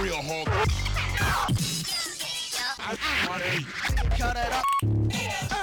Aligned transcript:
real 0.00 0.16
hard. 0.16 0.46
Cut 4.18 4.36
it 4.36 4.52
up. 4.52 5.55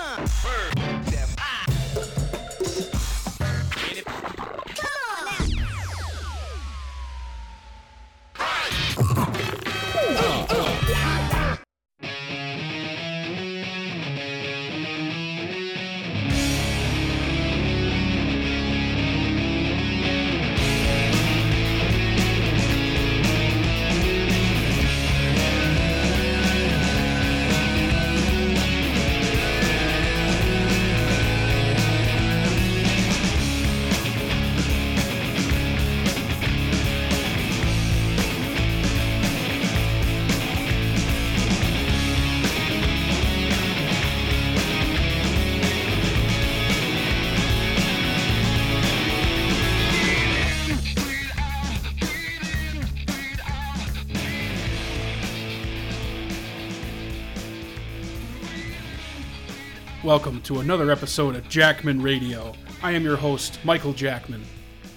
To 60.43 60.59
another 60.59 60.91
episode 60.91 61.35
of 61.35 61.47
Jackman 61.47 62.01
Radio. 62.01 62.53
I 62.81 62.91
am 62.91 63.03
your 63.03 63.15
host, 63.15 63.59
Michael 63.63 63.93
Jackman. 63.93 64.43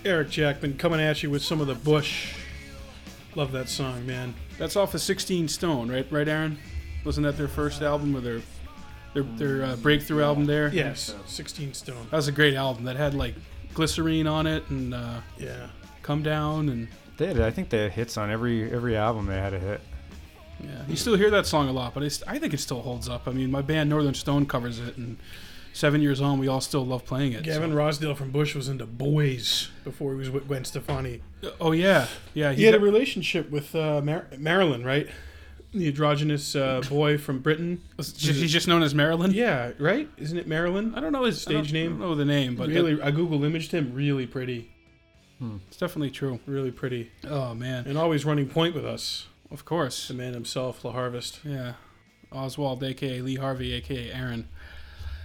Eric 0.04 0.30
Jackman 0.30 0.76
coming 0.76 1.00
at 1.00 1.22
you 1.22 1.30
with 1.30 1.42
some 1.42 1.60
of 1.60 1.66
the 1.66 1.74
Bush. 1.74 2.34
Love 3.34 3.52
that 3.52 3.68
song, 3.68 4.04
man. 4.06 4.34
That's 4.58 4.76
off 4.76 4.94
of 4.94 5.00
16 5.00 5.48
Stone, 5.48 5.90
right? 5.90 6.06
Right, 6.10 6.26
Aaron? 6.28 6.58
Wasn't 7.04 7.24
that 7.24 7.36
their 7.36 7.48
first 7.48 7.82
album 7.82 8.16
or 8.16 8.20
their 8.20 8.40
their, 9.14 9.22
their 9.22 9.64
uh, 9.64 9.76
breakthrough 9.76 10.22
album 10.22 10.46
there? 10.46 10.68
Yes, 10.72 11.14
16 11.26 11.74
Stone. 11.74 12.06
That 12.10 12.16
was 12.16 12.28
a 12.28 12.32
great 12.32 12.54
album 12.54 12.84
that 12.84 12.96
had 12.96 13.14
like 13.14 13.34
glycerine 13.74 14.26
on 14.26 14.46
it 14.46 14.68
and 14.68 14.94
uh, 14.94 15.20
Yeah. 15.38 15.68
come 16.02 16.22
down 16.22 16.68
and 16.68 16.88
They 17.18 17.28
had, 17.28 17.40
I 17.40 17.50
think 17.50 17.68
they 17.70 17.82
had 17.84 17.92
hits 17.92 18.16
on 18.16 18.30
every 18.30 18.70
every 18.70 18.96
album. 18.96 19.26
They 19.26 19.36
had 19.38 19.54
a 19.54 19.58
hit. 19.60 19.80
Yeah. 20.60 20.70
You 20.88 20.96
still 20.96 21.16
hear 21.16 21.30
that 21.30 21.46
song 21.46 21.68
a 21.68 21.72
lot, 21.72 21.94
but 21.94 22.02
I 22.26 22.38
think 22.38 22.54
it 22.54 22.60
still 22.60 22.82
holds 22.82 23.08
up. 23.08 23.28
I 23.28 23.32
mean, 23.32 23.50
my 23.50 23.62
band 23.62 23.90
Northern 23.90 24.14
Stone 24.14 24.46
covers 24.46 24.78
it, 24.78 24.96
and 24.96 25.18
seven 25.72 26.00
years 26.00 26.20
on, 26.20 26.38
we 26.38 26.48
all 26.48 26.60
still 26.60 26.84
love 26.84 27.04
playing 27.04 27.32
it. 27.32 27.42
Gavin 27.42 27.70
so- 27.70 27.76
Rossdale 27.76 28.16
from 28.16 28.30
Bush 28.30 28.54
was 28.54 28.68
into 28.68 28.86
boys 28.86 29.70
before 29.84 30.12
he 30.12 30.18
was 30.18 30.30
with 30.30 30.46
Gwen 30.48 30.64
Stefani. 30.64 31.22
Oh 31.60 31.72
yeah, 31.72 32.08
yeah. 32.34 32.52
He 32.52 32.64
had 32.64 32.74
a 32.74 32.80
relationship 32.80 33.50
with 33.50 33.74
uh, 33.74 34.00
Mar- 34.00 34.26
Marilyn, 34.38 34.84
right? 34.84 35.08
The 35.74 35.88
androgynous 35.88 36.56
uh, 36.56 36.80
boy 36.88 37.18
from 37.18 37.40
Britain. 37.40 37.82
He's 37.98 38.50
just 38.52 38.66
known 38.66 38.82
as 38.82 38.94
Marilyn. 38.94 39.32
Yeah, 39.32 39.72
right? 39.78 40.08
Isn't 40.16 40.38
it 40.38 40.46
Marilyn? 40.46 40.94
I 40.94 41.00
don't 41.00 41.12
know 41.12 41.24
his 41.24 41.40
Stage 41.40 41.70
I 41.70 41.72
name? 41.72 41.86
I 41.86 41.98
don't 41.98 42.00
know 42.00 42.14
the 42.14 42.24
name, 42.24 42.56
but 42.56 42.68
really, 42.68 43.00
I 43.02 43.10
Google 43.10 43.44
imaged 43.44 43.72
him. 43.72 43.92
Really 43.94 44.26
pretty. 44.26 44.70
it's 45.68 45.76
definitely 45.76 46.10
true. 46.10 46.40
Really 46.46 46.70
pretty. 46.70 47.10
Oh 47.28 47.54
man, 47.54 47.84
And 47.86 47.98
always 47.98 48.24
running 48.24 48.48
point 48.48 48.74
with 48.74 48.86
us. 48.86 49.26
Of 49.50 49.64
course. 49.64 50.08
The 50.08 50.14
man 50.14 50.32
himself, 50.34 50.84
La 50.84 50.92
Harvest. 50.92 51.40
Yeah, 51.44 51.74
Oswald, 52.32 52.82
aka 52.82 53.20
Lee 53.20 53.36
Harvey, 53.36 53.72
aka 53.74 54.10
Aaron. 54.12 54.48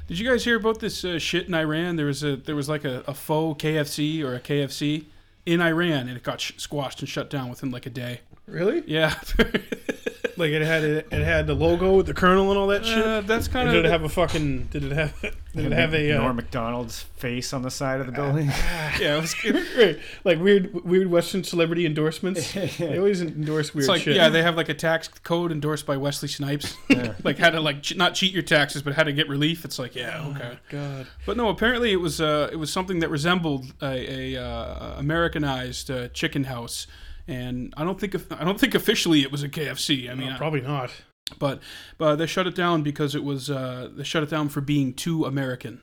Did 0.08 0.20
you 0.20 0.30
guys 0.30 0.44
hear 0.44 0.58
about 0.58 0.80
this 0.80 1.06
uh, 1.06 1.20
shit 1.20 1.48
in 1.48 1.54
Iran? 1.54 1.96
There 1.96 2.06
was 2.06 2.24
a 2.24 2.36
there 2.36 2.56
was 2.56 2.68
like 2.70 2.84
a, 2.84 3.04
a 3.08 3.14
faux 3.14 3.64
KFC 3.64 4.24
or 4.24 4.36
a 4.36 4.40
KFC 4.40 5.06
in 5.46 5.62
Iran, 5.62 6.08
and 6.08 6.18
it 6.18 6.24
got 6.24 6.42
sh- 6.42 6.54
squashed 6.58 7.00
and 7.00 7.10
shut 7.10 7.30
down 7.30 7.50
within 7.50 7.72
like 7.72 7.86
a 7.86 7.90
day. 7.90 8.22
Really? 8.46 8.84
Yeah, 8.86 9.16
Like 10.42 10.52
it 10.52 10.64
had 10.64 10.84
it, 10.84 11.08
it 11.12 11.24
had 11.24 11.46
the 11.46 11.54
logo 11.54 11.96
with 11.98 12.08
the 12.08 12.14
colonel 12.16 12.50
and 12.50 12.58
all 12.58 12.68
that 12.68 12.84
shit. 12.86 12.98
uh, 13.06 13.22
that's 13.22 13.48
kind 13.48 13.68
of 13.70 13.76
did 13.76 13.86
it 13.86 13.90
have 13.92 14.04
a 14.04 14.10
fucking? 14.10 14.66
Did 14.72 14.84
it 14.86 14.92
have? 14.92 15.22
Did 15.56 15.66
it 15.66 15.72
have 15.72 15.94
a? 15.94 16.12
Uh, 16.14 16.18
Norm 16.22 16.36
Macdonald's 16.38 17.04
face 17.18 17.54
on 17.54 17.62
the 17.62 17.70
side 17.70 18.00
of 18.00 18.08
the 18.08 18.12
building. 18.12 18.48
yeah. 19.00 19.18
It 19.18 19.22
was, 19.22 19.36
right, 19.78 20.00
like 20.24 20.40
weird, 20.40 20.74
weird 20.84 21.12
Western 21.12 21.44
celebrity 21.44 21.86
endorsements. 21.86 22.54
They 22.82 22.98
always 22.98 23.22
endorse 23.22 23.74
weird 23.74 23.84
it's 23.84 23.90
like 23.90 24.02
shit. 24.02 24.16
yeah, 24.16 24.30
they 24.30 24.42
have 24.42 24.56
like 24.58 24.70
a 24.70 24.74
tax 24.74 25.08
code 25.08 25.52
endorsed 25.52 25.86
by 25.86 25.96
Wesley 25.98 26.28
Snipes, 26.28 26.76
Yeah. 26.90 27.14
like 27.24 27.38
how 27.38 27.52
to 27.52 27.60
like 27.60 27.84
ch- 27.84 27.96
not 27.96 28.16
cheat 28.16 28.34
your 28.34 28.42
taxes, 28.42 28.82
but 28.82 28.94
how 28.96 29.04
to 29.04 29.14
get 29.14 29.30
relief. 29.30 29.64
It's 29.64 29.78
like 29.78 29.96
yeah, 29.96 30.26
okay. 30.36 30.58
God. 30.70 31.08
But 31.28 31.38
no, 31.38 31.50
apparently 31.50 31.92
it 31.92 31.98
was 32.02 32.20
uh, 32.20 32.50
it 32.52 32.56
was 32.56 32.74
something 32.74 33.00
that 33.00 33.10
resembled 33.10 33.74
a, 33.82 34.36
a 34.36 34.44
uh, 34.44 34.96
Americanized 35.00 35.92
uh, 35.92 36.08
chicken 36.10 36.46
house, 36.46 36.88
and 37.32 37.74
I 37.78 37.84
don't 37.84 38.00
think 38.00 38.16
I 38.32 38.44
don't 38.44 38.60
think 38.60 38.76
officially 38.76 39.22
it 39.22 39.32
was 39.32 39.44
a 39.44 39.50
KFC. 39.50 40.10
I 40.10 40.16
mean, 40.16 40.30
No, 40.30 40.38
probably 40.38 40.62
not. 40.62 40.92
but 41.40 41.60
but 41.98 42.16
they 42.18 42.26
shut 42.28 42.48
it 42.48 42.56
down 42.56 42.84
because 42.84 43.16
it 43.16 43.24
was 43.24 43.50
uh, 43.50 43.90
they 43.96 44.04
shut 44.04 44.24
it 44.24 44.30
down 44.30 44.50
for 44.50 44.62
being 44.62 44.94
too 44.94 45.26
American. 45.26 45.82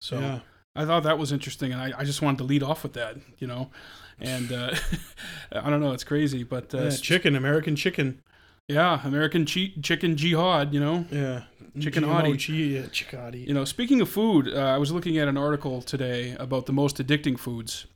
So 0.00 0.18
yeah. 0.20 0.38
I 0.74 0.84
thought 0.84 1.02
that 1.04 1.18
was 1.18 1.32
interesting, 1.32 1.72
and 1.72 1.80
I, 1.80 1.92
I 2.00 2.04
just 2.04 2.20
wanted 2.22 2.38
to 2.38 2.44
lead 2.44 2.62
off 2.62 2.82
with 2.82 2.92
that, 2.94 3.16
you 3.38 3.46
know. 3.46 3.70
And 4.20 4.52
uh, 4.52 4.74
I 5.52 5.70
don't 5.70 5.80
know, 5.80 5.92
it's 5.92 6.04
crazy, 6.04 6.42
but 6.44 6.74
uh, 6.74 6.84
yeah, 6.84 6.90
chicken, 6.90 7.34
American 7.36 7.76
chicken. 7.76 8.20
yeah, 8.68 9.00
American 9.04 9.46
che- 9.46 9.74
chicken 9.82 10.16
jihad, 10.16 10.72
you 10.74 10.80
know. 10.80 11.06
Yeah, 11.10 11.42
Chicken. 11.80 12.04
Chi- 12.04 12.52
yeah. 12.52 13.30
You 13.32 13.52
know, 13.54 13.64
speaking 13.66 14.00
of 14.00 14.08
food, 14.08 14.48
uh, 14.48 14.60
I 14.60 14.78
was 14.78 14.90
looking 14.92 15.18
at 15.18 15.28
an 15.28 15.36
article 15.36 15.82
today 15.82 16.34
about 16.38 16.64
the 16.66 16.72
most 16.72 16.96
addicting 16.98 17.38
foods. 17.38 17.86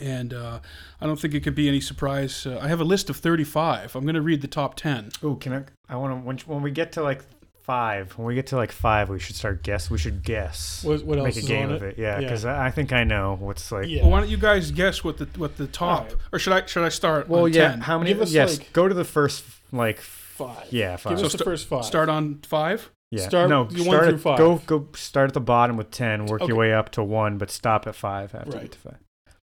And 0.00 0.32
uh, 0.34 0.60
I 1.00 1.06
don't 1.06 1.20
think 1.20 1.34
it 1.34 1.40
could 1.40 1.54
be 1.54 1.68
any 1.68 1.80
surprise. 1.80 2.46
Uh, 2.46 2.58
I 2.62 2.68
have 2.68 2.80
a 2.80 2.84
list 2.84 3.10
of 3.10 3.16
35. 3.18 3.94
I'm 3.94 4.02
going 4.04 4.14
to 4.14 4.22
read 4.22 4.40
the 4.40 4.48
top 4.48 4.74
10. 4.76 5.10
Oh, 5.22 5.34
can 5.34 5.52
I? 5.52 5.64
I 5.92 5.96
want 5.96 6.12
to. 6.12 6.26
When, 6.26 6.38
when 6.38 6.62
we 6.62 6.70
get 6.70 6.92
to 6.92 7.02
like 7.02 7.22
five, 7.62 8.16
when 8.18 8.26
we 8.26 8.34
get 8.34 8.46
to 8.48 8.56
like 8.56 8.72
five, 8.72 9.08
we 9.10 9.18
should 9.18 9.36
start 9.36 9.62
guess. 9.62 9.90
We 9.90 9.98
should 9.98 10.22
guess. 10.22 10.82
What, 10.84 11.04
what 11.04 11.18
else 11.18 11.36
Make 11.36 11.44
a 11.44 11.46
game 11.46 11.68
on 11.68 11.74
of 11.76 11.82
it? 11.82 11.98
it. 11.98 11.98
Yeah, 12.02 12.18
because 12.18 12.44
I, 12.44 12.66
I 12.66 12.70
think 12.70 12.92
I 12.92 13.04
know 13.04 13.36
what's 13.38 13.70
like. 13.70 13.88
Yeah. 13.88 14.02
Well, 14.02 14.10
why 14.12 14.20
don't 14.20 14.30
you 14.30 14.38
guys 14.38 14.70
guess 14.70 15.04
what 15.04 15.18
the 15.18 15.26
what 15.36 15.56
the 15.56 15.66
top 15.66 16.04
Alright. 16.04 16.16
or 16.32 16.38
should 16.38 16.52
I 16.52 16.66
should 16.66 16.82
I 16.84 16.88
start? 16.88 17.28
Well, 17.28 17.44
on 17.44 17.52
yeah. 17.52 17.70
10? 17.70 17.80
How 17.82 17.98
many? 17.98 18.10
Give 18.12 18.22
us, 18.22 18.32
yes. 18.32 18.58
like- 18.58 18.72
go 18.72 18.88
to 18.88 18.94
the 18.94 19.04
first 19.04 19.44
like. 19.72 20.00
Five. 20.00 20.68
Yeah, 20.72 20.96
five. 20.96 21.16
Give 21.18 21.26
us 21.26 21.32
So 21.32 21.36
the 21.36 21.42
sta- 21.42 21.44
first 21.50 21.68
five. 21.68 21.84
Start 21.84 22.08
on 22.08 22.36
five. 22.46 22.90
yeah. 23.10 23.28
start 23.28 23.50
no. 23.50 23.64
one 23.64 23.68
through 23.74 23.84
Start 23.84 24.20
five. 24.20 24.32
at, 24.34 24.38
Go 24.38 24.56
go. 24.64 24.88
Start 24.94 25.28
at 25.28 25.34
the 25.34 25.40
bottom 25.40 25.76
with 25.76 25.90
ten. 25.90 26.24
Work 26.24 26.40
Okay. 26.40 26.48
your 26.48 26.56
way 26.56 26.72
up 26.72 26.88
to 26.92 27.04
one, 27.04 27.36
but 27.36 27.50
stop 27.50 27.86
at 27.86 27.94
five 27.94 28.34
after 28.34 28.48
you 28.48 28.54
Right. 28.54 28.62
get 28.62 28.72
to 28.72 28.78
five. 28.78 28.96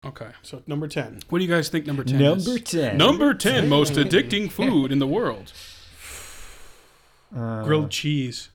Okay. 0.06 0.30
So 0.42 0.62
number 0.68 0.88
ten. 0.88 1.20
What 1.30 1.40
do 1.40 1.46
you 1.46 1.50
guys 1.52 1.70
think 1.70 1.86
number 1.86 2.04
10 2.04 2.22
is? 2.22 2.46
Number 2.48 2.60
ten. 2.62 2.98
Number 2.98 3.34
10 3.34 3.70
most 3.70 3.94
addicting 3.94 4.52
food 4.52 4.92
in 4.92 5.00
the 5.00 5.08
world. 5.08 5.54
Uh, 7.36 7.64
Grilled 7.64 7.90
cheese. 7.90 8.50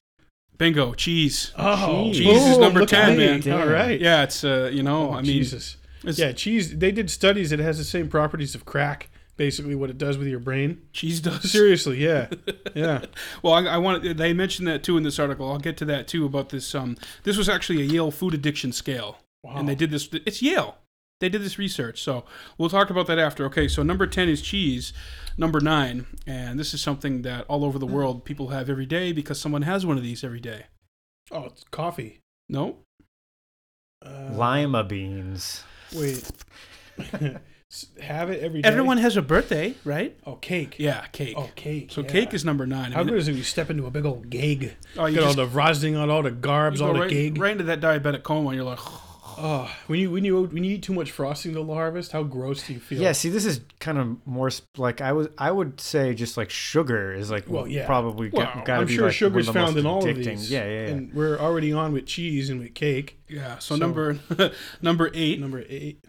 Bingo, 0.56 0.92
cheese. 0.94 1.52
Oh, 1.56 2.12
Cheese 2.12 2.42
is 2.46 2.58
number 2.58 2.80
look 2.80 2.88
10, 2.88 3.16
man. 3.16 3.40
Damn. 3.40 3.60
All 3.60 3.66
right. 3.68 4.00
Yeah, 4.00 4.24
it's 4.24 4.42
uh, 4.44 4.70
you 4.72 4.82
know, 4.82 5.10
Oh, 5.10 5.12
I 5.14 5.16
mean, 5.22 5.26
Jesus. 5.26 5.76
Yeah, 6.04 6.32
cheese. 6.32 6.76
They 6.78 6.90
did 6.92 7.10
studies. 7.10 7.52
It 7.52 7.58
has 7.60 7.78
the 7.78 7.84
same 7.84 8.08
properties 8.08 8.54
of 8.54 8.64
crack. 8.64 9.10
Basically, 9.36 9.76
what 9.76 9.88
it 9.88 9.98
does 9.98 10.18
with 10.18 10.26
your 10.26 10.40
brain. 10.40 10.82
cheese 10.92 11.20
does. 11.20 11.50
Seriously, 11.52 12.02
yeah, 12.04 12.26
yeah. 12.74 13.04
Well, 13.40 13.54
I, 13.54 13.74
I 13.74 13.78
want 13.78 14.16
they 14.16 14.32
mentioned 14.32 14.66
that 14.66 14.82
too 14.82 14.96
in 14.96 15.04
this 15.04 15.18
article. 15.20 15.48
I'll 15.50 15.58
get 15.60 15.76
to 15.76 15.84
that 15.86 16.08
too 16.08 16.26
about 16.26 16.48
this. 16.48 16.74
Um, 16.74 16.96
this 17.22 17.36
was 17.36 17.48
actually 17.48 17.80
a 17.82 17.84
Yale 17.84 18.10
food 18.10 18.34
addiction 18.34 18.72
scale, 18.72 19.18
Wow. 19.44 19.54
and 19.56 19.68
they 19.68 19.76
did 19.76 19.92
this. 19.92 20.08
It's 20.26 20.42
Yale. 20.42 20.78
They 21.20 21.28
did 21.28 21.42
this 21.42 21.58
research, 21.58 22.00
so 22.02 22.24
we'll 22.58 22.68
talk 22.68 22.90
about 22.90 23.06
that 23.08 23.18
after. 23.18 23.44
Okay, 23.46 23.66
so 23.66 23.82
number 23.82 24.06
ten 24.06 24.28
is 24.28 24.40
cheese. 24.40 24.92
Number 25.36 25.60
nine, 25.60 26.06
and 26.26 26.58
this 26.60 26.72
is 26.74 26.80
something 26.80 27.22
that 27.22 27.44
all 27.48 27.64
over 27.64 27.78
the 27.78 27.86
world 27.86 28.24
people 28.24 28.48
have 28.48 28.68
every 28.70 28.86
day 28.86 29.12
because 29.12 29.40
someone 29.40 29.62
has 29.62 29.84
one 29.84 29.96
of 29.96 30.02
these 30.02 30.22
every 30.22 30.40
day. 30.40 30.66
Oh, 31.32 31.44
it's 31.46 31.64
coffee. 31.70 32.20
No, 32.48 32.76
Uh, 34.04 34.30
Lima 34.32 34.84
beans. 34.84 35.64
Wait. 35.94 36.28
Have 38.00 38.30
it 38.30 38.42
every 38.42 38.62
day. 38.62 38.68
everyone 38.68 38.96
has 38.96 39.18
a 39.18 39.22
birthday, 39.22 39.74
right? 39.84 40.16
Oh, 40.26 40.36
cake. 40.36 40.76
Yeah, 40.78 41.04
cake. 41.12 41.34
Oh, 41.36 41.50
cake. 41.54 41.92
so 41.92 42.00
yeah. 42.00 42.06
cake 42.06 42.32
is 42.32 42.42
number 42.42 42.64
nine. 42.64 42.92
I 42.92 42.94
How 42.94 43.00
mean, 43.02 43.10
good 43.10 43.18
is 43.18 43.28
it? 43.28 43.32
when 43.32 43.38
You 43.38 43.44
step 43.44 43.68
into 43.68 43.84
a 43.84 43.90
big 43.90 44.06
old 44.06 44.30
gig. 44.30 44.74
Oh, 44.96 45.04
you 45.04 45.16
Get 45.16 45.24
all 45.24 45.34
the 45.34 45.46
frosting 45.46 45.94
on 45.94 46.08
all 46.08 46.22
the 46.22 46.30
garbs, 46.30 46.80
you 46.80 46.86
all 46.86 46.94
the 46.94 47.00
right, 47.00 47.10
gig. 47.10 47.36
right 47.38 47.52
into 47.52 47.64
that 47.64 47.80
diabetic 47.82 48.22
coma, 48.22 48.48
and 48.48 48.56
you're 48.56 48.64
like, 48.64 48.78
Oh, 49.40 49.70
when 49.86 50.00
you 50.00 50.10
when 50.10 50.24
you 50.24 50.42
when 50.44 50.64
you 50.64 50.74
eat 50.74 50.82
too 50.82 50.92
much 50.92 51.10
frosting 51.12 51.52
to 51.54 51.62
the 51.64 51.74
harvest, 51.74 52.12
how 52.12 52.22
gross 52.24 52.66
do 52.66 52.72
you 52.74 52.80
feel? 52.80 53.00
Yeah, 53.00 53.12
see, 53.12 53.28
this 53.28 53.44
is 53.44 53.60
kind 53.78 53.96
of 53.98 54.26
more 54.26 54.50
sp- 54.50 54.66
like 54.76 55.00
I 55.00 55.12
was. 55.12 55.28
I 55.38 55.50
would 55.50 55.80
say 55.80 56.12
just 56.14 56.36
like 56.36 56.50
sugar 56.50 57.12
is 57.12 57.30
like 57.30 57.44
Well, 57.48 57.68
yeah. 57.68 57.86
probably 57.86 58.30
Well, 58.30 58.46
got 58.46 58.64
to 58.66 58.72
I'm 58.72 58.86
be 58.86 58.94
sure 58.96 59.04
like 59.06 59.14
sugar's 59.14 59.46
one 59.46 59.56
of 59.56 59.74
the 59.74 59.82
found 59.82 59.84
most 59.84 59.84
in 59.84 59.86
all 59.86 59.98
of 60.08 60.16
addicting. 60.16 60.24
these. 60.38 60.50
Yeah, 60.50 60.64
yeah, 60.64 60.70
yeah. 60.70 60.86
And 60.88 61.14
we're 61.14 61.38
already 61.38 61.72
on 61.72 61.92
with 61.92 62.06
cheese 62.06 62.50
and 62.50 62.58
with 62.60 62.74
cake. 62.74 63.20
yeah. 63.28 63.58
So, 63.58 63.74
So- 63.74 63.76
number 63.76 64.18
number 64.82 65.10
eight. 65.14 65.40
Number 65.40 65.64
eight, 65.68 66.04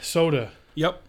soda. 0.00 0.52
Yep. 0.74 1.02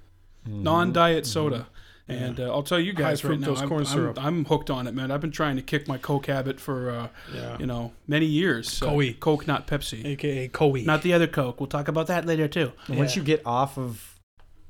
Mhm. 0.50 0.62
non-diet 0.64 1.26
soda 1.28 1.68
And 2.14 2.40
uh, 2.40 2.52
I'll 2.54 2.64
tell 2.64 2.80
you 2.80 2.94
guys 2.94 3.22
High 3.22 3.30
right 3.30 3.40
now, 3.40 3.48
fructose 3.48 3.62
I'm, 3.62 3.70
corn 3.70 3.86
I'm- 3.86 4.14
I'm, 4.18 4.46
hooked 4.46 4.70
on 4.70 4.88
it, 4.88 4.94
man. 4.94 5.12
I've 5.12 5.22
been 5.22 5.32
trying 5.32 5.56
to 5.56 5.62
kick 5.62 5.88
my 5.88 5.98
Coke 5.98 6.26
habit 6.28 6.60
for 6.60 6.90
uh, 6.90 7.08
Yeah. 7.34 7.58
you 7.60 7.66
know 7.66 7.94
many 8.08 8.26
years. 8.26 8.72
So, 8.72 8.88
Coe. 8.88 9.14
Coke, 9.20 9.48
not 9.48 9.68
Pepsi. 9.68 10.06
AKA 10.06 10.48
Coe. 10.50 10.74
Not 10.76 11.02
the 11.02 11.14
other 11.14 11.28
Coke. 11.28 11.60
We'll 11.60 11.68
talk 11.68 11.88
about 11.88 12.08
that 12.08 12.26
later 12.26 12.48
too. 12.48 12.72
And 12.88 12.98
Once 12.98 13.16
you 13.16 13.24
get 13.24 13.42
off 13.46 13.78
of 13.78 14.20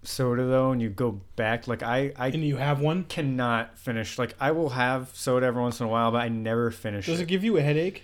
soda 0.04 0.46
though, 0.46 0.72
and 0.72 0.82
you 0.82 0.90
go 0.90 1.22
back, 1.36 1.68
like 1.68 1.84
I, 1.84 2.12
I 2.18 2.28
and 2.28 2.44
you 2.44 2.58
have 2.58 2.80
one. 2.82 3.04
cannot 3.06 3.78
finish. 3.78 4.18
Like 4.18 4.36
I 4.40 4.52
will 4.52 4.70
have 4.70 5.10
soda 5.14 5.46
every 5.46 5.62
once 5.62 5.80
in 5.80 5.86
a 5.86 5.90
while, 5.90 6.12
but 6.12 6.22
I 6.22 6.30
never 6.30 6.72
finish 6.72 7.06
Does 7.06 7.20
it. 7.20 7.24
it 7.24 7.28
give 7.28 7.44
you 7.44 7.58
a 7.58 7.62
headache? 7.62 8.04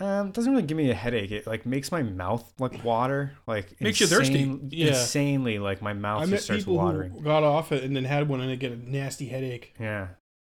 Um, 0.00 0.28
it 0.28 0.32
doesn't 0.34 0.50
really 0.52 0.64
give 0.66 0.76
me 0.76 0.90
a 0.90 0.94
headache. 0.94 1.30
It 1.30 1.46
like 1.46 1.64
makes 1.66 1.92
my 1.92 2.02
mouth 2.02 2.52
like 2.58 2.82
water, 2.84 3.32
like 3.46 3.80
Makes 3.80 4.00
you 4.00 4.06
thirsty. 4.08 4.40
insane- 4.42 4.68
Yeah. 4.72 4.88
Insanely, 4.88 5.58
like 5.60 5.80
my 5.82 5.92
mouth 5.92 6.22
I 6.22 6.26
met 6.26 6.30
just 6.32 6.44
starts 6.46 6.62
people 6.64 6.76
watering. 6.76 7.12
who 7.12 7.20
got 7.20 7.44
off 7.44 7.70
it 7.70 7.84
and 7.84 7.94
then 7.94 8.04
had 8.04 8.28
one 8.28 8.40
and 8.40 8.50
they 8.50 8.56
get 8.56 8.72
a 8.72 8.76
nasty 8.76 9.26
headache. 9.26 9.74
Yeah, 9.78 10.08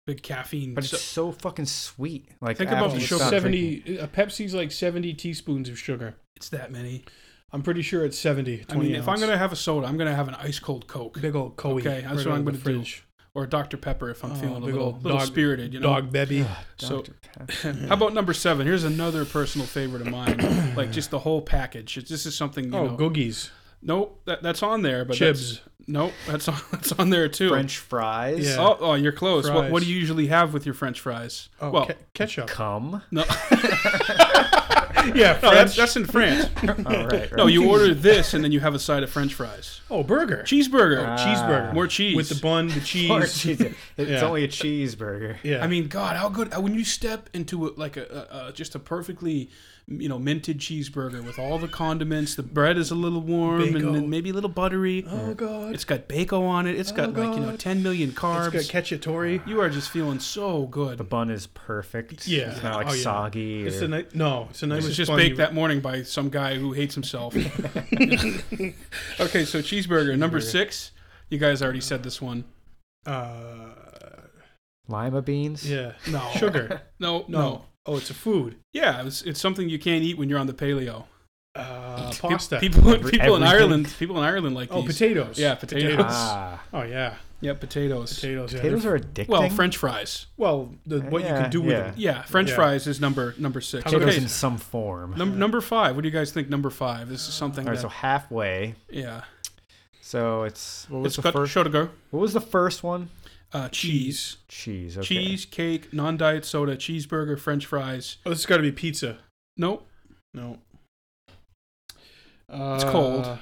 Big 0.07 0.23
caffeine. 0.23 0.73
but 0.73 0.83
it's 0.85 0.91
So- 0.91 0.97
so 0.97 1.31
fucking 1.33 1.65
sweet. 1.67 2.29
Like 2.41 2.57
Think 2.57 2.71
about 2.71 2.91
the 2.91 2.99
you 2.99 3.05
sugar. 3.05 3.19
stop 3.25 3.29
drinking. 3.41 3.83
Seventy. 3.85 3.97
A 3.99 4.07
Pepsi's 4.07 4.55
like 4.55 4.71
seventy 4.71 5.13
teaspoons 5.13 5.69
of 5.69 5.77
sugar. 5.77 6.15
it's 6.35 6.49
that 6.49 6.71
many. 6.71 7.03
I'm 7.51 7.61
pretty 7.63 7.81
sure 7.81 8.03
it's 8.05 8.19
70. 8.19 8.65
20 8.65 8.73
I 8.73 8.83
mean, 8.91 8.95
if 8.99 9.07
I'm 9.07 9.19
gonna 9.19 9.37
have 9.37 9.51
a 9.53 9.55
soda, 9.55 9.87
I'm 9.87 9.97
gonna 9.97 10.13
have 10.15 10.27
an 10.27 10.35
ice 10.35 10.59
cold 10.59 10.87
Coke 10.87 11.21
big 11.21 11.35
old 11.35 11.55
Coke. 11.57 11.79
Okay, 11.79 12.01
that's 12.01 12.25
what 12.25 12.33
I'm 12.35 12.43
gonna 12.43 12.57
do. 12.57 12.83
Or 13.37 13.45
Dr 13.45 13.77
Pepper 13.77 14.09
if 14.09 14.23
I'm 14.25 14.31
Oh, 14.31 14.35
feeling 14.35 14.55
a 14.63 14.65
little, 14.65 14.81
old 14.83 15.03
little 15.03 15.19
dog- 15.19 15.27
spirited. 15.27 15.71
You 15.73 15.79
know. 15.79 15.87
Dog 15.89 16.11
baby. 16.11 16.43
So- 16.77 17.03
How 17.61 17.93
about 17.93 18.15
number 18.15 18.33
seven? 18.33 18.65
Here's 18.65 18.83
another 18.83 19.23
personal 19.25 19.67
favorite 19.67 20.01
of 20.01 20.09
mine. 20.09 20.73
like 20.75 20.91
just 20.91 21.11
the 21.11 21.19
whole 21.19 21.41
package. 21.41 21.97
It's- 21.97 22.09
This 22.09 22.25
is 22.25 22.35
something. 22.35 22.65
You 22.73 22.77
oh, 22.77 22.87
know, 22.87 22.97
googies. 22.97 23.51
Nope, 23.83 24.19
that, 24.25 24.41
that's 24.41 24.63
on 24.63 24.81
there. 24.81 25.05
But 25.05 25.17
Chibs. 25.17 25.59
That's, 25.59 25.61
nope, 25.87 26.13
that's 26.25 26.47
on, 26.47 26.55
that's 26.71 26.91
on 26.93 27.11
there 27.11 27.29
too. 27.29 27.49
French 27.49 27.77
fries. 27.77 28.47
Yeah. 28.49 28.55
Oh, 28.59 28.77
oh, 28.79 28.93
you're 28.95 29.11
close. 29.11 29.47
What, 29.47 29.69
what 29.69 29.83
do 29.83 29.87
you 29.89 29.99
usually 29.99 30.27
have 30.27 30.51
with 30.51 30.65
your 30.65 30.73
French 30.73 30.99
fries? 30.99 31.49
Oh, 31.61 31.69
well, 31.69 31.85
ke- 31.85 32.13
ketchup. 32.15 32.47
Cum. 32.47 33.03
no, 33.11 33.23
yeah, 35.15 35.39
no, 35.41 35.51
that's 35.53 35.75
that's 35.75 35.95
in 35.95 36.05
France. 36.05 36.49
All 36.85 37.07
right. 37.07 37.31
No, 37.35 37.47
you 37.47 37.69
order 37.69 37.93
this 37.93 38.33
and 38.33 38.43
then 38.43 38.51
you 38.51 38.59
have 38.59 38.73
a 38.75 38.79
side 38.79 39.03
of 39.03 39.09
French 39.09 39.33
fries. 39.33 39.81
Oh, 39.89 40.03
burger. 40.03 40.43
Cheeseburger, 40.45 41.05
Ah. 41.07 41.15
cheeseburger. 41.17 41.73
more 41.73 41.87
cheese 41.87 42.15
With 42.15 42.29
the 42.29 42.35
bun, 42.35 42.67
the 42.67 42.79
cheese. 42.91 43.09
Or 43.09 43.25
cheese. 43.25 43.61
It's 43.97 44.09
Yeah. 44.09 44.21
only 44.25 44.43
a 44.43 44.47
cheeseburger. 44.47 45.37
Yeah. 45.43 45.63
I 45.63 45.67
mean, 45.67 45.87
God, 45.87 46.17
how 46.17 46.29
good 46.29 46.55
when 46.57 46.73
you 46.73 46.83
step 46.83 47.29
into 47.33 47.67
a, 47.67 47.71
like 47.77 47.97
a, 47.97 48.27
a, 48.31 48.47
a 48.49 48.51
just 48.53 48.75
a 48.75 48.79
perfectly 48.79 49.49
you 49.89 50.09
know 50.09 50.19
minted 50.19 50.59
cheeseburger 50.59 51.23
with 51.25 51.39
all 51.39 51.57
the 51.57 51.67
condiments. 51.67 52.35
The 52.35 52.43
bread 52.43 52.77
is 52.77 52.91
a 52.91 52.95
little 52.95 53.21
warm 53.21 53.61
and, 53.61 53.73
Bacon. 53.73 53.93
then 53.93 54.09
maybe 54.09 54.31
a 54.31 54.33
little 54.33 54.49
buttery. 54.49 55.05
oh, 55.09 55.33
God. 55.33 55.73
It's 55.73 55.85
got 55.85 56.09
bacon 56.09 56.43
on 56.43 56.67
it. 56.67 56.77
It's 56.77 56.91
got 56.91 57.17
Oh, 57.17 57.21
like 57.21 57.37
you 57.37 57.45
know 57.45 57.55
10 57.55 57.83
million 57.83 58.11
carbs. 58.11 58.53
It's 58.53 58.69
got 58.69 58.83
cacciatore. 58.83 59.47
you 59.47 59.61
are 59.61 59.69
just 59.69 59.89
feeling 59.89 60.19
so 60.19 60.65
good. 60.65 60.97
The 60.97 61.05
bun 61.05 61.29
is 61.29 61.47
perfect. 61.47 62.27
Yeah. 62.27 62.51
It's 62.51 62.63
not 62.63 62.75
like 62.75 62.87
Oh, 62.89 62.93
yeah. 62.93 63.01
soggy. 63.01 63.65
It's 63.65 63.77
or- 63.77 63.87
the 63.87 63.97
ni- 63.99 64.05
no, 64.13 64.47
it's 64.49 64.61
a 64.63 64.67
nice. 64.67 64.83
It 64.83 64.87
was 64.87 64.97
just 64.97 65.15
baked 65.15 65.37
that 65.37 65.53
morning 65.53 65.79
by 65.79 66.03
some 66.03 66.29
guy 66.29 66.55
who 66.55 66.73
hates 66.73 66.93
himself. 66.93 67.33
okay, 67.35 69.45
so 69.45 69.61
cheeseburger 69.61 70.17
number 70.17 70.41
six. 70.41 70.91
You 71.29 71.37
guys 71.37 71.61
already 71.61 71.81
said 71.81 72.03
this 72.03 72.21
one. 72.21 72.45
Uh, 73.05 73.73
lima 74.87 75.21
beans. 75.21 75.69
yeah. 75.69 75.93
No 76.09 76.21
Sugar. 76.35 76.81
No, 76.99 77.25
no. 77.27 77.65
No. 77.87 77.93
Oh, 77.93 77.97
it's 77.97 78.09
a 78.09 78.13
food. 78.13 78.55
Yeah, 78.73 79.05
it's, 79.05 79.21
it's 79.21 79.39
something 79.39 79.69
you 79.69 79.79
can't 79.79 80.03
eat 80.03 80.17
when 80.17 80.29
you're 80.29 80.39
on 80.39 80.47
the 80.47 80.53
paleo. 80.53 81.05
Uh, 81.55 82.11
pasta. 82.21 82.59
People, 82.59 82.87
Every- 82.93 83.09
people 83.11 83.35
in. 83.35 83.43
Ireland, 83.43 83.91
people 83.97 84.17
in 84.17 84.23
Ireland 84.23 84.53
like 84.55 84.69
oh, 84.71 84.81
these. 84.83 84.93
potatoes. 84.93 85.39
Yeah, 85.39 85.55
potatoes. 85.55 86.05
Ah, 86.07 86.61
Oh 86.73 86.83
yeah, 86.83 87.15
Yeah, 87.41 87.53
potatoes. 87.55 88.13
potatoes. 88.13 88.53
Yeah. 88.53 88.59
potatoes 88.59 88.83
They're- 88.83 88.93
are 88.95 88.99
addicting. 88.99 89.27
Well, 89.29 89.49
French 89.49 89.77
fries. 89.77 90.27
well, 90.37 90.75
the, 90.85 90.99
what 91.01 91.23
you 91.23 91.29
can 91.29 91.49
do 91.49 91.61
with 91.61 91.71
yeah. 91.71 91.81
them. 91.83 91.93
Yeah, 91.97 92.21
French 92.23 92.49
Yeah. 92.49 92.55
fries 92.55 92.85
is 92.85 93.01
number 93.01 93.33
number 93.39 93.59
six. 93.61 93.85
Potatoes 93.85 94.09
Okay, 94.09 94.17
in 94.21 94.27
some 94.27 94.57
form. 94.59 95.15
num- 95.17 95.39
number 95.39 95.59
five. 95.61 95.95
What 95.95 96.03
do 96.03 96.07
you 96.09 96.13
guys 96.13 96.31
think? 96.31 96.47
Number 96.47 96.69
five. 96.69 97.09
This 97.09 97.27
is 97.27 97.33
something 97.33 97.65
All 97.65 97.71
right, 97.71 97.75
that. 97.77 97.81
so 97.81 97.89
halfway. 97.89 98.75
yeah, 98.91 99.21
So 100.01 100.43
it's 100.43 100.85
what 100.89 100.99
was 101.01 101.07
it's 101.13 101.15
the 101.15 101.21
got 101.23 101.33
first? 101.33 101.51
sugar, 101.53 101.89
What 102.11 102.19
was 102.19 102.33
the 102.33 102.41
first 102.41 102.83
one? 102.83 103.09
Uh, 103.53 103.69
cheese, 103.69 104.37
Cheese. 104.47 104.97
Okay. 104.97 105.05
cheese, 105.07 105.45
cake, 105.45 105.93
non-diet 105.93 106.45
soda, 106.45 106.75
cheeseburger, 106.75 107.39
French 107.39 107.65
fries. 107.65 108.17
Oh, 108.25 108.29
this 108.29 108.39
has 108.39 108.45
got 108.45 108.57
to 108.57 108.63
be 108.63 108.71
pizza. 108.71 109.17
Nope. 109.55 109.87
No. 110.33 110.59
It's 112.49 112.83
cold. 112.85 113.25
Uh, 113.25 113.37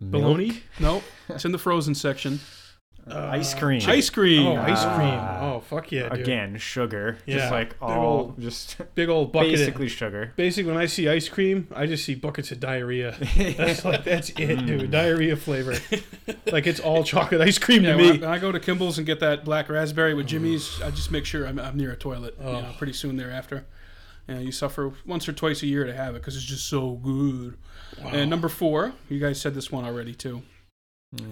Bologna. 0.00 0.62
Nope. 0.78 1.02
It's 1.28 1.44
in 1.44 1.52
the 1.52 1.58
frozen 1.58 1.94
section. 1.94 2.40
Uh, 3.10 3.28
ice 3.32 3.52
cream. 3.54 3.82
Ice 3.86 4.08
cream. 4.08 4.46
Oh, 4.46 4.56
ice 4.56 4.78
Ah. 4.82 4.96
cream. 4.96 5.48
Oh, 5.50 5.60
fuck 5.60 5.92
yeah, 5.92 6.08
dude. 6.08 6.20
Again, 6.20 6.56
sugar. 6.58 7.18
Yeah. 7.26 7.36
Just 7.38 7.50
like 7.50 7.68
Big 7.70 7.82
all, 7.82 8.06
old 8.06 8.40
just 8.40 8.76
Big 8.94 9.08
old 9.10 9.30
bucket. 9.32 9.50
Basically, 9.52 9.86
basically 9.86 9.88
sugar. 9.88 10.32
basically, 10.36 10.72
when 10.72 10.80
I 10.80 10.86
see 10.86 11.08
ice 11.08 11.28
cream, 11.28 11.68
I 11.74 11.86
just 11.86 12.04
see 12.04 12.14
buckets 12.14 12.50
of 12.50 12.60
diarrhea. 12.60 13.16
That's 13.36 13.84
like 13.84 14.04
that's 14.04 14.30
it, 14.30 14.64
dude. 14.66 14.90
Diarrhea 14.90 15.36
flavor. 15.36 15.74
like 16.52 16.66
it's 16.66 16.80
all 16.80 17.04
chocolate 17.04 17.40
ice 17.42 17.58
cream 17.58 17.84
Yeah, 17.84 17.92
to 17.92 17.96
when 17.96 18.06
I, 18.06 18.12
me. 18.12 18.18
when 18.20 18.30
I 18.30 18.38
go 18.38 18.50
to 18.52 18.58
Kimball's 18.60 18.96
and 18.98 19.06
get 19.06 19.20
that 19.20 19.44
black 19.44 19.68
raspberry 19.68 20.14
with 20.14 20.26
Jimmy's, 20.26 20.80
I 20.82 20.90
just 20.90 21.10
make 21.10 21.26
sure 21.26 21.46
I'm, 21.46 21.58
I'm 21.58 21.76
near 21.76 21.92
a 21.92 21.96
toilet. 21.96 22.36
You 22.38 22.44
know, 22.46 22.66
Oh. 22.70 22.74
pretty 22.78 22.94
soon 22.94 23.16
thereafter. 23.16 23.66
And 24.26 24.42
you 24.42 24.52
suffer 24.52 24.90
once 25.04 25.28
or 25.28 25.34
twice 25.34 25.62
a 25.62 25.66
year 25.66 25.84
to 25.84 25.92
have 25.94 26.14
it 26.14 26.20
because 26.20 26.34
it's 26.36 26.46
just 26.46 26.66
so 26.66 26.92
good. 26.92 27.58
And 28.02 28.30
number 28.30 28.48
four, 28.48 28.94
you 29.10 29.20
guys 29.20 29.38
said 29.38 29.54
this 29.54 29.70
one 29.70 29.84
already 29.84 30.14
too. 30.14 30.40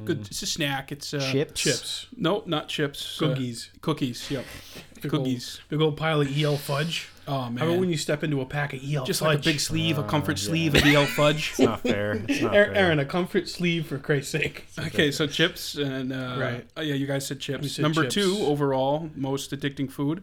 Good. 0.05 0.21
It's 0.27 0.43
a 0.43 0.47
snack. 0.47 0.93
It's 0.93 1.13
uh, 1.15 1.19
Mm. 1.19 1.33
Chips. 1.33 1.61
Chips. 1.61 2.07
Nope, 2.17 2.47
not 2.47 2.69
chips. 2.69 3.21
uh, 3.21 3.29
Cookies. 3.29 3.71
cookies. 3.81 4.31
Yep. 4.31 4.45
Big 5.03 5.13
old- 5.15 5.25
Cookies. 5.25 5.61
Big 5.69 5.81
old 5.81 5.97
pile 5.97 6.21
of 6.21 6.39
EL 6.39 6.57
fudge. 6.57 7.09
Oh 7.27 7.45
man! 7.45 7.59
How 7.59 7.67
about 7.69 7.79
when 7.79 7.89
you 7.89 7.97
step 7.97 8.25
into 8.25 8.41
a 8.41 8.47
pack 8.47 8.73
of 8.73 8.81
EL 8.85 9.05
Just 9.05 9.21
fudge? 9.21 9.27
like 9.29 9.39
a 9.39 9.43
big 9.43 9.61
sleeve, 9.61 9.97
a 9.97 10.01
Uh, 10.01 10.09
comfort 10.09 10.39
yeah. 10.43 10.49
sleeve 10.49 10.75
of 10.75 10.85
EL 10.85 11.07
fudge. 11.07 11.51
It's 11.51 11.59
not 11.61 11.81
fair. 11.81 12.15
It's 12.29 12.41
not 12.41 12.53
Aaron, 12.55 12.75
fair. 12.75 12.85
Aaron, 12.85 12.99
a 12.99 13.05
comfort 13.05 13.49
sleeve 13.49 13.87
for 13.87 13.99
Christ's 13.99 14.33
sake. 14.33 14.67
Okay, 14.79 15.11
so 15.13 15.27
chips 15.29 15.77
and 15.77 16.13
uh, 16.13 16.37
Right. 16.39 16.67
Oh, 16.77 16.81
yeah, 16.83 16.95
you 16.95 17.07
guys 17.07 17.25
said 17.27 17.39
chips. 17.39 17.73
Said 17.75 17.83
Number 17.83 18.03
chips. 18.03 18.15
two 18.17 18.39
overall, 18.41 19.11
most 19.15 19.53
addicting 19.53 19.91
food. 19.91 20.23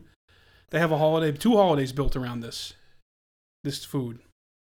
They 0.72 0.80
have 0.80 0.92
a 0.92 0.98
holiday, 0.98 1.36
two 1.38 1.56
holidays 1.56 1.94
built 1.94 2.16
around 2.18 2.42
this. 2.42 2.74
This 3.64 3.84
food, 3.86 4.20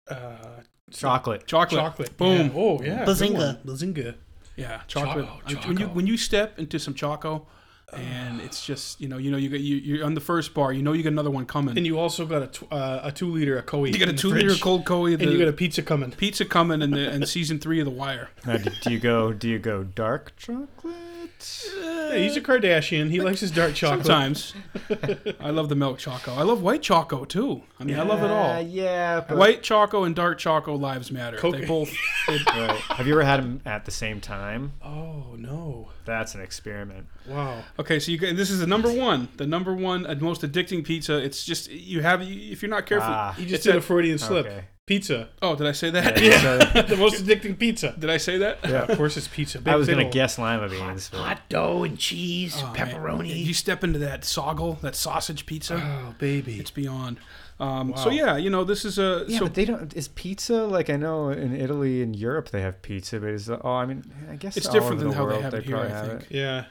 Uh, 0.09 0.61
Chocolate. 0.91 1.45
chocolate. 1.45 1.79
chocolate. 1.81 2.17
Boom. 2.17 2.47
Yeah. 2.47 2.51
Oh 2.55 2.81
yeah. 2.81 3.05
good 3.05 3.15
Bazinga. 3.17 3.63
Bazinga. 3.65 4.15
Yeah, 4.59 4.81
chocolate. 4.87 5.25
Choco, 5.25 5.41
I 5.45 5.53
mean, 5.53 5.67
When 5.67 5.77
you 5.79 5.87
when 5.87 6.07
you 6.07 6.17
step 6.17 6.59
into 6.59 6.77
some 6.79 6.93
choco, 6.93 7.47
and 7.93 8.39
it's 8.41 8.65
just 8.65 8.99
you 9.01 9.07
know 9.07 9.17
you 9.17 9.31
know 9.31 9.37
you 9.37 9.49
get 9.49 9.61
you 9.61 9.77
you're 9.77 10.05
on 10.05 10.13
the 10.13 10.21
first 10.21 10.53
bar. 10.53 10.71
You 10.73 10.83
know 10.83 10.93
you 10.93 11.01
got 11.03 11.13
another 11.13 11.31
one 11.31 11.45
coming. 11.45 11.77
And 11.77 11.85
you 11.87 11.97
also 11.97 12.25
got 12.25 12.41
a 12.43 12.47
tw- 12.47 12.71
uh, 12.71 12.99
a 13.03 13.11
two 13.11 13.31
liter 13.31 13.57
of 13.57 13.65
Coe. 13.65 13.85
you 13.85 13.97
got 13.97 14.09
a 14.09 14.13
two 14.13 14.29
liter 14.29 14.53
cold 14.55 14.85
Coe. 14.85 15.05
and 15.05 15.17
The 15.19 15.25
you 15.31 15.39
got 15.39 15.47
a 15.47 15.53
pizza 15.53 15.81
coming. 15.81 16.11
pizza 16.11 16.45
coming, 16.45 16.81
and 16.81 16.93
the 16.93 17.09
and 17.09 17.27
season 17.27 17.57
three 17.59 17.79
of 17.79 17.85
The 17.85 17.91
Wire. 17.91 18.29
Now, 18.45 18.57
do, 18.57 18.69
do 18.81 18.91
you 18.91 18.99
go? 18.99 19.33
Do 19.33 19.47
you 19.49 19.59
go 19.59 19.83
dark 19.83 20.33
chocolate? 20.37 20.95
Yeah, 21.21 22.15
he's 22.17 22.35
a 22.37 22.41
Kardashian. 22.41 23.09
He 23.09 23.21
likes 23.21 23.39
his 23.39 23.51
dark 23.51 23.73
chocolate. 23.73 24.05
Sometimes, 24.05 24.53
I 25.39 25.49
love 25.51 25.69
the 25.69 25.75
milk 25.75 25.99
choco. 25.99 26.33
I 26.33 26.43
love 26.43 26.61
white 26.61 26.81
choco 26.81 27.25
too. 27.25 27.61
I 27.79 27.83
mean, 27.83 27.99
I 27.99 28.03
love 28.03 28.23
it 28.23 28.29
all. 28.31 28.61
yeah. 28.61 29.21
But, 29.27 29.37
White 29.37 29.63
choco 29.63 30.03
and 30.03 30.15
dark 30.15 30.37
choco 30.37 30.75
lives 30.75 31.11
matter. 31.11 31.37
Coke- 31.37 31.57
They 31.57 31.65
both. 31.65 31.91
They, 32.27 32.37
Right. 32.47 32.71
Have 32.81 33.07
you 33.07 33.13
ever 33.13 33.23
had 33.23 33.39
them 33.41 33.61
at 33.65 33.85
the 33.85 33.91
same 33.91 34.19
time? 34.21 34.73
Oh 34.83 35.35
no! 35.37 35.89
That's 36.05 36.35
an 36.35 36.41
experiment. 36.41 37.07
Wow. 37.27 37.63
okay, 37.77 37.99
so 37.99 38.11
you 38.11 38.17
get, 38.17 38.35
this 38.35 38.49
is 38.49 38.59
the 38.59 38.67
number 38.67 38.91
one, 38.91 39.27
the 39.37 39.45
number 39.47 39.73
one 39.73 40.05
uh, 40.05 40.15
most 40.19 40.41
addicting 40.41 40.83
pizza. 40.83 41.17
It's 41.17 41.43
just 41.45 41.69
you 41.69 42.01
have 42.01 42.21
if 42.23 42.61
you're 42.61 42.69
not 42.69 42.85
careful. 42.85 43.09
Ah. 43.11 43.35
You 43.37 43.43
just 43.43 43.55
It's 43.55 43.63
did 43.65 43.75
a- 43.75 43.77
a 43.79 43.81
Freudian 43.81 44.17
slip. 44.17 44.45
Okay. 44.47 44.63
Pizza. 44.89 45.29
Oh, 45.43 45.55
did 45.55 45.67
I 45.67 45.71
say 45.71 45.91
that? 45.91 46.19
Yeah. 46.19 46.81
the 46.89 46.97
most 46.97 47.23
addicting 47.23 47.59
pizza. 47.59 47.93
Did 47.99 48.09
I 48.09 48.17
say 48.17 48.39
that? 48.39 48.57
Yeah. 48.63 48.85
Of 48.85 48.97
course, 48.97 49.17
it's 49.17 49.27
pizza. 49.27 49.59
Big 49.59 49.71
I 49.71 49.75
was 49.75 49.85
gonna 49.87 49.99
fiddle. 49.99 50.11
guess 50.13 50.39
lima 50.39 50.67
beans. 50.67 51.09
but- 51.11 51.19
Hot 51.19 51.41
dough 51.47 51.83
and 51.83 51.95
cheese, 51.99 52.55
Oh, 52.57 52.73
man. 52.73 52.75
pepperoni. 52.87 53.45
You 53.45 53.53
step 53.53 53.83
into 53.83 53.99
that 53.99 54.25
soggle, 54.25 54.79
that 54.81 54.95
sausage 54.95 55.45
pizza. 55.45 55.75
Oh 55.75 56.15
baby. 56.17 56.59
It's 56.59 56.71
beyond. 56.71 57.19
Um, 57.59 57.93
So 57.97 58.09
yeah, 58.09 58.35
you 58.37 58.49
know 58.49 58.63
this 58.63 58.83
is 58.83 58.97
a 58.97 59.25
Yeah, 59.27 59.37
so 59.37 59.45
but 59.45 59.53
they 59.53 59.65
don't. 59.65 59.93
Is 59.95 60.07
pizza 60.07 60.63
like 60.65 60.89
I 60.89 60.95
know 60.97 61.29
in 61.29 61.55
Italy 61.55 62.01
and 62.01 62.15
Europe 62.15 62.49
they 62.49 62.61
have 62.61 62.81
pizza, 62.81 63.19
but 63.19 63.29
is 63.29 63.47
oh 63.47 63.59
I 63.63 63.85
mean 63.85 64.11
I 64.31 64.37
guess 64.37 64.57
It's 64.57 64.65
all 64.65 64.73
different 64.73 65.03
over 65.03 65.03
than 65.03 65.09
the 65.11 65.15
how 65.17 65.25
they 65.27 65.31
world 65.33 65.43
have 65.43 65.53
it 65.53 65.65
here, 65.65 65.75
probably 65.77 65.93
I 65.93 66.07
think. 66.07 66.21
it. 66.23 66.31
yeah. 66.31 66.65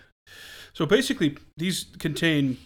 so 0.72 0.87
basically 0.87 1.38
these 1.56 1.87
contain 2.00 2.56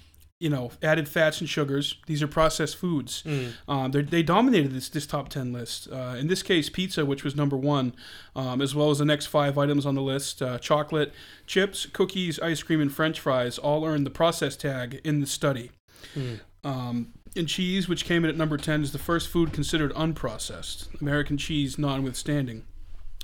you 0.43 0.51
know 0.51 0.73
added 0.83 1.09
fats 1.09 1.41
and 1.41 1.49
sugars. 1.49 1.97
These 2.07 2.23
are 2.23 2.27
processed 2.27 2.77
foods. 2.77 3.23
Mm. 3.23 3.53
Um, 3.69 3.91
they 3.93 4.03
they 4.03 4.23
dominated 4.25 4.73
this 4.73 4.89
this 4.89 5.07
top 5.07 5.29
ten 5.29 5.53
list. 5.53 5.89
Uh, 5.91 6.17
in 6.19 6.27
this 6.27 6.43
case, 6.43 6.69
pizza, 6.69 7.07
which 7.07 7.23
was 7.23 7.37
number 7.37 7.57
one, 7.57 7.95
um, 8.35 8.61
as 8.61 8.75
well 8.75 8.91
as 8.91 8.99
the 8.99 9.05
next 9.05 9.27
five 9.27 9.57
items 9.57 9.87
on 9.87 9.95
the 9.95 10.03
list: 10.03 10.43
uh, 10.43 10.59
chocolate, 10.59 11.13
chips, 11.47 11.87
cookies, 11.87 12.41
ice 12.41 12.63
cream, 12.63 12.81
and 12.81 12.93
French 12.93 13.21
fries 13.21 13.57
all 13.57 13.85
earned 13.87 14.05
the 14.05 14.11
process 14.11 14.57
tag 14.57 15.01
in 15.05 15.21
the 15.21 15.27
study. 15.27 15.71
Mm. 16.17 16.41
Um, 16.65 17.13
and 17.37 17.49
cheese, 17.49 17.89
which 17.89 18.05
came 18.05 18.25
in 18.25 18.31
at 18.31 18.37
number 18.37 18.57
ten, 18.57 18.83
is 18.83 18.91
the 18.91 18.99
first 18.99 19.29
food 19.29 19.53
considered 19.53 19.95
unprocessed. 19.95 21.01
American 21.01 21.39
cheese, 21.39 21.79
notwithstanding. 21.79 22.65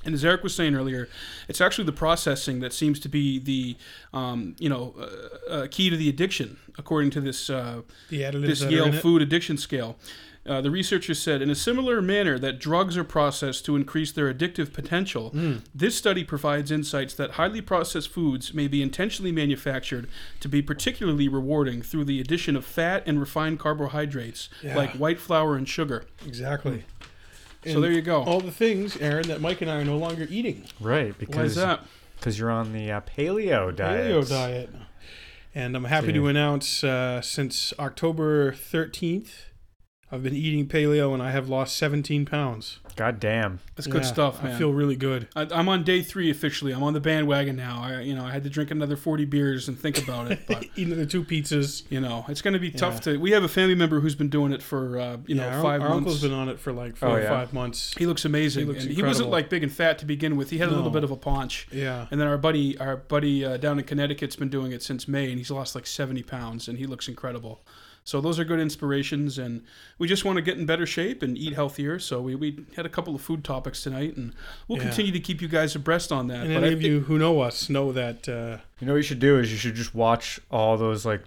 And 0.08 0.14
as 0.14 0.24
Eric 0.24 0.42
was 0.42 0.54
saying 0.54 0.74
earlier, 0.74 1.06
it's 1.48 1.60
actually 1.60 1.84
the 1.84 1.92
processing 1.92 2.60
that 2.60 2.72
seems 2.72 2.98
to 3.00 3.10
be 3.10 3.38
the, 3.38 3.76
um, 4.14 4.56
you 4.58 4.70
know, 4.70 4.94
uh, 4.98 5.50
uh, 5.52 5.66
key 5.70 5.90
to 5.90 5.98
the 5.98 6.08
addiction, 6.08 6.56
according 6.78 7.10
to 7.10 7.20
this 7.20 7.50
uh, 7.50 7.82
The 8.08 8.30
this 8.30 8.62
Yale. 8.62 8.90
Food 8.90 9.20
Addiction 9.20 9.58
Scale. 9.58 9.96
Uh, 10.46 10.62
the 10.62 10.70
researchers 10.70 11.18
said, 11.18 11.42
in 11.42 11.50
a 11.50 11.54
similar 11.54 12.00
manner 12.00 12.38
that 12.38 12.58
drugs 12.58 12.96
are 12.96 13.04
processed 13.04 13.66
to 13.66 13.76
increase 13.76 14.10
their 14.12 14.32
addictive 14.32 14.72
potential, 14.72 15.28
Hmm. 15.28 15.56
this 15.74 15.94
study 15.94 16.24
provides 16.24 16.70
insights 16.70 17.12
that 17.12 17.32
highly 17.32 17.60
processed 17.60 18.08
foods 18.08 18.54
may 18.54 18.66
be 18.66 18.80
intentionally 18.80 19.30
manufactured 19.30 20.08
to 20.40 20.48
be 20.48 20.62
particularly 20.62 21.28
rewarding 21.28 21.82
through 21.82 22.06
the 22.06 22.18
addition 22.18 22.56
of 22.56 22.64
fat 22.64 23.02
and 23.04 23.20
refined 23.20 23.58
carbohydrates 23.58 24.48
Yeah. 24.62 24.74
like 24.74 24.92
white 24.92 25.20
flour 25.20 25.54
and 25.54 25.68
sugar. 25.68 26.06
Exactly. 26.26 26.84
So 27.66 27.80
there 27.80 27.90
you 27.90 28.02
go. 28.02 28.22
All 28.22 28.40
the 28.40 28.52
things, 28.52 28.96
Aaron, 28.98 29.28
that 29.28 29.40
Mike 29.40 29.60
and 29.60 29.70
I 29.70 29.76
are 29.76 29.84
no 29.84 29.96
longer 29.96 30.26
eating. 30.30 30.64
Right, 30.80 31.06
Why 31.06 31.08
is 31.08 31.14
because 31.16 31.54
that? 31.56 31.84
because 32.16 32.38
you're 32.38 32.50
on 32.50 32.72
the 32.72 32.90
uh, 32.90 33.00
paleo 33.00 33.74
diet. 33.74 34.10
Paleo 34.10 34.28
diet. 34.28 34.70
And 35.54 35.74
I'm 35.76 35.84
happy 35.84 36.12
to 36.12 36.26
announce 36.28 36.84
uh, 36.84 37.20
since 37.20 37.72
October 37.78 38.52
13th, 38.52 39.30
I've 40.12 40.22
been 40.22 40.34
eating 40.34 40.66
paleo 40.68 41.12
and 41.12 41.22
I 41.22 41.30
have 41.32 41.48
lost 41.48 41.76
17 41.76 42.26
pounds. 42.26 42.78
God 42.98 43.20
damn. 43.20 43.60
That's 43.76 43.86
good 43.86 44.02
Yeah, 44.02 44.08
stuff, 44.08 44.42
man. 44.42 44.54
I 44.54 44.58
feel 44.58 44.72
really 44.72 44.96
good. 44.96 45.28
I, 45.36 45.46
I'm 45.52 45.68
on 45.68 45.84
day 45.84 46.02
three 46.02 46.30
officially. 46.30 46.72
I'm 46.72 46.82
on 46.82 46.94
the 46.94 47.00
bandwagon 47.00 47.54
now. 47.54 47.80
I, 47.82 48.00
you 48.00 48.14
know, 48.14 48.24
I 48.24 48.32
had 48.32 48.42
to 48.42 48.50
drink 48.50 48.72
another 48.72 48.96
40 48.96 49.24
beers 49.24 49.68
and 49.68 49.78
think 49.78 50.02
about 50.02 50.32
it, 50.32 50.40
but 50.48 50.64
Eating 50.76 50.96
the 50.96 51.06
two 51.06 51.22
pizzas. 51.22 51.84
you 51.90 52.00
know, 52.00 52.24
it's 52.28 52.42
going 52.42 52.54
to 52.54 52.58
be 52.60 52.72
tough 52.72 53.00
to. 53.02 53.16
We 53.16 53.30
have 53.30 53.44
a 53.44 53.48
family 53.48 53.76
member 53.76 54.00
who's 54.00 54.16
been 54.16 54.28
doing 54.30 54.52
it 54.52 54.62
for 54.64 54.98
uh, 54.98 55.16
you 55.26 55.36
know 55.36 55.44
yeah, 55.44 55.56
our, 55.56 55.62
five 55.62 55.80
our 55.80 55.88
months. 55.90 55.98
uncle's 55.98 56.22
been 56.22 56.32
on 56.32 56.48
it 56.48 56.58
for 56.58 56.72
like 56.72 56.96
four 56.96 57.08
Oh, 57.08 57.12
or 57.14 57.22
yeah? 57.22 57.28
five 57.28 57.52
months. 57.52 57.94
he 57.96 58.04
looks 58.04 58.24
amazing. 58.24 58.64
He 58.64 58.68
looks 58.72 58.84
and 58.84 58.92
he 58.92 59.00
wasn't 59.02 59.26
incredible. 59.26 59.30
like 59.30 59.48
big 59.48 59.62
and 59.62 59.72
fat 59.72 59.98
to 60.00 60.04
begin 60.04 60.36
with. 60.36 60.50
He 60.50 60.58
had 60.58 60.66
a 60.68 60.72
little 60.72 60.86
No. 60.86 60.90
bit 60.90 61.04
of 61.04 61.12
a 61.12 61.16
paunch. 61.16 61.68
Yeah. 61.70 62.08
And 62.10 62.20
then 62.20 62.26
our 62.26 62.36
buddy, 62.36 62.76
our 62.78 62.96
buddy 62.96 63.44
uh, 63.44 63.56
down 63.58 63.78
in 63.78 63.84
Connecticut's 63.84 64.34
been 64.36 64.48
doing 64.48 64.72
it 64.72 64.82
since 64.82 65.06
May, 65.06 65.28
and 65.30 65.38
he's 65.38 65.52
lost 65.52 65.76
like 65.76 65.86
70 65.86 66.24
pounds, 66.24 66.66
and 66.66 66.78
he 66.78 66.86
looks 66.86 67.06
incredible. 67.06 67.60
So 68.08 68.22
those 68.22 68.38
are 68.38 68.44
good 68.44 68.58
inspirations, 68.58 69.36
and 69.36 69.62
we 69.98 70.08
just 70.08 70.24
want 70.24 70.36
to 70.36 70.42
get 70.42 70.56
in 70.56 70.64
better 70.64 70.86
shape 70.86 71.22
and 71.22 71.36
eat 71.36 71.52
healthier. 71.52 71.98
So 71.98 72.22
we, 72.22 72.34
we 72.34 72.64
had 72.74 72.86
a 72.86 72.88
couple 72.88 73.14
of 73.14 73.20
food 73.20 73.44
topics 73.44 73.82
tonight, 73.82 74.16
and 74.16 74.32
we'll 74.66 74.78
Yeah. 74.78 74.84
continue 74.84 75.12
to 75.12 75.20
keep 75.20 75.42
you 75.42 75.48
guys 75.48 75.76
abreast 75.76 76.10
on 76.10 76.28
that. 76.28 76.46
And 76.46 76.54
But 76.54 76.62
any 76.64 76.70
I 76.70 76.72
of 76.72 76.78
think- 76.78 76.90
you 76.90 77.00
who 77.00 77.18
know 77.18 77.40
us 77.42 77.68
know 77.68 77.92
that 77.92 78.26
uh, 78.26 78.62
You 78.80 78.86
know 78.86 78.94
what 78.94 78.96
you 78.96 79.02
should 79.02 79.18
do 79.18 79.38
is 79.38 79.52
you 79.52 79.58
should 79.58 79.74
just 79.74 79.94
watch 79.94 80.40
all 80.50 80.78
those 80.78 81.04
like 81.04 81.22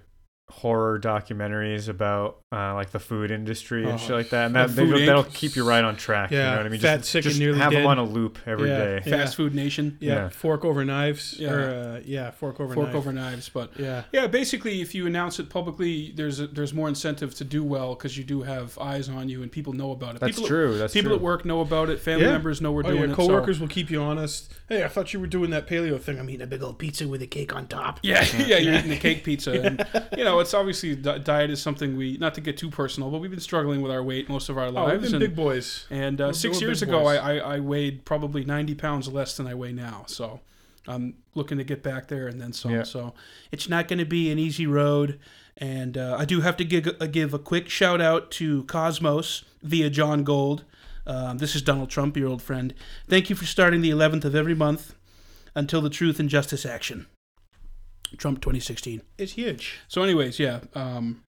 horror 0.50 1.00
documentaries 1.00 1.88
about 1.88 2.40
uh, 2.54 2.74
like 2.74 2.92
the 2.92 3.00
food 3.00 3.32
industry 3.32 3.84
and 3.84 3.94
Oh, 3.94 3.98
shit 3.98 4.12
like 4.12 4.30
that, 4.32 4.48
and 4.48 4.56
that 4.56 4.70
Food 4.72 4.90
they, 4.94 5.00
Inc. 5.02 5.06
that'll 5.06 5.24
keep 5.24 5.56
you 5.56 5.64
right 5.66 5.84
on 5.86 5.96
track. 5.96 6.32
you 6.32 6.38
Yeah, 6.38 6.52
know 6.52 6.58
what 6.58 6.66
I 6.66 6.70
mean? 6.70 6.82
Fat, 6.82 6.98
just 6.98 7.10
Sick, 7.12 7.24
and 7.24 7.30
just 7.32 7.40
Nearly 7.40 7.58
have 7.60 7.72
Dead. 7.72 7.80
them 7.80 7.88
on 7.88 7.98
a 7.98 8.04
loop 8.04 8.40
every 8.46 8.68
Yeah. 8.70 8.78
day. 8.78 9.02
Yeah. 9.06 9.18
Fast 9.18 9.38
Food 9.38 9.56
Nation, 9.56 9.98
yeah, 10.02 10.14
Yeah. 10.16 10.30
fork 10.30 10.66
over 10.66 10.84
knives. 10.84 11.36
Yeah. 11.40 11.52
Or, 11.54 11.62
uh, 11.98 12.02
yeah, 12.04 12.32
fork 12.32 12.60
over 12.60 12.74
fork 12.74 12.88
knife. 12.88 12.96
over 12.98 13.14
knives. 13.14 13.48
But 13.48 13.72
Yeah. 13.80 14.04
yeah, 14.12 14.28
basically, 14.28 14.82
if 14.82 14.94
you 14.94 15.08
announce 15.08 15.40
it 15.40 15.50
publicly, 15.50 16.12
there's 16.14 16.42
a, 16.42 16.48
there's 16.48 16.74
more 16.74 16.90
incentive 16.90 17.34
to 17.36 17.46
do 17.46 17.64
well 17.64 17.96
because 17.96 18.18
you 18.18 18.26
do 18.26 18.42
have 18.42 18.78
eyes 18.80 19.08
on 19.08 19.30
you 19.30 19.42
and 19.44 19.50
people 19.52 19.72
know 19.72 19.92
about 19.92 20.16
it. 20.16 20.20
That's 20.20 20.36
people, 20.36 20.48
true. 20.50 20.78
That's 20.78 20.92
true. 20.92 21.02
people 21.04 21.12
true. 21.12 21.16
at 21.20 21.22
work 21.24 21.46
know 21.46 21.62
about 21.62 21.90
it. 21.90 22.02
Family 22.02 22.26
Yeah. 22.26 22.32
members 22.34 22.60
know 22.62 22.74
we're 22.74 22.82
Oh, 22.82 22.90
doing 22.90 22.98
your 22.98 23.06
it. 23.12 23.16
so- 23.16 23.28
coworkers 23.28 23.62
will 23.62 23.70
keep 23.70 23.90
you 23.90 24.02
honest. 24.02 24.54
Hey, 24.68 24.84
I 24.84 24.90
thought 24.90 25.14
you 25.14 25.22
were 25.22 25.28
doing 25.28 25.52
that 25.52 25.68
paleo 25.70 25.98
thing. 26.00 26.20
I'm 26.20 26.30
eating 26.30 26.42
a 26.42 26.48
big 26.48 26.62
old 26.64 26.80
pizza 26.80 27.08
with 27.08 27.22
a 27.22 27.28
cake 27.28 27.56
on 27.56 27.68
top. 27.68 28.00
Yeah, 28.04 28.26
yeah, 28.46 28.58
you're 28.58 28.74
eating 28.76 28.90
the 28.90 28.98
cake 28.98 29.24
pizza. 29.24 29.52
And, 29.54 29.86
you 30.18 30.26
know, 30.26 30.40
it's 30.42 30.54
obviously 30.54 30.96
diet 30.98 31.50
is 31.50 31.62
something 31.62 31.96
we 31.96 32.18
not 32.18 32.34
to 32.36 32.41
get 32.42 32.58
too 32.58 32.70
personal, 32.70 33.10
but 33.10 33.20
we've 33.20 33.32
been 33.32 33.40
struggling 33.40 33.82
with 33.82 33.92
our 33.92 34.04
weight 34.04 34.30
most 34.30 34.50
of 34.50 34.58
our 34.58 34.72
lives. 34.72 34.90
Oh, 34.90 34.94
we've 34.94 35.02
been 35.02 35.16
and 35.16 35.20
big 35.20 35.36
boys. 35.36 35.86
and 35.90 36.20
uh, 36.20 36.34
six 36.34 36.62
years 36.62 36.82
ago. 36.82 37.06
I, 37.06 37.16
I, 37.16 37.38
I 37.38 37.60
weighed 37.60 38.06
probably 38.06 38.44
90 38.44 38.76
pounds 38.76 39.08
less 39.08 39.38
than 39.38 39.48
I 39.48 39.54
weigh 39.54 39.74
now. 39.74 40.04
So 40.08 40.40
I'm 40.88 41.16
looking 41.36 41.58
to 41.58 41.64
get 41.64 41.84
back 41.84 42.08
there 42.08 42.28
and 42.28 42.42
then 42.42 42.54
some. 42.54 42.72
Yeah. 42.72 42.84
So 42.84 43.14
it's 43.52 43.70
not 43.70 43.88
going 43.88 44.00
to 44.00 44.06
be 44.06 44.32
an 44.32 44.40
easy 44.40 44.68
road. 44.68 45.20
And 45.58 45.98
uh, 45.98 46.16
I 46.18 46.26
do 46.26 46.42
have 46.42 46.58
to 46.58 46.66
give, 46.66 46.88
uh, 47.00 47.06
give 47.06 47.34
a 47.34 47.40
quick 47.40 47.70
shout 47.70 48.02
out 48.02 48.32
to 48.32 48.64
Cosmos 48.64 49.44
via 49.62 49.90
John 49.90 50.24
Gold. 50.24 50.64
Um, 51.06 51.38
this 51.38 51.56
is 51.56 51.62
Donald 51.62 51.90
Trump, 51.90 52.16
your 52.18 52.30
old 52.30 52.42
friend. 52.42 52.74
Thank 53.08 53.30
you 53.30 53.36
for 53.36 53.46
starting 53.46 53.82
the 53.82 53.90
11th 53.90 54.26
of 54.26 54.36
every 54.36 54.56
month 54.56 54.96
until 55.56 55.82
the 55.82 55.90
Truth 55.90 56.20
and 56.20 56.30
Justice 56.30 56.66
Action. 56.66 57.08
Trump 58.18 58.42
2016. 58.42 59.02
It's 59.18 59.34
huge. 59.34 59.80
So, 59.88 60.04
anyways, 60.04 60.40
yeah, 60.40 60.62
um, 60.76 61.24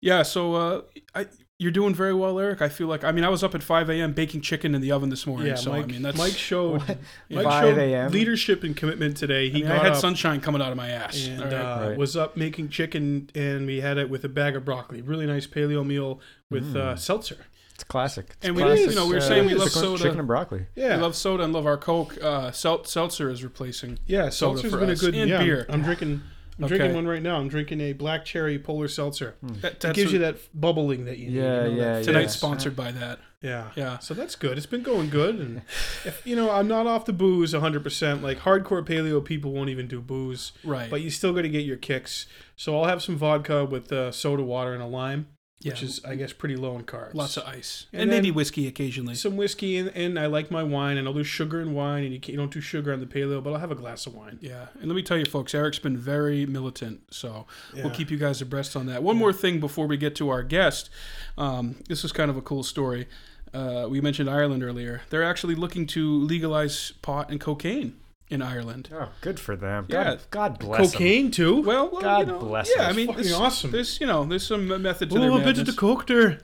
yeah. 0.00 0.22
So, 0.22 0.54
uh, 0.54 0.80
I, 1.14 1.26
you're 1.58 1.70
doing 1.70 1.94
very 1.94 2.14
well, 2.14 2.38
Eric. 2.40 2.62
I 2.62 2.70
feel 2.70 2.86
like 2.86 3.04
I 3.04 3.12
mean, 3.12 3.22
I 3.22 3.28
was 3.28 3.44
up 3.44 3.54
at 3.54 3.62
5 3.62 3.90
a.m. 3.90 4.12
baking 4.14 4.40
chicken 4.40 4.74
in 4.74 4.80
the 4.80 4.92
oven 4.92 5.10
this 5.10 5.26
morning. 5.26 5.48
Yeah, 5.48 5.56
so 5.56 5.72
Mike. 5.72 5.84
I 5.84 5.86
mean, 5.88 6.02
that's 6.02 6.16
Mike 6.16 6.32
showed. 6.32 6.80
Mike 7.28 7.44
5 7.44 7.76
showed 7.76 8.12
leadership 8.12 8.64
and 8.64 8.74
commitment 8.74 9.16
today. 9.18 9.46
I, 9.46 9.50
He 9.50 9.62
mean, 9.62 9.70
I 9.70 9.76
had 9.76 9.92
up 9.92 9.96
sunshine 9.98 10.40
coming 10.40 10.62
out 10.62 10.70
of 10.70 10.78
my 10.78 10.88
ass. 10.88 11.26
and 11.26 11.38
All 11.42 11.44
right. 11.50 11.54
uh, 11.54 11.88
Right. 11.90 11.98
was 11.98 12.16
up 12.16 12.34
making 12.36 12.70
chicken, 12.70 13.28
and 13.34 13.66
we 13.66 13.82
had 13.82 13.98
it 13.98 14.08
with 14.08 14.24
a 14.24 14.28
bag 14.30 14.56
of 14.56 14.64
broccoli. 14.64 15.02
Really 15.02 15.26
nice 15.26 15.46
paleo 15.46 15.84
meal 15.86 16.20
with 16.50 16.74
uh, 16.74 16.96
seltzer. 16.96 17.36
It's 17.74 17.84
classic. 17.84 18.28
It's 18.38 18.46
And 18.46 18.56
we- 18.56 18.62
classic, 18.62 18.88
you 18.90 18.94
know, 18.96 19.04
we 19.06 19.12
were 19.12 19.18
uh, 19.18 19.20
saying 19.20 19.46
we 19.46 19.52
love 19.54 19.68
chicken- 19.68 19.82
soda. 19.82 20.02
Chicken 20.04 20.18
and 20.20 20.28
broccoli. 20.28 20.66
Yeah, 20.74 20.96
We 20.96 21.02
love 21.02 21.14
soda 21.14 21.44
and 21.44 21.52
love 21.52 21.66
our 21.66 21.76
Coke. 21.76 22.16
Uh, 22.22 22.52
sel- 22.52 22.84
seltzer 22.84 23.28
is 23.30 23.44
replacing. 23.44 23.98
yeah. 24.06 24.30
soda 24.30 24.60
Seltzer's 24.62 24.72
for 24.72 24.78
been 24.80 24.90
a 24.90 24.96
good 24.96 25.14
And 25.14 25.28
yeah. 25.30 25.42
beer. 25.42 25.66
I'm 25.68 25.82
drinking. 25.82 26.22
I'm 26.60 26.66
Okay. 26.66 26.76
drinking 26.76 26.94
one 26.94 27.06
right 27.08 27.22
now. 27.22 27.36
I'm 27.38 27.48
drinking 27.48 27.80
a 27.80 27.92
black 27.94 28.24
cherry 28.24 28.58
polar 28.58 28.86
seltzer. 28.88 29.34
That, 29.42 29.82
It 29.84 29.94
gives 29.94 30.08
what- 30.08 30.12
you 30.12 30.18
that 30.20 30.36
bubbling 30.54 31.06
that 31.06 31.18
you 31.18 31.30
need. 31.30 31.36
Yeah, 31.36 31.64
you 31.66 31.70
know, 31.70 31.76
yeah, 31.82 31.92
that 31.94 32.04
tonight's 32.04 32.34
fizz. 32.34 32.38
sponsored 32.40 32.76
by 32.76 32.92
that. 32.92 33.18
Yeah. 33.42 33.70
Yeah. 33.74 33.98
So 33.98 34.12
that's 34.12 34.36
good. 34.36 34.58
It's 34.58 34.66
been 34.66 34.82
going 34.82 35.08
good. 35.08 35.36
And 35.36 35.62
if 36.04 36.20
you 36.26 36.36
know, 36.36 36.50
I'm 36.50 36.68
not 36.68 36.86
off 36.86 37.06
the 37.06 37.14
booze 37.14 37.54
100%. 37.54 38.20
Like 38.22 38.40
hardcore 38.40 38.84
paleo 38.86 39.24
people 39.24 39.52
won't 39.52 39.70
even 39.70 39.86
do 39.88 40.00
booze, 40.02 40.52
Right. 40.62 40.90
but 40.90 41.00
you 41.00 41.08
still 41.10 41.32
got 41.32 41.42
to 41.42 41.48
get 41.48 41.64
your 41.64 41.78
kicks. 41.78 42.26
So 42.56 42.78
I'll 42.78 42.84
have 42.88 43.02
some 43.02 43.16
vodka 43.16 43.64
with 43.64 43.90
uh, 43.90 44.12
soda 44.12 44.42
water 44.42 44.74
and 44.74 44.82
a 44.82 44.86
lime, 44.86 45.28
yeah. 45.60 45.72
which 45.72 45.82
is 45.82 46.04
I 46.04 46.14
guess 46.14 46.32
pretty 46.32 46.56
low 46.56 46.76
in 46.76 46.84
carbs. 46.84 47.14
lots 47.14 47.36
of 47.36 47.44
ice 47.44 47.86
And 47.92 48.02
and, 48.02 48.10
maybe 48.10 48.30
whiskey 48.30 48.66
occasionally. 48.66 49.14
some 49.14 49.36
whiskey 49.36 49.76
and, 49.76 49.88
and 49.94 50.18
I 50.18 50.26
like 50.26 50.50
my 50.50 50.62
wine 50.62 50.96
and 50.96 51.06
I'll 51.06 51.14
do 51.14 51.22
sugar 51.22 51.60
and 51.60 51.74
wine 51.74 52.04
and 52.04 52.12
you, 52.12 52.20
can't, 52.20 52.32
you 52.32 52.38
don't 52.38 52.52
do 52.52 52.60
sugar 52.60 52.92
on 52.92 53.00
the 53.00 53.06
paleo, 53.06 53.42
but 53.42 53.52
I'll 53.52 53.60
have 53.60 53.70
a 53.70 53.74
glass 53.76 54.06
of 54.06 54.14
wine. 54.14 54.38
Yeah, 54.40 54.66
and 54.80 54.86
let 54.88 54.94
me 54.96 55.02
tell 55.02 55.18
you, 55.18 55.26
folks, 55.26 55.54
Eric's 55.54 55.78
been 55.78 55.96
very 55.96 56.46
militant, 56.46 57.02
so 57.12 57.46
we'll 57.74 57.90
keep 57.90 58.10
you 58.10 58.16
guys 58.16 58.40
abreast 58.40 58.74
on 58.76 58.86
that. 58.86 59.02
One 59.02 59.16
more 59.16 59.32
thing 59.32 59.60
before 59.60 59.86
we 59.86 59.96
get 59.96 60.14
to 60.16 60.30
our 60.30 60.42
guest. 60.42 60.88
Um, 61.36 61.76
this 61.88 62.04
is 62.04 62.12
kind 62.12 62.30
of 62.30 62.36
a 62.36 62.42
cool 62.42 62.62
story. 62.62 63.06
Uh, 63.52 63.86
we 63.90 64.00
mentioned 64.00 64.30
Ireland 64.30 64.62
earlier. 64.62 65.02
They're 65.10 65.24
actually 65.24 65.56
looking 65.56 65.86
to 65.88 66.18
legalize 66.22 66.92
pot 67.02 67.30
and 67.30 67.40
cocaine 67.40 67.96
in 68.30 68.40
Ireland. 68.42 68.88
Oh, 68.94 69.08
good 69.20 69.38
for 69.40 69.56
them. 69.56 69.86
Yeah. 69.88 70.04
God, 70.04 70.20
God 70.30 70.58
bless 70.60 70.80
'em. 70.80 70.90
Cocaine 70.92 71.30
too. 71.30 71.62
Well, 71.62 71.90
well 71.90 72.00
God 72.00 72.26
you 72.28 72.32
know, 72.34 72.38
bless 72.38 72.70
Yeah, 72.70 72.82
them. 72.82 72.90
I 72.90 72.92
mean, 72.96 73.06
Fucking 73.08 73.32
awesome. 73.32 73.70
There's, 73.72 74.00
you 74.00 74.06
know, 74.06 74.24
there's 74.24 74.46
some 74.46 74.68
method 74.68 75.08
a 75.08 75.14
to 75.14 75.14
their 75.20 75.22
little 75.30 75.38
bit 75.38 75.48
of 75.48 75.56
madness. 75.58 75.74
the 75.74 75.80
cocter. 75.80 76.38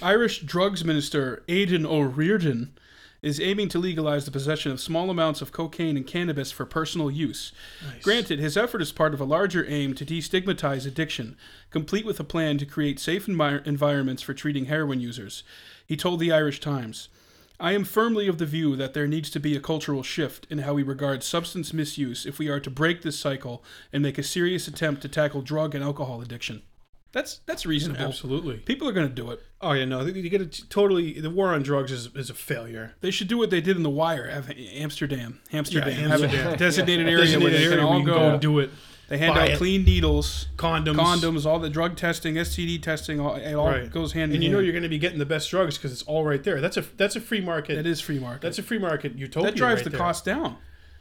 Irish 0.00 0.40
drugs 0.40 0.84
minister 0.84 1.42
Aidan 1.48 1.84
O'Riordan 1.84 2.72
is 3.22 3.40
aiming 3.40 3.68
to 3.68 3.78
legalize 3.78 4.24
the 4.24 4.32
possession 4.32 4.72
of 4.72 4.80
small 4.80 5.08
amounts 5.08 5.40
of 5.40 5.52
cocaine 5.52 5.96
and 5.96 6.06
cannabis 6.06 6.50
for 6.50 6.66
personal 6.66 7.08
use. 7.08 7.52
Granted, 8.02 8.40
his 8.40 8.56
effort 8.56 8.82
is 8.82 8.90
part 8.90 9.14
of 9.14 9.20
a 9.20 9.24
larger 9.24 9.64
aim 9.68 9.94
to 9.94 10.04
destigmatize 10.04 10.86
addiction, 10.86 11.36
complete 11.70 12.04
with 12.04 12.18
a 12.18 12.24
plan 12.24 12.58
to 12.58 12.66
create 12.66 12.98
safe 12.98 13.26
envi- 13.26 13.64
environments 13.64 14.22
for 14.22 14.34
treating 14.34 14.64
heroin 14.64 14.98
users. 15.00 15.44
He 15.86 15.96
told 15.96 16.18
the 16.18 16.32
Irish 16.32 16.58
Times. 16.58 17.08
I 17.62 17.72
am 17.72 17.84
firmly 17.84 18.26
of 18.26 18.38
the 18.38 18.44
view 18.44 18.74
that 18.74 18.92
there 18.92 19.06
needs 19.06 19.30
to 19.30 19.38
be 19.38 19.54
a 19.54 19.60
cultural 19.60 20.02
shift 20.02 20.48
in 20.50 20.58
how 20.58 20.74
we 20.74 20.82
regard 20.82 21.22
substance 21.22 21.72
misuse 21.72 22.26
if 22.26 22.40
we 22.40 22.48
are 22.48 22.58
to 22.58 22.70
break 22.70 23.02
this 23.02 23.16
cycle 23.16 23.62
and 23.92 24.02
make 24.02 24.18
a 24.18 24.24
serious 24.24 24.66
attempt 24.66 25.00
to 25.02 25.08
tackle 25.08 25.42
drug 25.42 25.72
and 25.72 25.84
alcohol 25.84 26.20
addiction. 26.20 26.62
That's 27.12 27.38
that's 27.46 27.64
reasonable. 27.64 28.02
Absolutely. 28.02 28.56
People 28.56 28.88
are 28.88 28.92
going 28.92 29.08
to 29.08 29.14
do 29.14 29.30
it. 29.30 29.40
Oh 29.60 29.72
yeah, 29.72 29.84
no, 29.84 30.04
you 30.04 30.28
get 30.28 30.40
it 30.40 30.62
totally. 30.70 31.20
The 31.20 31.30
war 31.30 31.54
on 31.54 31.62
drugs 31.62 31.92
is, 31.92 32.08
is 32.16 32.30
a 32.30 32.34
failure. 32.34 32.94
They 33.00 33.12
should 33.12 33.28
do 33.28 33.38
what 33.38 33.50
they 33.50 33.60
did 33.60 33.76
in 33.76 33.84
The 33.84 33.90
Wire, 33.90 34.28
have 34.28 34.50
Amsterdam, 34.50 35.40
Amsterdam, 35.52 35.88
Yeah, 35.88 36.08
have 36.08 36.22
a 36.54 36.56
designated 36.56 37.06
area 37.08 37.38
where 37.38 37.50
they 37.50 37.62
can 37.62 37.72
area 37.74 37.86
all 37.86 38.00
go. 38.00 38.04
can 38.12 38.22
go 38.22 38.30
and 38.30 38.40
do 38.40 38.58
it. 38.58 38.70
They 39.12 39.18
hand 39.18 39.34
buy 39.34 39.42
out 39.42 39.50
it. 39.50 39.58
clean 39.58 39.84
needles, 39.84 40.48
Condoms, 40.56 40.94
condoms, 40.96 41.44
all 41.44 41.58
the 41.58 41.68
drug 41.68 41.96
testing, 41.96 42.36
STD 42.36 42.82
testing, 42.82 43.20
all, 43.20 43.34
it 43.34 43.52
all 43.54 43.68
Right. 43.68 43.90
goes 43.90 44.12
hand 44.14 44.32
in 44.32 44.36
and 44.36 44.42
you 44.42 44.48
hand. 44.48 44.54
know 44.58 44.62
you're 44.64 44.72
going 44.72 44.82
to 44.84 44.88
be 44.88 44.98
getting 44.98 45.18
the 45.18 45.26
best 45.26 45.50
drugs 45.50 45.76
because 45.76 45.92
it's 45.92 46.02
all 46.04 46.24
right 46.24 46.42
there. 46.42 46.60
That's 46.62 46.78
a 46.78 46.84
that's 46.96 47.14
a 47.14 47.20
free 47.20 47.42
market. 47.42 47.74
that 47.76 47.86
is 47.86 48.00
free 48.00 48.18
market. 48.18 48.40
That's 48.40 48.58
a 48.58 48.62
free 48.62 48.78
market 48.78 49.14
utopia. 49.16 49.50
that 49.50 49.56
drives 49.56 49.80
right 49.80 49.84
the 49.84 49.90
there. 49.90 49.98
cost 50.00 50.24
down. 50.24 50.56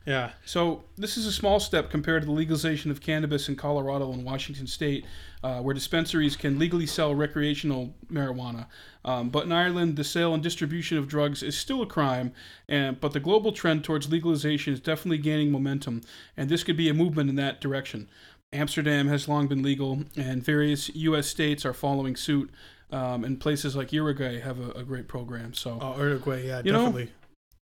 Yeah, 0.05 0.31
So 0.45 0.83
this 0.97 1.15
is 1.15 1.27
a 1.27 1.31
small 1.31 1.59
step 1.59 1.91
compared 1.91 2.23
to 2.23 2.25
the 2.25 2.31
legalization 2.31 2.89
of 2.89 3.01
cannabis 3.01 3.47
in 3.49 3.55
Colorado 3.55 4.11
and 4.11 4.23
Washington 4.25 4.65
State, 4.65 5.05
uh, 5.43 5.59
where 5.59 5.75
dispensaries 5.75 6.35
can 6.35 6.57
legally 6.57 6.87
sell 6.87 7.13
recreational 7.13 7.93
marijuana. 8.11 8.65
Um, 9.05 9.29
but 9.29 9.45
in 9.45 9.51
Ireland, 9.51 9.97
the 9.97 10.03
sale 10.03 10.33
and 10.33 10.41
distribution 10.41 10.97
of 10.97 11.07
drugs 11.07 11.43
is 11.43 11.55
still 11.55 11.83
a 11.83 11.85
crime, 11.85 12.33
and 12.67 12.99
but 12.99 13.13
the 13.13 13.19
global 13.19 13.51
trend 13.51 13.83
towards 13.83 14.11
legalization 14.11 14.73
is 14.73 14.79
definitely 14.79 15.19
gaining 15.19 15.51
momentum, 15.51 16.01
and 16.35 16.49
this 16.49 16.63
could 16.63 16.77
be 16.77 16.89
a 16.89 16.93
movement 16.95 17.29
in 17.29 17.35
that 17.35 17.61
direction. 17.61 18.09
Amsterdam 18.51 19.07
has 19.07 19.27
long 19.29 19.47
been 19.47 19.61
legal, 19.61 20.03
and 20.17 20.43
various 20.43 20.89
U.S. 20.95 21.27
states 21.27 21.63
are 21.63 21.73
following 21.73 22.15
suit. 22.15 22.49
Um, 22.91 23.23
and 23.23 23.39
places 23.39 23.73
like 23.73 23.93
Uruguay 23.93 24.41
have 24.41 24.59
a, 24.59 24.71
a 24.71 24.83
great 24.83 25.07
program. 25.07 25.53
So 25.53 25.79
oh, 25.79 25.97
Uruguay, 25.97 26.45
yeah, 26.45 26.61
You 26.61 26.73
know, 26.73 26.87
definitely. 26.87 27.13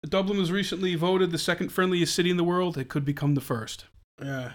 Dublin 0.08 0.38
was 0.38 0.52
recently 0.52 0.94
voted 0.94 1.30
the 1.30 1.38
second 1.38 1.70
friendliest 1.70 2.14
city 2.14 2.30
in 2.30 2.36
the 2.36 2.44
world. 2.44 2.76
It 2.78 2.88
could 2.88 3.04
become 3.04 3.34
the 3.34 3.40
first. 3.40 3.86
Yeah. 4.22 4.52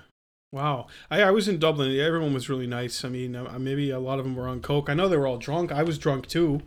Wow. 0.51 0.87
I, 1.09 1.23
I 1.23 1.31
was 1.31 1.47
in 1.47 1.57
Dublin. 1.57 1.99
Everyone 1.99 2.33
was 2.33 2.49
really 2.49 2.67
nice. 2.67 3.03
I 3.03 3.09
mean, 3.09 3.35
uh, 3.35 3.57
maybe 3.59 3.89
a 3.89 3.99
lot 3.99 4.19
of 4.19 4.25
them 4.25 4.35
were 4.35 4.47
on 4.47 4.61
coke. 4.61 4.89
I 4.89 4.93
know 4.93 5.09
they 5.09 5.17
were 5.17 5.27
all 5.27 5.37
drunk. 5.37 5.71
I 5.71 5.83
was 5.83 5.97
drunk 5.97 6.27
too. 6.27 6.61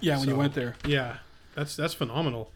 Yeah, 0.00 0.18
when 0.18 0.28
you 0.28 0.36
went 0.36 0.54
there. 0.54 0.76
Yeah, 0.86 1.18
that's 1.54 1.76
that's 1.76 1.94
phenomenal. 1.94 2.52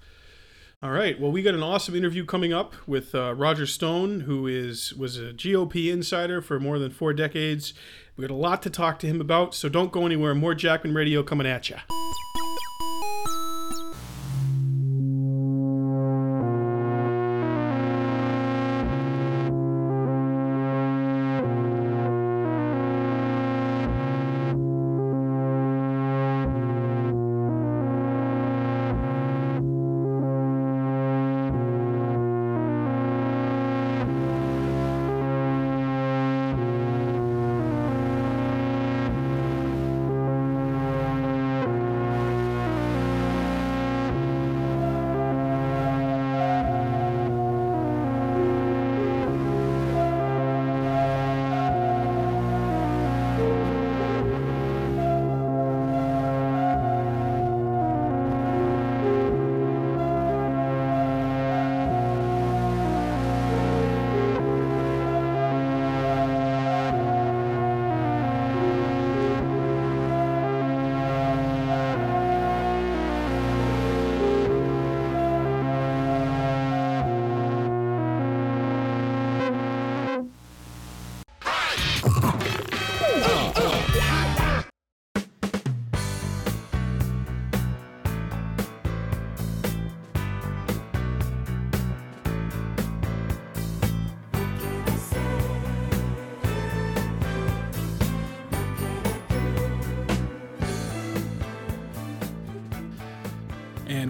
All 0.82 0.90
right. 0.90 1.18
Well, 1.18 1.32
we 1.32 1.42
got 1.42 1.54
an 1.54 1.62
awesome 1.62 1.94
interview 1.94 2.26
coming 2.26 2.52
up 2.52 2.74
with 2.86 3.14
uh, 3.14 3.34
Roger 3.34 3.66
Stone, 3.66 4.20
who 4.20 4.46
is 4.46 4.92
was 4.94 5.18
a 5.18 5.32
GOP 5.32 5.90
insider 5.90 6.42
for 6.42 6.60
more 6.60 6.78
than 6.78 6.90
four 6.90 7.14
decades. 7.14 7.72
We 8.16 8.22
got 8.22 8.30
a 8.30 8.36
lot 8.36 8.62
to 8.62 8.70
talk 8.70 8.98
to 8.98 9.06
him 9.06 9.20
about, 9.20 9.54
so 9.54 9.68
don't 9.68 9.92
go 9.92 10.04
anywhere. 10.04 10.34
More 10.34 10.54
Jackman 10.54 10.94
Radio 10.94 11.22
coming 11.22 11.46
at 11.46 11.70
you. 11.70 11.76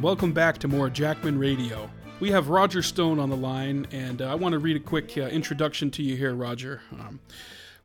Welcome 0.05 0.35
back 0.35 0.59
to 0.59 0.69
more 0.69 0.91
Jackman 0.91 1.39
Radio. 1.39 1.89
We 2.21 2.31
have 2.31 2.51
Roger 2.51 2.83
Stone 2.83 3.19
on 3.19 3.31
the 3.31 3.39
line, 3.39 3.87
and 3.91 4.21
uh, 4.21 4.31
I 4.31 4.35
want 4.35 4.53
to 4.53 4.59
read 4.59 4.77
a 4.77 4.81
quick 4.81 5.17
uh, 5.17 5.23
introduction 5.23 5.91
to 5.93 6.03
you 6.03 6.15
here, 6.15 6.35
Roger. 6.35 6.83
Um, 6.93 7.21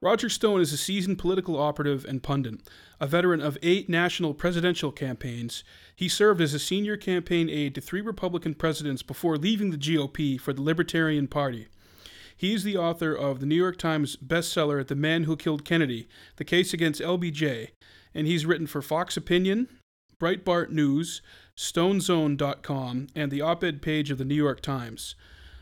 Roger 0.02 0.28
Stone 0.28 0.60
is 0.60 0.74
a 0.74 0.78
seasoned 0.78 1.18
political 1.18 1.58
operative 1.58 2.04
and 2.04 2.22
pundit, 2.22 2.56
a 3.00 3.08
veteran 3.08 3.40
of 3.40 3.58
eight 3.64 3.88
national 3.88 4.34
presidential 4.34 4.92
campaigns. 4.92 5.64
He 5.96 6.10
served 6.10 6.42
as 6.42 6.54
a 6.54 6.60
senior 6.60 6.98
campaign 6.98 7.50
aide 7.50 7.74
to 7.76 7.80
three 7.80 8.02
Republican 8.02 8.54
presidents 8.54 9.02
before 9.02 9.38
leaving 9.38 9.72
the 9.72 9.78
GOP 9.78 10.38
for 10.38 10.52
the 10.52 10.62
Libertarian 10.62 11.30
Party. 11.30 11.70
He 12.36 12.54
is 12.54 12.66
the 12.66 12.76
author 12.76 13.14
of 13.14 13.40
the 13.40 13.46
New 13.46 13.56
York 13.56 13.78
Times 13.78 14.18
bestseller, 14.18 14.86
The 14.86 14.94
Man 14.94 15.24
Who 15.24 15.38
Killed 15.38 15.64
Kennedy 15.64 16.10
The 16.36 16.44
Case 16.44 16.74
Against 16.74 17.00
LBJ, 17.00 17.70
and 18.14 18.28
he's 18.28 18.46
written 18.46 18.68
for 18.68 18.82
Fox 18.82 19.16
Opinion, 19.16 19.70
Breitbart 20.20 20.70
News, 20.70 21.22
StoneZone.com, 21.60 23.08
and 23.14 23.30
the 23.30 23.42
op 23.42 23.66
ed 23.66 23.82
page 23.82 24.10
of 24.12 24.18
the 24.18 24.24
New 24.24 24.34
York 24.34 24.62
Times. 24.62 25.16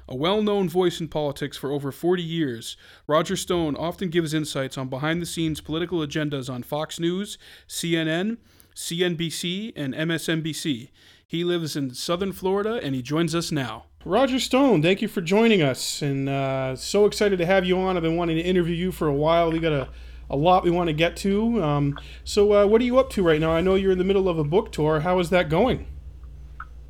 A 0.07 0.15
well 0.15 0.43
known 0.43 0.69
voice 0.69 1.01
in 1.01 1.07
politics 1.07 1.57
for 1.57 1.71
over 1.71 1.91
40 1.91 2.21
years, 2.21 2.77
Roger 3.07 3.35
Stone 3.35 3.75
often 3.75 4.09
gives 4.09 4.31
insights 4.31 4.77
on 4.77 4.89
behind 4.89 5.23
the 5.23 5.25
scenes 5.25 5.59
political 5.59 5.97
agendas 6.05 6.53
on 6.53 6.61
Fox 6.61 6.99
News, 6.99 7.39
CNN, 7.67 8.37
CNBC, 8.75 9.73
and 9.75 9.95
MSNBC. 9.95 10.89
He 11.25 11.43
lives 11.43 11.75
in 11.75 11.95
southern 11.95 12.31
Florida 12.31 12.79
and 12.83 12.93
he 12.93 13.01
joins 13.01 13.33
us 13.33 13.51
now. 13.51 13.85
Roger 14.05 14.39
Stone, 14.39 14.83
thank 14.83 15.01
you 15.01 15.07
for 15.07 15.21
joining 15.21 15.63
us, 15.63 16.03
and 16.03 16.29
uh, 16.29 16.75
so 16.75 17.07
excited 17.07 17.39
to 17.39 17.45
have 17.47 17.65
you 17.65 17.79
on. 17.79 17.97
I've 17.97 18.03
been 18.03 18.17
wanting 18.17 18.37
to 18.37 18.43
interview 18.43 18.75
you 18.75 18.91
for 18.91 19.07
a 19.07 19.13
while. 19.13 19.51
We 19.51 19.59
got 19.59 19.73
a, 19.73 19.89
a 20.29 20.35
lot 20.35 20.63
we 20.63 20.71
want 20.71 20.87
to 20.87 20.93
get 20.93 21.15
to. 21.17 21.63
Um, 21.63 21.97
so, 22.23 22.53
uh, 22.53 22.67
what 22.67 22.81
are 22.81 22.85
you 22.85 22.99
up 22.99 23.09
to 23.11 23.23
right 23.23 23.39
now? 23.39 23.51
I 23.51 23.61
know 23.61 23.75
you're 23.75 23.91
in 23.91 23.97
the 23.97 24.03
middle 24.03 24.27
of 24.27 24.37
a 24.37 24.43
book 24.43 24.71
tour. 24.71 25.01
How 25.01 25.19
is 25.19 25.29
that 25.29 25.49
going? 25.49 25.87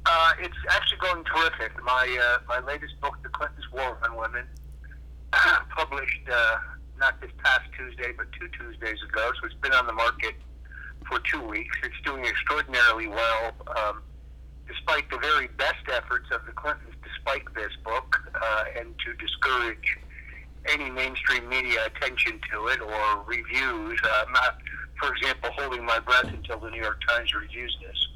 Uh, 0.06 0.32
it's 0.40 0.56
actually 0.70 0.98
going 1.00 1.24
terrific. 1.26 1.72
My 1.84 2.18
uh, 2.22 2.40
my 2.48 2.66
latest 2.66 3.00
book, 3.02 3.18
The 3.24 3.30
Clintons' 3.30 3.66
War 3.72 3.98
on 4.04 4.16
Women, 4.16 4.46
published 5.76 6.30
uh, 6.32 6.58
not 6.98 7.20
this 7.22 7.32
past 7.44 7.70
Tuesday, 7.78 8.14
but 8.16 8.28
two 8.40 8.48
Tuesdays 8.58 9.02
ago. 9.04 9.32
So 9.40 9.48
it's 9.48 9.56
been 9.56 9.74
on 9.74 9.86
the 9.86 9.94
market 9.94 10.36
for 11.08 11.20
two 11.20 11.42
weeks. 11.42 11.76
It's 11.84 12.02
doing 12.06 12.26
extraordinarily 12.26 13.08
well, 13.08 13.54
um, 13.76 14.02
despite 14.68 15.10
the 15.10 15.18
very 15.18 15.48
best 15.58 15.86
efforts 15.94 16.28
of 16.32 16.46
the 16.46 16.54
Clintons 16.54 16.96
to 17.04 17.10
spike 17.22 17.54
this 17.54 17.72
book 17.84 18.18
uh, 18.34 18.64
and 18.78 18.96
to 19.06 19.14
discourage 19.14 19.98
any 20.70 20.90
mainstream 20.90 21.48
media 21.50 21.86
attention 21.86 22.40
to 22.52 22.68
it 22.68 22.82
or 22.82 23.24
reviews. 23.26 24.00
Uh, 24.04 24.24
I'm 24.26 24.34
not, 24.34 24.58
for 25.00 25.14
example, 25.14 25.50
holding 25.58 25.86
my 25.86 26.00
breath 26.00 26.26
until 26.26 26.60
the 26.60 26.70
New 26.70 26.82
York 26.82 27.00
Times 27.08 27.34
reviews 27.34 27.76
this. 27.86 28.08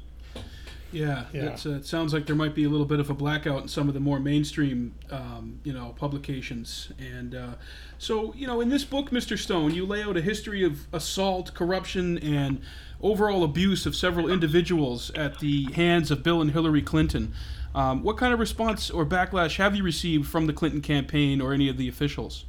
Yeah, 0.92 1.24
Yeah. 1.32 1.56
Uh, 1.64 1.70
it 1.70 1.86
sounds 1.86 2.12
like 2.12 2.26
there 2.26 2.36
might 2.36 2.54
be 2.54 2.64
a 2.64 2.68
little 2.68 2.86
bit 2.86 3.00
of 3.00 3.08
a 3.08 3.14
blackout 3.14 3.62
in 3.62 3.68
some 3.68 3.88
of 3.88 3.94
the 3.94 4.00
more 4.00 4.20
mainstream, 4.20 4.94
um, 5.10 5.58
you 5.64 5.72
know, 5.72 5.94
publications. 5.98 6.92
And 6.98 7.34
uh, 7.34 7.54
so, 7.98 8.34
you 8.34 8.46
know, 8.46 8.60
in 8.60 8.68
this 8.68 8.84
book, 8.84 9.10
Mr. 9.10 9.38
Stone, 9.38 9.74
you 9.74 9.86
lay 9.86 10.02
out 10.02 10.18
a 10.18 10.20
history 10.20 10.62
of 10.62 10.86
assault, 10.92 11.54
corruption, 11.54 12.18
and 12.18 12.60
overall 13.00 13.42
abuse 13.42 13.86
of 13.86 13.96
several 13.96 14.30
individuals 14.30 15.10
at 15.14 15.38
the 15.38 15.72
hands 15.72 16.10
of 16.10 16.22
Bill 16.22 16.42
and 16.42 16.50
Hillary 16.50 16.82
Clinton. 16.82 17.32
Um, 17.74 18.02
what 18.02 18.16
kind 18.16 18.34
of 18.34 18.40
response 18.40 18.90
or 18.90 19.06
backlash 19.06 19.56
have 19.56 19.74
you 19.74 19.82
received 19.82 20.28
from 20.28 20.46
the 20.46 20.52
Clinton 20.52 20.82
campaign 20.82 21.40
or 21.40 21.52
any 21.52 21.68
of 21.68 21.76
the 21.78 21.88
officials? 21.88 22.44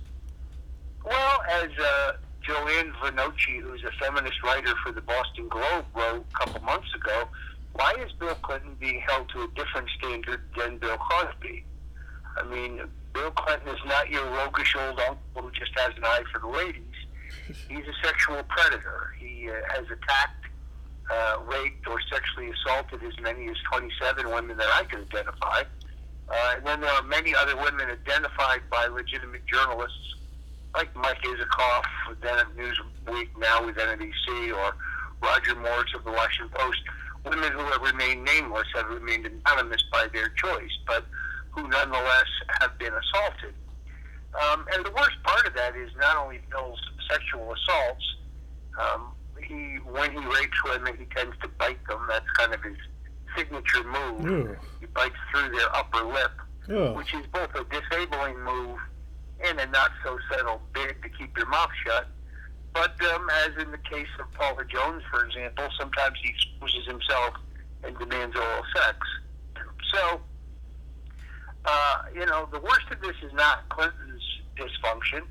Well, 1.06 1.42
as 1.50 1.70
uh, 1.80 2.14
Joanne 2.42 2.92
Vennochi, 3.02 3.62
who's 3.62 3.84
a 3.84 3.92
feminist 4.04 4.42
writer 4.44 4.74
for 4.84 4.92
the 4.92 5.02
Boston 5.02 5.48
Globe, 5.48 5.86
wrote 5.96 6.26
a 6.34 6.46
couple 6.46 6.62
months 6.62 6.94
ago, 6.94 7.28
why 7.74 7.94
is 8.00 8.12
Bill 8.14 8.36
Clinton 8.36 8.76
being 8.80 9.02
held 9.08 9.30
to 9.30 9.44
a 9.44 9.48
different 9.56 9.90
standard 9.98 10.42
than 10.58 10.78
Bill 10.78 10.98
Cosby? 10.98 11.66
I 12.38 12.44
mean, 12.44 12.82
Bill 13.14 13.32
Clinton 13.32 13.70
is 13.70 13.82
not 13.86 14.10
your 14.10 14.26
roguish 14.26 14.76
old 14.76 15.00
uncle 15.00 15.18
who 15.42 15.52
just 15.52 15.72
has 15.80 15.96
an 15.98 16.04
eye 16.04 16.24
for 16.32 16.40
the 16.40 16.48
ladies. 16.48 16.84
He's 17.70 17.86
a 17.86 18.06
sexual 18.06 18.44
predator. 18.44 19.16
He 19.20 19.50
uh, 19.50 19.54
has 19.70 19.86
attacked, 19.86 20.46
uh, 21.12 21.38
raped, 21.46 21.88
or 21.88 22.00
sexually 22.12 22.50
assaulted 22.52 23.04
as 23.04 23.20
many 23.22 23.48
as 23.50 23.56
27 23.72 24.30
women 24.30 24.58
that 24.58 24.70
I 24.74 24.84
can 24.86 25.02
identify. 25.02 25.63
Uh, 26.30 26.54
and 26.56 26.66
then 26.66 26.82
there 26.82 26.92
are 26.92 27.04
many 27.04 27.36
other 27.36 27.56
women 27.56 27.89
identified 27.89 28.62
by 28.72 28.88
legitimate 28.88 29.46
journalists 29.46 30.16
like 30.76 30.96
Mike 30.96 31.22
Isikoff, 31.22 31.84
then 32.22 32.39
at 32.39 32.48
Newsweek, 32.56 33.30
now 33.38 33.66
with 33.66 33.76
NBC, 33.76 34.56
or 34.56 34.76
Roger 35.22 35.56
Morris 35.56 35.94
of 35.96 36.04
the 36.04 36.12
Washington 36.12 36.50
Post, 36.58 36.80
women 37.26 37.52
who 37.52 37.60
have 37.60 37.82
remained 37.82 38.24
nameless, 38.24 38.68
have 38.74 38.88
remained 38.88 39.26
anonymous 39.26 39.84
by 39.92 40.08
their 40.13 40.30
choice, 40.30 40.72
but 40.88 41.06
who 41.52 41.68
nonetheless 41.68 42.26
have 42.60 42.78
been 42.80 42.92
assaulted. 42.94 43.54
Um, 44.42 44.66
and 44.74 44.84
the 44.84 44.92
worst 44.92 45.22
part 45.24 45.46
of 45.46 45.54
that 45.54 45.76
is 45.76 45.92
not 46.00 46.18
only 46.18 46.42
Bill's 46.50 46.80
sexual 47.10 47.54
assaults. 47.54 48.16
Um, 48.80 49.12
he, 49.43 49.77
when 49.89 50.12
he 50.12 50.17
rapes 50.17 50.63
women, 50.65 50.95
he 50.97 51.06
tends 51.15 51.36
to 51.41 51.47
bite 51.60 51.86
them. 51.88 51.99
That's 52.10 52.29
kind 52.38 52.53
of 52.53 52.62
his 52.63 52.77
signature 53.36 53.84
move. 53.84 54.25
Ew. 54.25 54.58
He 54.79 54.86
bites 54.88 55.15
through 55.32 55.49
their 55.51 55.75
upper 55.75 56.03
lip 56.03 56.32
Oh, 56.69 56.93
which 56.93 57.13
is 57.13 57.25
both 57.34 57.53
a 57.56 57.65
disabling 57.65 58.39
move 58.43 58.79
and 59.43 59.60
a 59.60 59.65
not 59.67 59.91
so 60.03 60.17
subtle 60.32 60.62
bid 60.73 60.95
to 61.03 61.10
keep 61.10 61.36
your 61.38 61.47
mouth 61.47 61.71
shut. 61.86 62.08
But 62.73 62.95
um, 63.13 63.27
as 63.45 63.62
in 63.62 63.69
the 63.71 63.77
case 63.79 64.08
of 64.19 64.32
Paula 64.34 64.63
Jones, 64.65 65.03
for 65.12 65.25
example, 65.25 65.67
sometimes 65.77 66.17
he 66.23 66.29
exposes 66.29 66.86
himself 66.88 67.36
and 67.84 67.97
demands 67.99 68.36
oral 68.36 68.63
sex. 68.75 68.97
So 69.93 70.21
Uh, 71.65 72.01
you 72.13 72.25
know, 72.25 72.47
the 72.51 72.60
worst 72.60 72.91
of 72.91 72.99
this 73.01 73.15
is 73.23 73.32
not 73.34 73.67
Clinton's 73.69 74.21
dysfunction, 74.58 75.21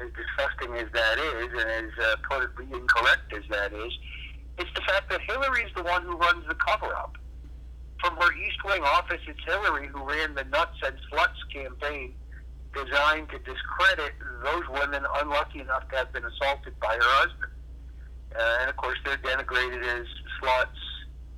as 0.00 0.10
disgusting 0.14 0.74
as 0.76 0.90
that 0.92 1.18
is, 1.18 1.50
and 1.52 1.70
as 1.70 1.92
uh, 2.04 2.16
politically 2.28 2.66
incorrect 2.72 3.32
as 3.36 3.42
that 3.50 3.72
is. 3.72 3.92
It's 4.58 4.70
the 4.74 4.82
fact 4.82 5.10
that 5.10 5.20
Hillary's 5.22 5.72
the 5.76 5.82
one 5.82 6.02
who 6.02 6.16
runs 6.16 6.46
the 6.48 6.54
cover 6.54 6.94
up. 6.94 7.16
From 8.00 8.16
her 8.16 8.32
East 8.34 8.58
Wing 8.64 8.82
office, 8.82 9.20
it's 9.26 9.44
Hillary 9.44 9.88
who 9.88 10.04
ran 10.04 10.34
the 10.34 10.44
Nuts 10.44 10.78
and 10.84 10.96
Sluts 11.10 11.40
campaign 11.52 12.14
designed 12.74 13.28
to 13.30 13.38
discredit 13.38 14.14
those 14.44 14.62
women 14.68 15.04
unlucky 15.20 15.60
enough 15.60 15.88
to 15.90 15.96
have 15.96 16.12
been 16.12 16.24
assaulted 16.24 16.78
by 16.80 16.94
her 16.94 17.00
husband. 17.02 17.52
Uh, 18.36 18.58
and 18.60 18.70
of 18.70 18.76
course, 18.76 18.98
they're 19.04 19.16
denigrated 19.18 19.82
as 19.82 20.06
sluts, 20.40 20.68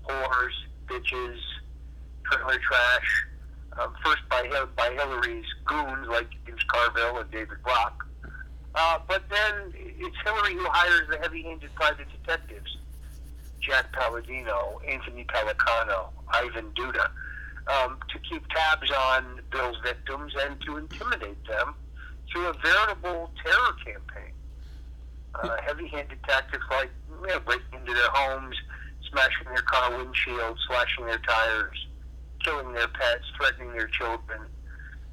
whores, 0.09 0.53
bitches, 0.87 1.39
trailer 2.25 2.59
trash. 2.59 3.25
Um, 3.81 3.95
first 4.05 4.23
by 4.29 4.43
by 4.77 4.91
Hillary's 4.93 5.47
goons 5.65 6.09
like 6.09 6.29
James 6.45 6.65
Carville 6.65 7.19
and 7.19 7.31
David 7.31 7.63
Brock. 7.63 8.05
Uh, 8.75 8.99
but 9.09 9.25
then 9.29 9.73
it's 9.75 10.17
Hillary 10.25 10.55
who 10.55 10.65
hires 10.69 11.09
the 11.11 11.19
heavy-handed 11.19 11.75
private 11.75 12.07
detectives, 12.11 12.77
Jack 13.61 13.93
Palladino, 13.93 14.81
Anthony 14.87 15.25
Pellicano, 15.25 16.09
Ivan 16.29 16.71
Duda, 16.73 17.11
um, 17.67 17.99
to 18.13 18.19
keep 18.21 18.47
tabs 18.49 18.91
on 18.91 19.41
Bill's 19.51 19.77
victims 19.85 20.33
and 20.41 20.61
to 20.63 20.77
intimidate 20.77 21.45
them 21.47 21.75
through 22.31 22.47
a 22.47 22.53
veritable 22.63 23.31
terror 23.45 23.75
campaign. 23.85 24.33
Uh, 25.35 25.57
heavy-handed 25.63 26.19
tactics 26.25 26.65
like 26.71 26.91
you 27.21 27.27
know, 27.27 27.41
breaking 27.41 27.81
into 27.81 27.93
their 27.93 28.11
homes, 28.13 28.57
smashing 29.11 29.47
their 29.53 29.63
car 29.63 29.97
windshield, 29.97 30.59
slashing 30.67 31.07
their 31.07 31.19
tires, 31.19 31.87
killing 32.45 32.73
their 32.73 32.89
pets, 32.89 33.25
threatening 33.37 33.73
their 33.73 33.89
children. 33.89 34.41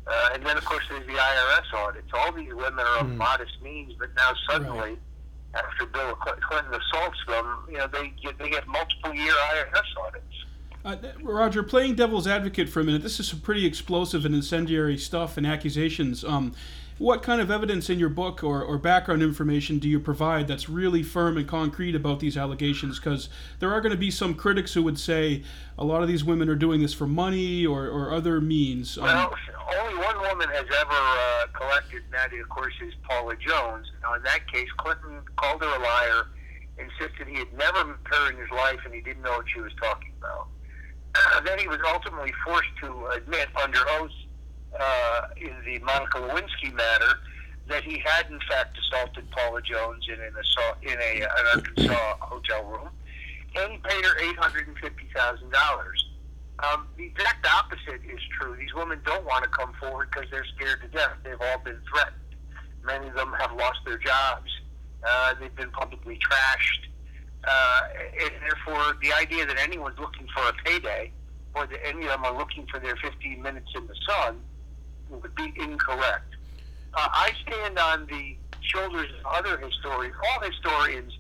Uh, 0.08 0.30
and 0.34 0.46
then, 0.46 0.58
of 0.58 0.64
course, 0.64 0.84
there's 0.90 1.06
the 1.06 1.14
IRS 1.14 1.74
audits. 1.74 2.08
All 2.14 2.32
these 2.32 2.54
women 2.54 2.80
are 2.80 3.00
of 3.00 3.10
modest 3.10 3.62
means, 3.62 3.94
but 4.00 4.10
now 4.16 4.32
suddenly, 4.50 4.98
after 5.54 5.86
Bill 5.86 6.16
Clinton 6.16 6.74
assaults 6.74 7.18
them, 7.28 7.66
you 7.70 7.78
know, 7.78 7.88
they 7.88 8.14
get, 8.22 8.38
they 8.38 8.50
get 8.50 8.68
multiple 8.68 9.14
year 9.14 9.34
IRS 9.34 10.06
audits. 10.06 10.24
Uh, 10.86 10.96
Roger, 11.22 11.64
playing 11.64 11.96
devil's 11.96 12.28
advocate 12.28 12.70
for 12.70 12.80
a 12.80 12.84
minute, 12.84 13.04
this 13.04 13.20
is 13.20 13.28
some 13.28 13.42
pretty 13.42 13.66
explosive 13.66 14.26
and 14.26 14.34
incendiary 14.34 14.98
stuff 14.98 15.36
and 15.36 15.46
accusations. 15.46 16.24
Um, 16.24 16.54
what 16.98 17.22
kind 17.22 17.40
of 17.40 17.52
evidence 17.52 17.90
in 17.90 18.00
your 18.00 18.10
book 18.10 18.44
or, 18.44 18.62
or 18.62 18.78
background 18.78 19.22
information 19.22 19.78
do 19.78 19.88
you 19.88 20.00
provide 20.00 20.48
that's 20.48 20.68
really 20.68 21.04
firm 21.04 21.38
and 21.38 21.48
concrete 21.48 21.96
about 21.96 22.20
these 22.20 22.36
allegations? 22.36 23.00
Because 23.00 23.30
there 23.60 23.72
are 23.72 23.82
going 23.82 23.92
to 23.92 23.98
be 23.98 24.10
some 24.10 24.34
critics 24.34 24.74
who 24.74 24.82
would 24.84 25.00
say 25.00 25.44
a 25.78 25.84
lot 25.84 26.02
of 26.02 26.08
these 26.08 26.24
women 26.24 26.50
are 26.50 26.56
doing 26.56 26.82
this 26.82 26.94
for 26.94 27.06
money 27.06 27.66
or, 27.66 27.86
or 27.88 28.12
other 28.14 28.42
means. 28.42 28.98
Um, 28.98 29.04
Well, 29.04 29.34
only 29.80 30.04
one 30.04 30.20
woman 30.22 30.50
has 30.50 30.66
ever 30.80 30.92
uh, 30.92 31.46
collected, 31.54 32.04
and 32.04 32.14
that, 32.14 32.34
of 32.34 32.50
course, 32.50 32.74
is 32.86 32.94
Paula 33.04 33.36
Jones. 33.36 33.86
Now, 34.02 34.16
in 34.16 34.24
that 34.24 34.52
case, 34.52 34.70
Clinton 34.78 35.22
called 35.36 35.62
her 35.62 35.68
a 35.68 35.80
liar, 35.80 36.28
insisted 36.80 37.28
he 37.28 37.36
had 37.36 37.54
never 37.54 37.86
met 37.86 37.98
her 38.06 38.32
in 38.32 38.38
his 38.38 38.50
life, 38.50 38.80
and 38.86 38.94
he 38.94 39.02
didn't 39.02 39.22
know 39.22 39.38
what 39.38 39.46
she 39.54 39.62
was 39.62 39.74
talking 39.80 40.14
about. 40.18 40.48
then 41.46 41.60
he 41.60 41.68
was 41.68 41.80
ultimately 41.86 42.34
forced 42.44 42.70
to 42.82 43.08
admit 43.08 43.50
under 43.62 43.80
oath 44.00 44.12
uh, 44.80 45.22
in 45.38 45.54
the 45.66 45.80
Monica 45.80 46.20
Lewinsky 46.20 46.74
matter 46.74 47.20
that 47.68 47.84
he 47.84 48.00
had, 48.00 48.30
in 48.32 48.40
fact, 48.50 48.78
assaulted 48.78 49.30
Paula 49.32 49.62
Jones 49.62 50.06
in 50.08 50.22
an 50.22 50.34
assault 50.40 50.78
in 50.82 50.98
a 51.00 51.22
an 51.24 51.46
Arkansas 51.56 52.16
hotel 52.22 52.64
room, 52.64 52.90
and 53.56 53.72
he 53.74 53.78
paid 53.80 54.06
her 54.06 54.20
eight 54.20 54.38
hundred 54.38 54.68
and 54.68 54.78
fifty 54.78 55.08
thousand 55.16 55.52
dollars. 55.52 56.06
Um, 56.60 56.88
the 56.98 57.06
exact 57.06 57.46
opposite 57.46 58.02
is 58.06 58.20
true. 58.40 58.56
These 58.56 58.74
women 58.74 59.00
don't 59.06 59.26
want 59.26 59.44
to 59.44 59.50
come 59.50 59.74
forward 59.80 60.10
because 60.12 60.30
they're 60.32 60.48
scared 60.56 60.82
to 60.82 60.88
death. 60.88 61.14
They've 61.24 61.40
all 61.40 61.60
been 61.64 61.80
threatened. 61.92 62.16
Many 62.84 63.10
of 63.10 63.16
them 63.16 63.34
have 63.38 63.52
lost 63.56 63.80
their 63.86 63.98
jobs. 63.98 64.50
Uh, 65.08 65.36
they've 65.40 65.56
been 65.56 65.70
publicly 65.72 66.18
trashed. 66.18 66.90
Uh, 67.48 67.82
and 68.22 68.32
therefore, 68.42 68.98
the 69.04 69.14
idea 69.14 69.46
that 69.46 69.60
anyone's 69.60 70.00
looking 70.00 70.28
for 70.34 70.50
a 70.50 70.54
payday 70.66 71.12
or 71.54 71.68
that 71.68 71.80
any 71.86 72.04
of 72.04 72.10
them 72.10 72.26
are 72.26 72.36
looking 72.36 72.66
for 72.72 72.80
their 72.80 72.96
15 72.96 73.40
minutes 73.42 73.70
in 73.76 73.86
the 73.86 73.96
sun 74.08 74.40
would 75.10 75.36
be 75.36 75.54
incorrect. 75.58 76.36
Uh, 76.94 77.08
I 77.12 77.32
stand 77.46 77.78
on 77.80 78.08
the 78.08 78.36
shoulders 78.62 79.10
of 79.20 79.26
other 79.26 79.58
historians. 79.58 80.16
All 80.30 80.48
historians 80.48 81.18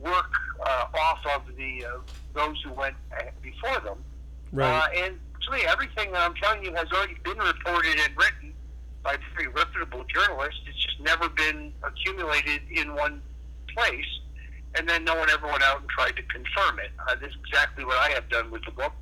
work 0.00 0.32
uh, 0.64 0.86
off 0.94 1.20
of 1.34 1.56
the 1.56 1.84
uh, 1.84 1.98
those 2.34 2.60
who 2.62 2.72
went 2.72 2.96
uh, 3.18 3.24
before 3.42 3.80
them. 3.80 3.98
Right. 4.52 4.70
Uh, 4.70 5.04
and 5.04 5.18
actually, 5.34 5.66
everything 5.66 6.12
that 6.12 6.22
I'm 6.22 6.34
telling 6.34 6.64
you 6.64 6.74
has 6.74 6.86
already 6.92 7.16
been 7.24 7.38
reported 7.38 7.98
and 8.00 8.16
written 8.16 8.52
by 9.02 9.16
very 9.34 9.48
reputable 9.48 10.04
journalists. 10.04 10.60
It's 10.66 10.84
just 10.84 11.00
never 11.00 11.28
been 11.28 11.72
accumulated 11.82 12.62
in 12.70 12.94
one 12.94 13.22
place, 13.74 14.20
and 14.74 14.88
then 14.88 15.04
no 15.04 15.14
one 15.14 15.30
ever 15.30 15.46
went 15.46 15.62
out 15.62 15.80
and 15.80 15.88
tried 15.88 16.16
to 16.16 16.22
confirm 16.24 16.78
it. 16.80 16.90
Uh, 17.08 17.14
this 17.16 17.30
is 17.30 17.36
exactly 17.46 17.84
what 17.84 17.96
I 17.98 18.10
have 18.10 18.28
done 18.28 18.50
with 18.50 18.64
the 18.64 18.72
book. 18.72 18.92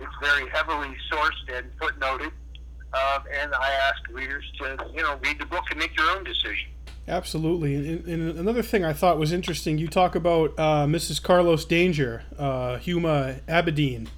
It's 0.00 0.12
very 0.20 0.48
heavily 0.50 0.96
sourced 1.10 1.56
and 1.56 1.66
footnoted, 1.78 2.32
uh, 2.94 3.20
and 3.40 3.54
I 3.54 3.70
ask 3.70 4.08
readers 4.10 4.44
to, 4.58 4.76
you 4.94 5.02
know, 5.02 5.18
read 5.22 5.38
the 5.38 5.46
book 5.46 5.64
and 5.70 5.78
make 5.78 5.96
your 5.96 6.10
own 6.10 6.24
decision. 6.24 6.70
Absolutely. 7.08 7.74
And, 7.74 8.06
and 8.06 8.38
another 8.38 8.62
thing 8.62 8.84
I 8.84 8.92
thought 8.92 9.18
was 9.18 9.32
interesting, 9.32 9.78
you 9.78 9.88
talk 9.88 10.14
about 10.14 10.50
uh, 10.58 10.86
Mrs. 10.86 11.22
Carlos 11.22 11.64
Danger, 11.64 12.22
uh, 12.38 12.76
Huma 12.78 13.40
Abedin, 13.48 14.08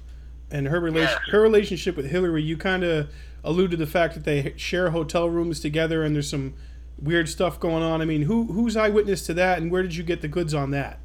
and 0.51 0.67
her 0.67 0.79
relation, 0.79 1.17
Yes. 1.19 1.29
her 1.31 1.41
relationship 1.41 1.97
with 1.97 2.09
Hillary. 2.11 2.43
You 2.43 2.57
kind 2.57 2.83
of 2.83 3.09
alluded 3.43 3.71
to 3.71 3.77
the 3.77 3.87
fact 3.89 4.13
that 4.13 4.23
they 4.23 4.53
share 4.57 4.91
hotel 4.91 5.29
rooms 5.29 5.59
together, 5.59 6.03
and 6.03 6.15
there's 6.15 6.29
some 6.29 6.53
weird 6.99 7.27
stuff 7.27 7.59
going 7.59 7.83
on. 7.83 8.01
I 8.01 8.05
mean, 8.05 8.23
who 8.23 8.45
who's 8.45 8.77
eyewitness 8.77 9.25
to 9.25 9.33
that, 9.33 9.57
and 9.57 9.71
where 9.71 9.81
did 9.81 9.95
you 9.95 10.03
get 10.03 10.21
the 10.21 10.27
goods 10.27 10.53
on 10.53 10.71
that? 10.71 10.99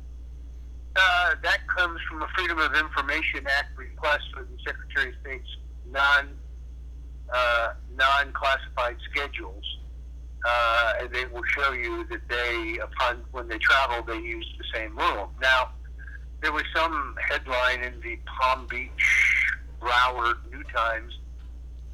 Uh, 0.97 1.35
that 1.43 1.67
comes 1.69 1.99
from 2.09 2.21
a 2.23 2.29
Freedom 2.37 2.59
of 2.59 2.75
Information 2.75 3.47
Act 3.47 3.77
request 3.79 4.25
for 4.35 4.43
the 4.43 4.59
Secretary 4.67 5.09
of 5.09 5.15
State's 5.23 5.57
non 5.91 6.29
uh, 7.35 7.69
non-classified 7.95 8.97
schedules, 9.11 9.65
uh, 10.47 10.93
and 11.01 11.11
they 11.13 11.27
will 11.27 11.45
show 11.57 11.73
you 11.73 12.07
that 12.11 12.21
they, 12.29 12.79
upon 12.83 13.25
when 13.33 13.49
they 13.49 13.59
travel, 13.59 14.03
they 14.07 14.21
use 14.21 14.47
the 14.59 14.65
same 14.79 14.97
room. 14.97 15.29
Now, 15.41 15.71
there 16.43 16.53
was 16.53 16.65
some 16.75 17.15
headline 17.29 17.85
in 17.85 18.01
the 18.01 18.19
Palm 18.41 18.67
Beach 18.69 19.51
Broward 19.81 20.37
New 20.51 20.63
Times 20.75 21.19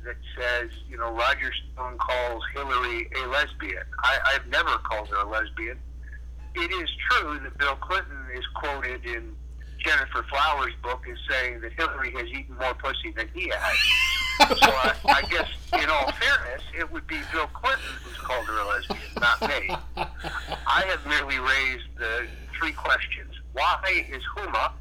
that 0.04 0.16
says, 0.38 0.70
you 0.88 0.96
know, 0.96 1.12
Roger 1.12 1.50
Stone 1.72 1.98
calls 1.98 2.42
Hillary 2.54 3.08
a 3.16 3.26
lesbian. 3.28 3.82
I, 4.04 4.18
I've 4.34 4.46
never 4.46 4.78
called 4.78 5.08
her 5.08 5.26
a 5.26 5.28
lesbian 5.28 5.78
it 6.56 6.72
is 6.72 6.88
true 7.10 7.38
that 7.42 7.58
Bill 7.58 7.76
Clinton 7.76 8.26
is 8.34 8.44
quoted 8.54 9.04
in 9.04 9.32
Gennifer 9.78 10.24
Flowers' 10.28 10.74
book 10.82 11.04
as 11.10 11.18
saying 11.28 11.60
that 11.60 11.72
Hillary 11.72 12.12
has 12.12 12.26
eaten 12.28 12.56
more 12.56 12.74
pussy 12.74 13.12
than 13.16 13.28
he 13.34 13.50
has. 13.54 13.76
so 14.58 14.70
I, 14.70 14.94
I 15.04 15.22
guess, 15.22 15.48
in 15.72 15.88
all 15.88 16.12
fairness, 16.12 16.62
it 16.78 16.90
would 16.92 17.06
be 17.06 17.18
Bill 17.32 17.46
Clinton 17.48 17.84
who's 18.02 18.18
called 18.18 18.46
her 18.46 18.58
a 18.58 18.66
lesbian, 18.66 19.00
not 19.20 19.40
me. 19.42 19.76
I 19.96 20.84
have 20.88 21.06
merely 21.06 21.38
raised 21.38 21.88
the 21.96 22.26
three 22.58 22.72
questions. 22.72 23.32
Why 23.52 24.04
is 24.10 24.22
Huma, 24.36 24.72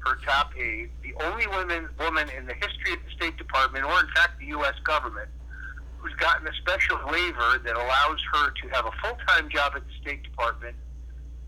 her 0.00 0.16
top 0.26 0.56
aide, 0.58 0.90
the 1.02 1.14
only 1.24 1.46
woman, 1.46 1.88
woman 1.98 2.28
in 2.36 2.46
the 2.46 2.54
history 2.54 2.94
of 2.94 2.98
the 3.04 3.10
State 3.16 3.36
Department, 3.36 3.84
or 3.84 4.00
in 4.00 4.08
fact 4.14 4.38
the 4.40 4.46
U.S. 4.46 4.74
government, 4.84 5.28
who's 5.98 6.14
gotten 6.14 6.46
a 6.46 6.54
special 6.54 6.98
waiver 7.06 7.60
that 7.64 7.76
allows 7.76 8.18
her 8.32 8.50
to 8.50 8.68
have 8.72 8.86
a 8.86 8.92
full-time 9.02 9.48
job 9.50 9.72
at 9.76 9.86
the 9.86 9.92
State 10.00 10.22
Department 10.22 10.74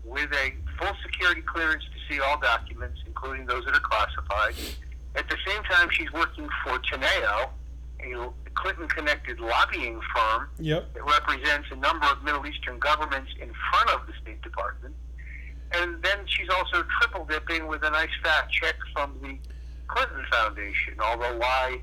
with 0.05 0.31
a 0.31 0.53
full 0.77 0.95
security 1.01 1.41
clearance 1.41 1.83
see 2.09 2.19
all 2.19 2.39
documents, 2.39 2.99
including 3.05 3.45
those 3.45 3.63
that 3.65 3.75
are 3.75 3.79
classified. 3.79 4.55
At 5.15 5.29
the 5.29 5.37
same 5.45 5.63
time, 5.63 5.89
she's 5.91 6.11
working 6.11 6.47
for 6.63 6.79
Teneo, 6.79 7.49
a 8.01 8.31
Clinton-connected 8.55 9.39
lobbying 9.39 9.99
firm 10.13 10.49
Yep. 10.59 10.93
that 10.93 11.03
represents 11.05 11.67
a 11.71 11.75
number 11.75 12.05
of 12.07 12.23
Middle 12.23 12.45
Eastern 12.45 12.79
governments 12.79 13.31
in 13.39 13.51
front 13.71 13.89
of 13.91 14.07
the 14.07 14.13
State 14.21 14.41
Department. 14.41 14.95
And 15.71 16.01
then 16.03 16.19
she's 16.27 16.49
also 16.49 16.83
triple 16.99 17.25
dipping 17.25 17.67
with 17.67 17.83
a 17.83 17.89
nice 17.89 18.09
fat 18.23 18.49
check 18.51 18.75
from 18.93 19.17
the 19.21 19.37
Clinton 19.87 20.25
Foundation. 20.31 20.95
Although 20.99 21.37
why 21.37 21.81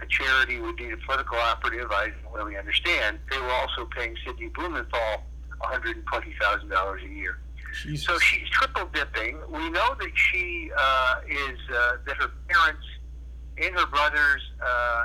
a 0.00 0.06
charity 0.06 0.58
would 0.60 0.76
need 0.80 0.92
a 0.92 0.96
political 0.98 1.38
operative, 1.38 1.90
I 1.90 2.10
don't 2.22 2.32
really 2.34 2.56
understand. 2.56 3.18
They 3.30 3.38
were 3.38 3.50
also 3.50 3.84
paying 3.86 4.16
Sidney 4.24 4.48
Blumenthal 4.48 5.22
$120,000 5.60 7.04
a 7.04 7.08
year. 7.08 7.38
Jesus. 7.82 8.06
So 8.06 8.18
she's 8.18 8.48
triple 8.50 8.88
dipping. 8.92 9.38
We 9.50 9.70
know 9.70 9.94
that 9.98 10.10
she 10.14 10.70
uh, 10.76 11.14
is 11.28 11.58
uh, 11.74 11.96
that 12.06 12.16
her 12.16 12.30
parents 12.48 12.86
and 13.58 13.74
her 13.74 13.86
brothers 13.86 14.42
uh, 14.64 15.04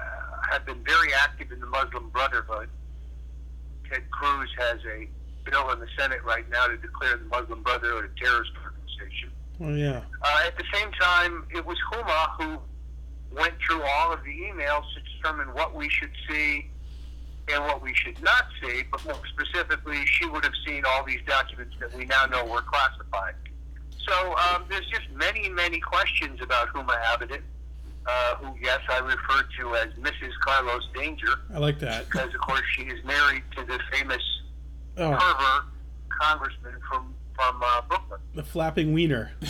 have 0.49 0.65
been 0.65 0.83
very 0.83 1.13
active 1.13 1.51
in 1.51 1.59
the 1.59 1.67
Muslim 1.67 2.09
Brotherhood. 2.09 2.69
Ted 3.89 4.09
Cruz 4.11 4.49
has 4.57 4.79
a 4.85 5.07
bill 5.49 5.71
in 5.71 5.79
the 5.79 5.87
Senate 5.97 6.23
right 6.23 6.49
now 6.49 6.67
to 6.67 6.77
declare 6.77 7.17
the 7.17 7.25
Muslim 7.25 7.63
Brotherhood 7.63 8.05
a 8.05 8.23
terrorist 8.23 8.51
organization. 8.63 9.31
oh 9.61 9.73
yeah. 9.73 10.01
Uh, 10.21 10.47
at 10.47 10.57
the 10.57 10.63
same 10.73 10.91
time, 10.93 11.45
it 11.53 11.65
was 11.65 11.77
Huma 11.91 12.27
who 12.39 12.59
went 13.35 13.53
through 13.67 13.81
all 13.83 14.13
of 14.13 14.23
the 14.23 14.31
emails, 14.31 14.83
to 14.93 15.01
determine 15.17 15.53
what 15.53 15.75
we 15.75 15.89
should 15.89 16.11
see 16.29 16.69
and 17.51 17.63
what 17.65 17.81
we 17.81 17.93
should 17.93 18.21
not 18.23 18.45
see, 18.61 18.83
but 18.91 19.03
more 19.05 19.19
specifically, 19.27 20.05
she 20.05 20.25
would 20.25 20.43
have 20.43 20.53
seen 20.65 20.83
all 20.85 21.03
these 21.05 21.19
documents 21.27 21.75
that 21.79 21.93
we 21.93 22.05
now 22.05 22.25
know 22.25 22.45
were 22.45 22.61
classified. 22.61 23.35
So 24.07 24.35
um, 24.35 24.63
there's 24.69 24.87
just 24.87 25.09
many, 25.15 25.49
many 25.49 25.79
questions 25.79 26.41
about 26.41 26.67
Huma 26.73 26.95
Abedin, 27.03 27.41
uh, 28.05 28.35
who, 28.35 28.53
yes, 28.61 28.79
I 28.89 28.99
refer 28.99 29.43
to 29.59 29.75
as 29.75 29.87
Mrs. 29.93 30.31
Carlos 30.41 30.87
Danger, 30.93 31.33
I 31.53 31.57
like 31.59 31.79
that. 31.79 32.05
because, 32.09 32.33
of 32.33 32.41
course, 32.41 32.61
she 32.75 32.83
is 32.83 33.03
married 33.05 33.43
to 33.57 33.63
the 33.65 33.79
famous 33.91 34.21
Oh, 34.97 35.09
pervert 35.11 35.63
congressman 36.21 36.75
from, 36.87 37.13
from 37.35 37.61
uh, 37.63 37.81
Brooklyn. 37.87 38.19
the 38.35 38.43
flapping 38.43 38.93
wiener. 38.93 39.31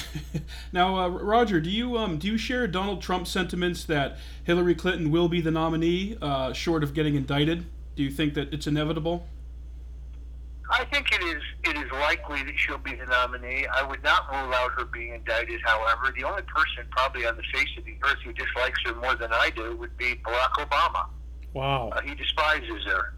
Now, 0.71 0.97
uh, 0.97 1.07
Roger, 1.09 1.59
do 1.61 1.69
you 1.69 1.97
um, 1.97 2.17
do 2.17 2.25
you 2.27 2.37
share 2.37 2.65
Donald 2.67 3.01
Trump's 3.01 3.29
sentiments 3.29 3.83
that 3.85 4.17
Hillary 4.43 4.73
Clinton 4.73 5.11
will 5.11 5.29
be 5.29 5.39
the 5.41 5.51
nominee, 5.51 6.17
uh, 6.21 6.51
short 6.53 6.83
of 6.83 6.93
getting 6.95 7.13
indicted? 7.15 7.65
Do 7.95 8.03
you 8.03 8.09
think 8.11 8.33
that 8.35 8.53
it's 8.53 8.67
inevitable? 8.67 9.25
I 10.69 10.85
think 10.85 11.11
it 11.11 11.21
is 11.21 11.43
it 11.65 11.77
is 11.77 11.91
likely 11.91 12.41
that 12.43 12.53
she'll 12.57 12.77
be 12.77 12.95
the 12.95 13.05
nominee. 13.05 13.67
I 13.67 13.83
would 13.83 14.01
not 14.03 14.31
rule 14.31 14.53
out 14.53 14.71
her 14.77 14.85
being 14.85 15.13
indicted. 15.13 15.61
However, 15.63 16.13
the 16.17 16.23
only 16.23 16.41
person 16.43 16.85
probably 16.89 17.25
on 17.25 17.35
the 17.35 17.43
face 17.53 17.69
of 17.77 17.85
the 17.85 17.95
earth 18.03 18.17
who 18.25 18.33
dislikes 18.33 18.79
her 18.85 18.95
more 18.95 19.15
than 19.15 19.31
I 19.31 19.51
do 19.55 19.75
would 19.77 19.95
be 19.97 20.15
Barack 20.25 20.53
Obama. 20.53 21.07
Wow. 21.53 21.89
Uh, 21.89 22.01
he 22.01 22.15
despises 22.15 22.83
her. 22.85 23.13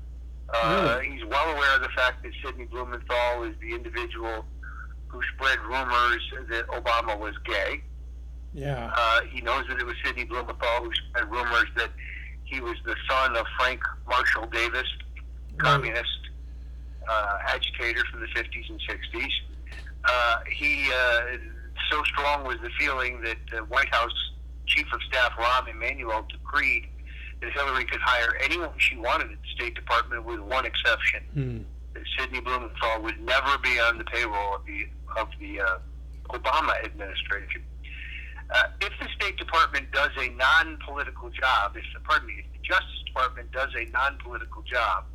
Uh, 0.54 1.00
He's 1.00 1.24
well 1.26 1.56
aware 1.56 1.76
of 1.76 1.82
the 1.82 1.90
fact 1.90 2.24
that 2.24 2.32
Sidney 2.44 2.66
Blumenthal 2.66 3.44
is 3.44 3.56
the 3.62 3.74
individual 3.74 4.46
who 5.08 5.22
spread 5.36 5.60
rumors 5.62 6.22
that 6.50 6.68
Obama 6.68 7.18
was 7.18 7.34
gay. 7.46 7.82
Yeah. 8.54 8.92
Uh, 8.96 9.22
he 9.32 9.42
knows 9.42 9.66
that 9.70 9.80
it 9.80 9.86
was 9.86 9.96
Sidney 10.04 10.26
Blumenthal 10.26 10.84
who 10.84 10.92
spread 11.10 11.32
rumors 11.32 11.68
that 11.78 11.92
he 12.46 12.62
was 12.62 12.76
the 12.86 12.96
son 13.10 13.36
of 13.36 13.46
Frank 13.60 13.82
Marshall 14.08 14.46
Davis, 14.48 14.88
communist 15.58 16.20
uh, 17.10 17.38
agitator 17.48 18.04
from 18.12 18.22
the 18.22 18.28
50s 18.28 18.70
and 18.70 18.80
60s. 18.90 19.30
Uh, 20.06 20.36
he 20.52 20.90
uh, 20.92 21.22
so 21.92 22.02
strong 22.04 22.46
was 22.46 22.58
the 22.62 22.70
feeling 22.80 23.22
that 23.22 23.38
uh, 23.54 23.64
White 23.66 23.94
House 23.94 24.12
Chief 24.68 24.86
of 24.94 25.02
Staff 25.04 25.32
Rahm 25.38 25.70
Emanuel 25.70 26.26
decreed 26.30 26.88
that 27.42 27.52
Hillary 27.54 27.86
could 27.86 28.02
hire 28.02 28.36
anyone 28.44 28.72
she 28.78 28.98
wanted 28.98 29.32
at 29.32 29.38
the 29.42 29.50
State 29.56 29.76
Department, 29.76 30.24
with 30.26 30.40
one 30.40 30.66
exception: 30.66 31.24
Hmm. 31.34 31.58
that 31.94 32.04
Sidney 32.18 32.40
Blumenthal 32.42 33.02
would 33.02 33.20
never 33.22 33.58
be 33.60 33.80
on 33.80 33.98
the 33.98 34.04
payroll 34.06 34.56
of 34.56 34.66
the 34.66 34.88
of 35.18 35.28
the 35.40 35.62
uh, 35.62 35.78
Obama 36.30 36.74
administration. 36.84 37.64
Uh, 38.54 38.64
if 38.82 38.94
the 39.00 39.08
State 39.16 39.38
Department 39.38 39.92
does 39.92 40.12
a 40.18 40.30
non-political 40.30 41.30
job, 41.32 41.76
if 41.76 41.84
pardon 42.04 42.28
me, 42.28 42.36
if 42.40 42.46
the 42.54 42.60
Justice 42.68 43.04
Department 43.06 43.52
does 43.52 43.70
a 43.76 43.90
non-political 43.92 44.62
job, 44.64 45.06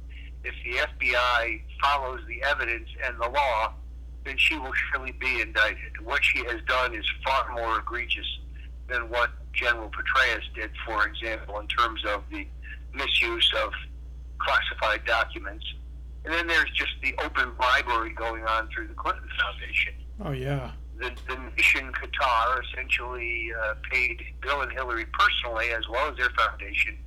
if 0.42 0.54
the 0.64 0.78
FBI 1.06 1.62
follows 1.82 2.20
the 2.26 2.42
evidence 2.42 2.88
and 3.04 3.20
the 3.20 3.28
law, 3.28 3.72
then 4.24 4.36
she 4.36 4.58
will 4.58 4.72
surely 4.72 5.12
be 5.12 5.40
indicted. 5.40 5.92
What 6.02 6.24
she 6.24 6.38
has 6.46 6.60
done 6.66 6.94
is 6.94 7.04
far 7.24 7.52
more 7.54 7.78
egregious 7.78 8.26
than 8.88 9.08
what 9.08 9.30
General 9.52 9.90
Petraeus 9.90 10.42
did, 10.54 10.70
for 10.84 11.06
example, 11.06 11.58
in 11.60 11.66
terms 11.68 12.04
of 12.06 12.22
the 12.30 12.46
misuse 12.94 13.52
of 13.64 13.72
classified 14.38 15.04
documents. 15.04 15.64
And 16.24 16.34
then 16.34 16.46
there's 16.46 16.70
just 16.70 16.92
the 17.02 17.14
open 17.24 17.52
bribery 17.56 18.12
going 18.12 18.44
on 18.44 18.68
through 18.68 18.88
the 18.88 18.94
Clinton 18.94 19.28
Foundation 19.40 19.94
Oh 20.22 20.32
yeah. 20.32 20.72
The, 21.00 21.10
the 21.26 21.36
nation 21.56 21.92
Qatar 21.92 22.62
essentially 22.64 23.50
uh, 23.64 23.74
paid 23.90 24.22
Bill 24.42 24.60
and 24.60 24.70
Hillary 24.70 25.06
personally, 25.18 25.70
as 25.76 25.88
well 25.88 26.10
as 26.10 26.16
their 26.16 26.30
foundation, 26.30 26.98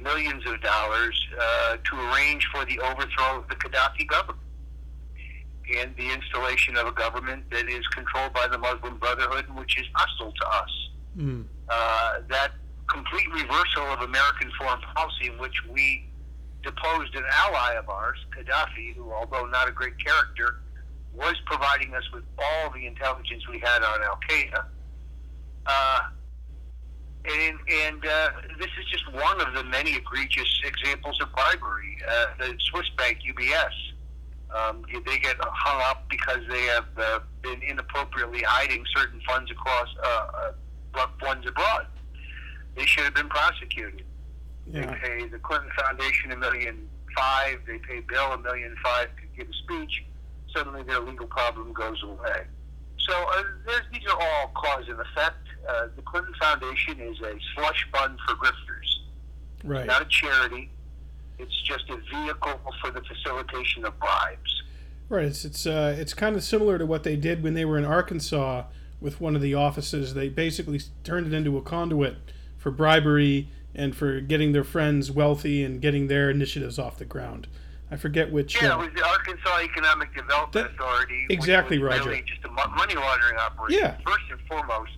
millions 0.00 0.42
of 0.46 0.60
dollars 0.62 1.26
uh, 1.38 1.76
to 1.76 2.00
arrange 2.10 2.48
for 2.52 2.64
the 2.64 2.80
overthrow 2.80 3.38
of 3.38 3.48
the 3.48 3.54
Gaddafi 3.56 4.08
government 4.08 4.40
and 5.78 5.94
the 5.96 6.12
installation 6.12 6.76
of 6.76 6.86
a 6.86 6.92
government 6.92 7.44
that 7.50 7.68
is 7.68 7.86
controlled 7.88 8.32
by 8.34 8.46
the 8.48 8.58
Muslim 8.58 8.98
Brotherhood, 8.98 9.46
which 9.56 9.78
is 9.78 9.86
hostile 9.94 10.32
to 10.32 10.46
us. 10.48 10.88
Hmm. 11.16 11.42
Uh, 11.68 12.12
that 12.28 12.52
complete 12.86 13.26
reversal 13.32 13.84
of 13.84 14.00
American 14.00 14.50
foreign 14.58 14.80
policy, 14.94 15.28
in 15.32 15.38
which 15.38 15.64
we 15.70 16.06
deposed 16.62 17.14
an 17.14 17.24
ally 17.32 17.74
of 17.74 17.88
ours, 17.88 18.18
Gaddafi, 18.36 18.94
who, 18.94 19.12
although 19.12 19.46
not 19.46 19.68
a 19.68 19.72
great 19.72 19.94
character, 20.04 20.60
was 21.14 21.36
providing 21.46 21.94
us 21.94 22.04
with 22.12 22.24
all 22.38 22.70
the 22.70 22.86
intelligence 22.86 23.46
we 23.48 23.58
had 23.58 23.82
on 23.82 24.02
Al 24.02 24.18
Qaeda. 24.28 24.64
Uh, 25.66 26.00
and 27.24 27.58
and 27.70 28.06
uh, 28.06 28.30
this 28.58 28.68
is 28.78 28.84
just 28.90 29.10
one 29.12 29.40
of 29.40 29.54
the 29.54 29.64
many 29.64 29.94
egregious 29.94 30.60
examples 30.64 31.18
of 31.22 31.32
bribery. 31.32 31.96
Uh, 32.06 32.26
the 32.38 32.54
Swiss 32.58 32.88
bank 32.98 33.18
UBS, 33.26 33.72
um, 34.54 34.84
they 34.92 35.18
get 35.18 35.36
hung 35.40 35.80
up 35.90 36.04
because 36.10 36.40
they 36.50 36.62
have 36.64 36.86
uh, 36.98 37.20
been 37.42 37.62
inappropriately 37.62 38.42
hiding 38.42 38.84
certain 38.94 39.20
funds 39.26 39.50
across 39.50 39.88
uh, 40.04 40.52
uh, 40.94 41.06
funds 41.20 41.46
abroad. 41.46 41.86
They 42.76 42.84
should 42.84 43.04
have 43.04 43.14
been 43.14 43.28
prosecuted. 43.28 44.04
They 44.66 44.82
pay 44.82 45.28
the 45.28 45.38
Clinton 45.38 45.70
Foundation 45.78 46.32
a 46.32 46.36
million 46.36 46.88
five. 47.16 47.60
They 47.66 47.78
pay 47.78 48.00
Bill 48.00 48.32
a 48.32 48.38
million 48.38 48.74
five 48.82 49.08
to 49.16 49.22
give 49.36 49.48
a 49.48 49.52
speech. 49.52 50.04
Suddenly, 50.54 50.84
their 50.84 51.00
legal 51.00 51.26
problem 51.26 51.72
goes 51.72 52.02
away. 52.02 52.44
So 52.98 53.12
uh, 53.12 53.42
there's, 53.66 53.82
these 53.92 54.02
are 54.10 54.18
all 54.20 54.48
cause 54.54 54.84
and 54.88 54.98
effect. 55.00 55.36
Uh, 55.68 55.88
the 55.96 56.02
Clinton 56.02 56.32
Foundation 56.40 57.00
is 57.00 57.20
a 57.20 57.34
slush 57.54 57.86
fund 57.92 58.18
for 58.26 58.34
grifters, 58.36 59.64
Right. 59.64 59.86
not 59.86 60.02
a 60.02 60.06
charity. 60.06 60.70
It's 61.38 61.60
just 61.62 61.90
a 61.90 61.96
vehicle 61.96 62.60
for 62.80 62.90
the 62.90 63.02
facilitation 63.02 63.84
of 63.84 63.98
bribes. 63.98 64.62
Right. 65.08 65.24
It's 65.26 65.44
it's 65.44 65.66
uh, 65.66 65.94
it's 65.98 66.14
kind 66.14 66.36
of 66.36 66.42
similar 66.44 66.78
to 66.78 66.86
what 66.86 67.02
they 67.02 67.16
did 67.16 67.42
when 67.42 67.54
they 67.54 67.64
were 67.64 67.76
in 67.76 67.84
Arkansas 67.84 68.64
with 69.00 69.20
one 69.20 69.34
of 69.36 69.42
the 69.42 69.52
offices. 69.54 70.14
They 70.14 70.28
basically 70.28 70.80
turned 71.02 71.26
it 71.26 71.32
into 71.34 71.58
a 71.58 71.62
conduit 71.62 72.16
for 72.56 72.70
bribery 72.70 73.50
and 73.74 73.94
for 73.94 74.20
getting 74.20 74.52
their 74.52 74.64
friends 74.64 75.10
wealthy 75.10 75.62
and 75.64 75.80
getting 75.82 76.06
their 76.06 76.30
initiatives 76.30 76.78
off 76.78 76.96
the 76.96 77.04
ground. 77.04 77.48
I 77.94 77.96
forget 77.96 78.32
which. 78.32 78.60
Yeah, 78.60 78.74
uh, 78.74 78.80
it 78.82 78.86
was 78.86 78.94
the 78.96 79.06
Arkansas 79.06 79.60
Economic 79.62 80.12
Development 80.16 80.52
That- 80.52 80.70
Authority. 80.72 81.26
exactly, 81.30 81.78
was 81.78 81.90
Roger. 81.96 82.10
Really 82.10 82.22
just 82.22 82.44
a 82.44 82.48
money 82.48 82.96
laundering 82.96 83.36
operation. 83.36 83.80
Yeah. 83.84 83.96
First 84.04 84.24
and 84.32 84.40
foremost, 84.48 84.90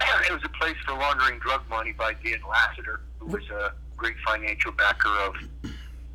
it 0.00 0.32
was 0.32 0.40
a 0.44 0.48
place 0.50 0.76
for 0.86 0.92
laundering 0.94 1.40
drug 1.40 1.62
money 1.68 1.90
by 1.92 2.12
Dan 2.24 2.38
Lasater, 2.48 3.00
who 3.18 3.26
was 3.26 3.42
a 3.50 3.72
great 3.96 4.14
financial 4.24 4.70
backer 4.70 5.08
of 5.26 5.34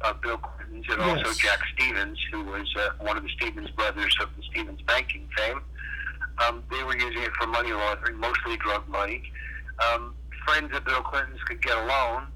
uh, 0.04 0.14
Bill 0.14 0.38
Clinton's, 0.38 0.86
and 0.90 1.02
also 1.02 1.34
Jack 1.34 1.60
Stephens, 1.74 2.18
who 2.32 2.46
was 2.46 2.74
uh, 2.80 2.92
one 3.04 3.18
of 3.18 3.24
the 3.24 3.30
Stephens 3.36 3.70
brothers 3.72 4.16
of 4.22 4.30
the 4.38 4.44
Stephens 4.44 4.82
banking 4.84 5.28
fame. 5.36 5.60
Um, 6.48 6.64
they 6.72 6.82
were 6.84 6.96
using 6.96 7.24
it 7.24 7.32
for 7.34 7.46
money 7.48 7.74
laundering, 7.74 8.16
mostly 8.18 8.56
drug 8.56 8.88
money. 8.88 9.22
Um, 9.92 10.16
friends 10.46 10.74
of 10.74 10.86
Bill 10.86 11.02
Clinton's 11.02 11.42
could 11.44 11.62
get 11.62 11.78
a 11.78 11.86
loan. 11.86 12.28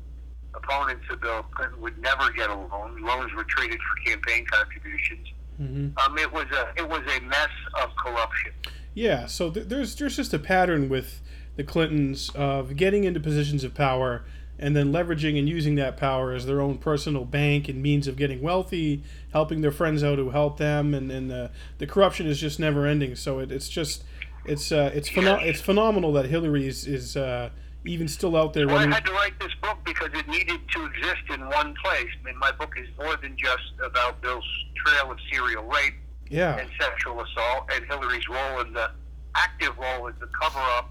Opponents 0.53 1.05
of 1.09 1.21
Bill 1.21 1.43
Clinton 1.43 1.79
would 1.81 1.97
never 1.99 2.31
get 2.31 2.49
a 2.49 2.55
loan. 2.55 3.01
Loans 3.01 3.31
were 3.33 3.43
treated 3.43 3.79
for 3.81 4.09
campaign 4.12 4.45
contributions. 4.45 5.27
mhm. 5.62 5.97
Um, 5.99 6.17
it 6.17 6.31
was 6.31 6.45
a 6.51 6.73
it 6.77 6.88
was 6.88 7.01
a 7.01 7.19
mess 7.21 7.49
of 7.81 7.95
corruption. 7.95 8.51
Yeah, 8.93 9.25
so 9.27 9.51
th- 9.51 9.67
there's 9.67 9.95
there's 9.95 10.15
just 10.15 10.33
a 10.33 10.39
pattern 10.39 10.89
with 10.89 11.21
the 11.55 11.63
Clintons 11.63 12.29
of 12.35 12.75
getting 12.75 13.03
into 13.03 13.19
positions 13.19 13.63
of 13.63 13.73
power 13.75 14.23
and 14.57 14.75
then 14.75 14.91
leveraging 14.91 15.38
and 15.39 15.47
using 15.47 15.75
that 15.75 15.95
power 15.95 16.33
as 16.33 16.45
their 16.45 16.59
own 16.59 16.77
personal 16.77 17.23
bank 17.23 17.69
and 17.69 17.81
means 17.81 18.07
of 18.07 18.17
getting 18.17 18.41
wealthy, 18.41 19.03
helping 19.31 19.62
their 19.62 19.71
friends 19.71 20.03
out 20.03 20.17
who 20.17 20.31
help 20.31 20.57
them, 20.57 20.93
and, 20.93 21.12
and 21.12 21.29
the 21.29 21.51
the 21.77 21.88
corruption 21.88 22.27
is 22.27 22.39
just 22.39 22.59
never 22.59 22.85
ending. 22.85 23.15
So 23.15 23.39
it, 23.39 23.51
it's 23.51 23.69
just 23.69 24.03
it's 24.45 24.71
uh, 24.71 24.91
it's 24.93 25.09
it's 25.15 25.62
phenomenal 25.62 26.12
that 26.13 26.25
Hillary 26.25 26.67
is, 26.67 26.88
is 26.88 27.15
uh, 27.15 27.49
even 27.85 28.07
still 28.07 28.35
out 28.35 28.53
there 28.53 28.67
Well, 28.67 28.77
I 28.77 28.87
had 28.87 29.05
to 29.05 29.11
write 29.13 29.39
this 29.39 29.53
book 29.61 29.77
because 29.85 30.09
it 30.13 30.27
needed 30.27 30.59
to 30.75 30.85
exist 30.85 31.23
in 31.33 31.41
one 31.49 31.73
place. 31.83 32.07
I 32.21 32.25
mean, 32.25 32.37
my 32.37 32.51
book 32.51 32.73
is 32.77 32.87
more 32.97 33.15
than 33.17 33.35
just 33.37 33.63
about 33.83 34.21
Bill's 34.21 34.45
trail 34.85 35.11
of 35.11 35.17
serial 35.31 35.63
rape 35.63 35.95
Yeah, 36.29 36.57
and 36.57 36.69
sexual 36.79 37.21
assault, 37.21 37.69
and 37.73 37.85
Hillary's 37.85 38.27
role 38.27 38.59
in 38.61 38.73
the 38.73 38.91
active 39.35 39.77
role 39.77 40.07
as 40.09 40.15
the 40.19 40.27
cover 40.27 40.59
up 40.59 40.89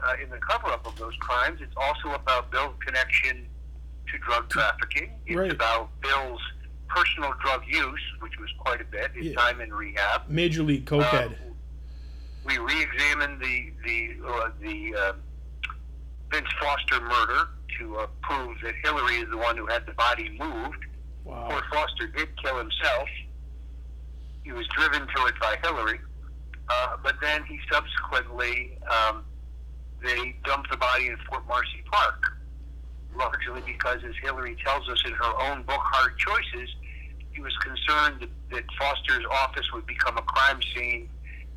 uh, 0.00 0.12
in 0.22 0.30
the 0.30 0.38
cover 0.38 0.68
up 0.68 0.86
of 0.86 0.96
those 0.96 1.14
crimes. 1.18 1.60
It's 1.60 1.74
also 1.76 2.14
about 2.14 2.50
Bill's 2.52 2.76
connection 2.86 3.46
to 4.12 4.18
drug 4.18 4.48
trafficking. 4.48 5.10
It's 5.26 5.36
Right. 5.36 5.50
about 5.50 5.90
Bill's 6.00 6.40
personal 6.88 7.32
drug 7.42 7.62
use, 7.66 8.00
which 8.20 8.38
was 8.38 8.48
quite 8.58 8.80
a 8.80 8.84
bit, 8.84 9.10
his 9.14 9.26
Yeah. 9.28 9.34
time 9.40 9.60
in 9.60 9.72
rehab. 9.74 10.28
major 10.28 10.62
league 10.62 10.84
cokehead. 10.86 11.32
Uh, 11.32 11.52
we 12.44 12.58
re-examined 12.58 13.40
the 13.40 13.72
the 13.84 14.16
uh, 14.26 14.50
the 14.60 14.94
uh, 14.94 15.12
Vince 16.30 16.48
Foster 16.60 17.00
murder 17.00 17.48
to 17.78 17.96
uh, 17.96 18.06
prove 18.22 18.56
that 18.62 18.74
Hillary 18.82 19.16
is 19.16 19.30
the 19.30 19.38
one 19.38 19.56
who 19.56 19.66
had 19.66 19.86
the 19.86 19.92
body 19.92 20.30
moved. 20.38 20.84
wow. 21.24 21.48
Poor 21.50 21.62
Foster 21.72 22.06
did 22.08 22.28
kill 22.42 22.58
himself. 22.58 23.08
He 24.44 24.52
was 24.52 24.66
driven 24.68 25.00
to 25.00 25.26
it 25.26 25.34
by 25.40 25.56
Hillary, 25.62 25.98
uh, 26.68 26.96
but 27.02 27.16
then 27.20 27.44
he 27.44 27.58
subsequently 27.70 28.78
um, 28.88 29.24
they 30.02 30.36
dumped 30.44 30.70
the 30.70 30.76
body 30.76 31.08
in 31.08 31.16
Fort 31.28 31.46
Marcy 31.46 31.82
Park, 31.90 32.22
largely 33.16 33.62
because, 33.66 33.98
as 34.04 34.14
Hillary 34.22 34.56
tells 34.64 34.88
us 34.88 35.02
in 35.04 35.12
her 35.12 35.50
own 35.50 35.62
book, 35.64 35.80
Hard 35.82 36.16
Choices, 36.16 36.70
he 37.32 37.40
was 37.40 37.56
concerned 37.58 38.20
that, 38.20 38.30
that 38.50 38.64
Foster's 38.78 39.24
office 39.30 39.66
would 39.72 39.86
become 39.86 40.16
a 40.16 40.22
crime 40.22 40.60
scene, 40.74 41.08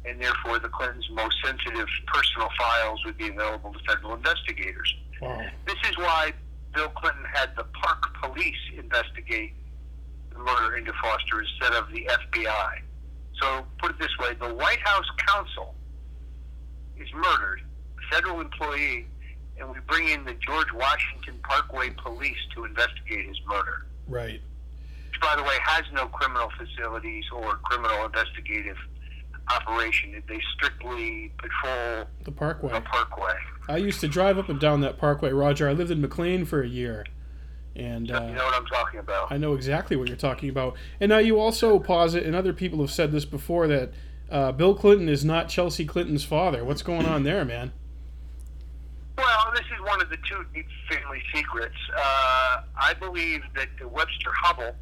and 0.05 0.21
therefore 0.21 0.59
the 0.59 0.69
Clintons' 0.69 1.07
most 1.11 1.35
sensitive 1.43 1.87
personal 2.07 2.49
files 2.57 3.03
would 3.05 3.17
be 3.17 3.27
available 3.27 3.73
to 3.73 3.79
federal 3.87 4.15
investigators. 4.15 4.93
Wow. 5.21 5.45
This 5.67 5.77
is 5.89 5.97
why 5.97 6.33
Bill 6.73 6.89
Clinton 6.89 7.25
had 7.31 7.55
the 7.55 7.65
Park 7.65 8.03
Police 8.21 8.55
investigate 8.77 9.53
the 10.31 10.39
murder 10.39 10.77
into 10.77 10.93
Foster 11.01 11.41
instead 11.41 11.73
of 11.73 11.91
the 11.91 12.07
FBI. 12.09 12.81
So, 13.41 13.65
put 13.79 13.91
it 13.91 13.99
this 13.99 14.15
way 14.19 14.33
the 14.39 14.53
White 14.53 14.79
House 14.81 15.05
counsel 15.17 15.75
is 16.97 17.07
murdered, 17.13 17.61
a 17.97 18.15
federal 18.15 18.41
employee, 18.41 19.07
and 19.57 19.69
we 19.69 19.77
bring 19.87 20.09
in 20.09 20.25
the 20.25 20.35
George 20.45 20.71
Washington 20.73 21.39
Parkway 21.43 21.89
Police 21.91 22.37
to 22.55 22.65
investigate 22.65 23.27
his 23.27 23.39
murder. 23.47 23.85
Right. 24.07 24.41
Which, 25.09 25.21
by 25.21 25.35
the 25.35 25.43
way, 25.43 25.57
has 25.63 25.83
no 25.93 26.07
criminal 26.07 26.51
facilities 26.57 27.25
or 27.33 27.57
criminal 27.57 28.05
investigative 28.05 28.77
operation. 29.49 30.11
Did 30.11 30.23
they 30.27 30.39
strictly 30.53 31.31
patrol 31.37 32.05
The 32.23 32.31
Parkway. 32.31 32.73
the 32.73 32.81
Parkway. 32.81 33.33
I 33.69 33.77
used 33.77 33.99
to 34.01 34.07
drive 34.07 34.37
up 34.37 34.49
and 34.49 34.59
down 34.59 34.81
that 34.81 34.97
Parkway, 34.97 35.31
Roger. 35.31 35.69
I 35.69 35.73
lived 35.73 35.91
in 35.91 36.01
McLean 36.01 36.45
for 36.45 36.61
a 36.61 36.67
year, 36.67 37.05
and 37.75 38.07
you 38.07 38.15
uh, 38.15 38.19
know 38.19 38.45
what 38.45 38.55
I'm 38.55 38.65
talking 38.65 38.99
about. 38.99 39.31
I 39.31 39.37
know 39.37 39.53
exactly 39.53 39.95
what 39.95 40.07
you're 40.07 40.17
talking 40.17 40.49
about. 40.49 40.75
And 40.99 41.09
now 41.09 41.19
you 41.19 41.39
also 41.39 41.79
posit, 41.79 42.23
and 42.23 42.35
other 42.35 42.53
people 42.53 42.79
have 42.79 42.91
said 42.91 43.11
this 43.11 43.25
before, 43.25 43.67
that 43.67 43.93
uh, 44.29 44.51
Bill 44.51 44.73
Clinton 44.75 45.09
is 45.09 45.23
not 45.23 45.49
Chelsea 45.49 45.85
Clinton's 45.85 46.23
father. 46.23 46.63
What's 46.65 46.81
going 46.81 47.05
on 47.05 47.23
there, 47.23 47.45
man? 47.45 47.71
Well, 49.17 49.51
this 49.53 49.65
is 49.65 49.85
one 49.85 50.01
of 50.01 50.09
the 50.09 50.17
two 50.27 50.43
deep 50.53 50.65
family 50.89 51.21
secrets. 51.33 51.75
Uh, 51.95 52.61
I 52.79 52.93
believe 52.99 53.41
that 53.55 53.67
Webster 53.91 54.31
Hubbell, 54.43 54.73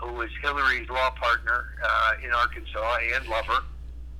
who 0.00 0.12
was 0.12 0.30
Hillary's 0.42 0.88
law 0.88 1.10
partner 1.10 1.74
uh, 1.82 2.12
in 2.24 2.30
Arkansas 2.32 2.98
and 3.16 3.26
lover, 3.28 3.64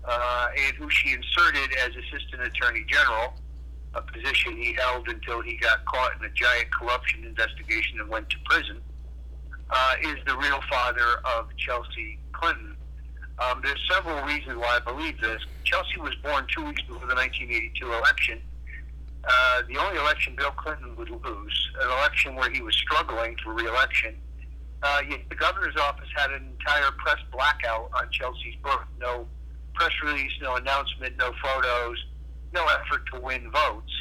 uh, 0.05 0.49
and 0.67 0.77
who 0.77 0.91
she 0.91 1.13
inserted 1.13 1.77
as 1.85 1.91
Assistant 1.91 2.43
Attorney 2.43 2.85
General, 2.89 3.35
a 3.95 4.03
position 4.03 4.57
he 4.57 4.75
held 4.75 5.09
until 5.09 5.41
he 5.41 5.57
got 5.57 5.85
caught 5.85 6.13
in 6.19 6.25
a 6.25 6.33
giant 6.33 6.71
corruption 6.73 7.25
investigation 7.25 8.01
and 8.01 8.09
went 8.09 8.29
to 8.31 8.37
prison, 8.45 8.81
uh, 9.71 9.95
is 10.03 10.17
the 10.27 10.37
real 10.37 10.61
father 10.71 11.21
of 11.37 11.49
Chelsea 11.57 12.19
Clinton. 12.33 12.77
Um, 13.39 13.61
there's 13.63 13.81
several 13.91 14.23
reasons 14.25 14.57
why 14.57 14.79
I 14.83 14.91
believe 14.91 15.21
this. 15.21 15.43
Chelsea 15.65 16.01
was 16.01 16.15
born 16.17 16.47
two 16.55 16.65
weeks 16.65 16.83
before 16.83 17.07
the 17.07 17.15
1982 17.15 17.93
election. 17.93 18.41
Uh, 19.25 19.63
the 19.69 19.77
only 19.77 19.99
election 19.99 20.35
Bill 20.37 20.51
Clinton 20.53 20.97
would 20.97 21.11
lose, 21.11 21.71
an 21.83 21.91
election 21.91 22.35
where 22.35 22.51
he 22.51 22.63
was 22.63 22.75
struggling 22.77 23.37
for 23.43 23.53
reelection. 23.53 24.17
Uh, 24.83 25.01
the 25.29 25.35
governor's 25.35 25.77
office 25.77 26.09
had 26.15 26.31
an 26.31 26.55
entire 26.59 26.91
press 26.93 27.19
blackout 27.33 27.91
on 27.95 28.09
Chelsea's 28.13 28.55
birth. 28.63 28.87
No 29.01 29.27
press 29.75 29.93
release, 30.05 30.33
no 30.41 30.57
announcement, 30.57 31.17
no 31.17 31.33
photos, 31.43 31.97
no 32.53 32.65
effort 32.67 33.03
to 33.13 33.21
win 33.21 33.51
votes. 33.51 33.93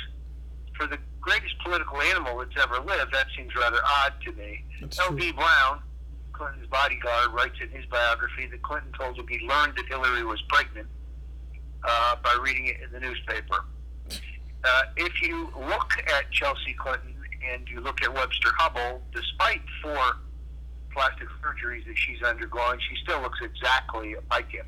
For 0.76 0.86
the 0.86 1.00
greatest 1.20 1.56
political 1.64 2.00
animal 2.02 2.38
that's 2.38 2.64
ever 2.64 2.80
lived, 2.80 3.14
that 3.14 3.28
seems 3.36 3.56
rather 3.56 3.80
odd 4.04 4.14
to 4.26 4.32
me. 4.34 4.64
L.D. 5.00 5.32
Brown, 5.32 5.82
Clinton's 6.32 6.68
bodyguard, 6.68 7.34
writes 7.34 7.58
in 7.62 7.70
his 7.70 7.86
biography 7.88 8.46
that 8.48 8.62
Clinton 8.62 8.92
told 8.98 9.18
him 9.18 9.28
he 9.28 9.40
learned 9.48 9.74
that 9.78 9.86
Hillary 9.88 10.24
was 10.24 10.42
pregnant 10.50 10.88
uh, 11.84 12.16
by 12.24 12.38
reading 12.42 12.68
it 12.68 12.78
in 12.84 12.92
the 12.92 13.00
newspaper. 13.00 13.66
Uh, 14.64 14.82
if 14.96 15.22
you 15.22 15.50
look 15.58 15.92
at 16.08 16.30
Chelsea 16.32 16.74
Clinton 16.74 17.16
and 17.52 17.68
you 17.68 17.82
look 17.82 18.02
at 18.04 18.14
Webster 18.14 18.50
Hubbell, 18.60 19.00
despite 19.14 19.62
four 19.82 20.18
plastic 20.94 21.28
surgeries 21.44 21.86
that 21.86 21.98
she's 21.98 22.22
undergone, 22.24 22.80
she 22.80 22.96
still 23.04 23.22
looks 23.22 23.40
exactly 23.42 24.16
like 24.30 24.50
him. 24.50 24.66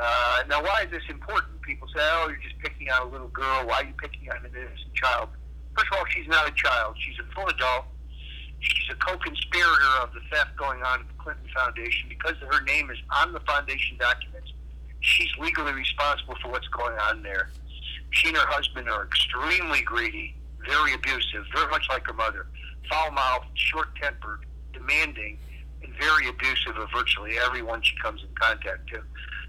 Uh, 0.00 0.42
now, 0.48 0.62
why 0.62 0.82
is 0.84 0.90
this 0.90 1.02
important? 1.08 1.60
People 1.62 1.86
say, 1.88 2.00
oh, 2.00 2.28
you're 2.28 2.40
just 2.42 2.58
picking 2.60 2.90
on 2.90 3.08
a 3.08 3.10
little 3.10 3.28
girl. 3.28 3.66
Why 3.66 3.82
are 3.82 3.84
you 3.84 3.94
picking 4.00 4.30
on 4.30 4.38
an 4.38 4.52
innocent 4.56 4.94
child? 4.94 5.28
First 5.76 5.92
of 5.92 5.98
all, 5.98 6.04
she's 6.06 6.28
not 6.28 6.48
a 6.48 6.52
child. 6.52 6.96
She's 6.98 7.18
a 7.18 7.34
full 7.34 7.46
adult. 7.48 7.84
She's 8.60 8.88
a 8.90 8.94
co-conspirator 8.94 9.92
of 10.02 10.12
the 10.14 10.20
theft 10.30 10.56
going 10.56 10.82
on 10.82 11.00
at 11.00 11.08
the 11.08 11.14
Clinton 11.22 11.46
Foundation. 11.54 12.08
Because 12.08 12.34
her 12.50 12.62
name 12.62 12.90
is 12.90 12.98
on 13.10 13.32
the 13.32 13.40
foundation 13.40 13.96
documents, 13.98 14.52
she's 15.00 15.30
legally 15.38 15.72
responsible 15.72 16.36
for 16.42 16.50
what's 16.50 16.68
going 16.68 16.96
on 16.98 17.22
there. 17.22 17.50
She 18.10 18.28
and 18.28 18.36
her 18.36 18.46
husband 18.46 18.88
are 18.88 19.04
extremely 19.04 19.82
greedy, 19.82 20.36
very 20.66 20.94
abusive, 20.94 21.44
very 21.54 21.70
much 21.70 21.86
like 21.88 22.06
her 22.06 22.12
mother. 22.12 22.46
Foul-mouthed, 22.88 23.46
short-tempered, 23.54 24.46
demanding, 24.82 25.38
and 25.82 25.92
very 25.94 26.28
abusive 26.28 26.76
of 26.76 26.88
virtually 26.94 27.38
everyone 27.38 27.82
she 27.82 27.96
comes 28.02 28.22
in 28.22 28.28
contact 28.34 28.88
to. 28.88 29.02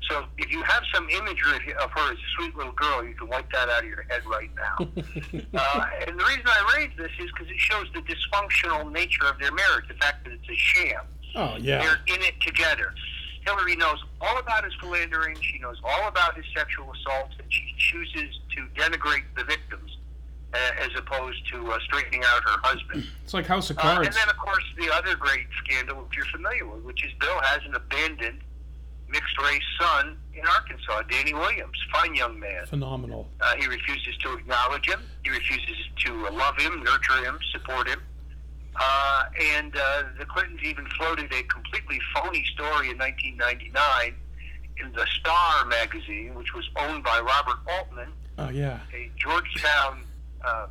So 0.09 0.25
if 0.37 0.51
you 0.51 0.61
have 0.63 0.83
some 0.93 1.09
imagery 1.09 1.73
of 1.81 1.89
her 1.91 2.11
as 2.11 2.17
a 2.17 2.29
sweet 2.35 2.55
little 2.55 2.73
girl, 2.73 3.05
you 3.05 3.13
can 3.13 3.27
wipe 3.29 3.49
that 3.53 3.69
out 3.69 3.83
of 3.83 3.89
your 3.89 4.05
head 4.09 4.21
right 4.25 4.49
now. 4.55 4.75
uh, 5.59 5.85
and 6.07 6.19
the 6.19 6.25
reason 6.25 6.43
I 6.45 6.77
raise 6.77 6.91
this 6.97 7.11
is 7.19 7.31
because 7.31 7.49
it 7.49 7.57
shows 7.57 7.87
the 7.93 8.01
dysfunctional 8.01 8.91
nature 8.91 9.25
of 9.25 9.39
their 9.39 9.53
marriage, 9.53 9.87
the 9.87 9.93
fact 9.95 10.25
that 10.25 10.33
it's 10.33 10.49
a 10.49 10.55
sham. 10.55 11.01
Oh 11.35 11.55
yeah. 11.57 11.81
They're 11.81 12.15
in 12.15 12.21
it 12.21 12.39
together. 12.41 12.93
Hillary 13.45 13.75
knows 13.75 13.97
all 14.21 14.37
about 14.39 14.63
his 14.63 14.73
philandering. 14.79 15.37
She 15.41 15.59
knows 15.59 15.77
all 15.83 16.07
about 16.07 16.35
his 16.35 16.45
sexual 16.55 16.91
assaults, 16.93 17.35
and 17.39 17.51
she 17.51 17.73
chooses 17.77 18.39
to 18.55 18.67
denigrate 18.79 19.23
the 19.35 19.43
victims 19.43 19.97
as 20.53 20.89
opposed 20.97 21.45
to 21.51 21.71
uh, 21.71 21.79
straightening 21.85 22.23
out 22.23 22.43
her 22.43 22.57
husband. 22.63 23.05
It's 23.23 23.33
like 23.33 23.45
House 23.47 23.69
of 23.69 23.77
Uh, 23.77 23.81
Cards. 23.81 24.07
and 24.07 24.15
then, 24.15 24.29
of 24.29 24.37
course, 24.37 24.63
the 24.77 24.91
other 24.93 25.15
great 25.15 25.47
scandal, 25.63 26.03
which 26.03 26.15
you're 26.15 26.25
familiar 26.25 26.65
with, 26.67 26.83
which 26.83 27.03
is 27.05 27.11
Bill 27.19 27.39
has 27.41 27.61
an 27.65 27.73
abandoned 27.75 28.41
mixed 29.09 29.39
race 29.41 29.61
son 29.79 30.17
in 30.33 30.45
Arkansas, 30.47 31.03
Danny 31.09 31.33
Williams, 31.33 31.77
fine 31.91 32.15
young 32.15 32.39
man. 32.39 32.65
Phenomenal. 32.65 33.29
Uh, 33.41 33.55
he 33.55 33.67
refuses 33.67 34.17
to 34.17 34.33
acknowledge 34.33 34.87
him. 34.87 34.99
He 35.23 35.29
refuses 35.29 35.77
to 36.05 36.27
uh, 36.27 36.31
love 36.33 36.57
him, 36.57 36.83
nurture 36.83 37.23
him, 37.23 37.37
support 37.51 37.87
him. 37.87 38.01
Uh, 38.75 39.23
and 39.55 39.75
uh, 39.75 40.03
the 40.17 40.25
Clintons 40.25 40.59
even 40.63 40.85
floated 40.97 41.31
a 41.31 41.43
completely 41.43 41.99
phony 42.15 42.43
story 42.53 42.89
in 42.89 42.97
1999 42.97 44.15
in 44.77 44.91
the 44.93 45.05
Star 45.19 45.65
magazine, 45.65 46.33
which 46.33 46.53
was 46.55 46.67
owned 46.77 47.03
by 47.03 47.19
Robert 47.19 47.59
Altman, 47.69 48.09
Oh 48.39 48.49
yeah. 48.49 48.79
a 48.93 49.11
Georgetown 49.17 50.03
uh, 50.43 50.67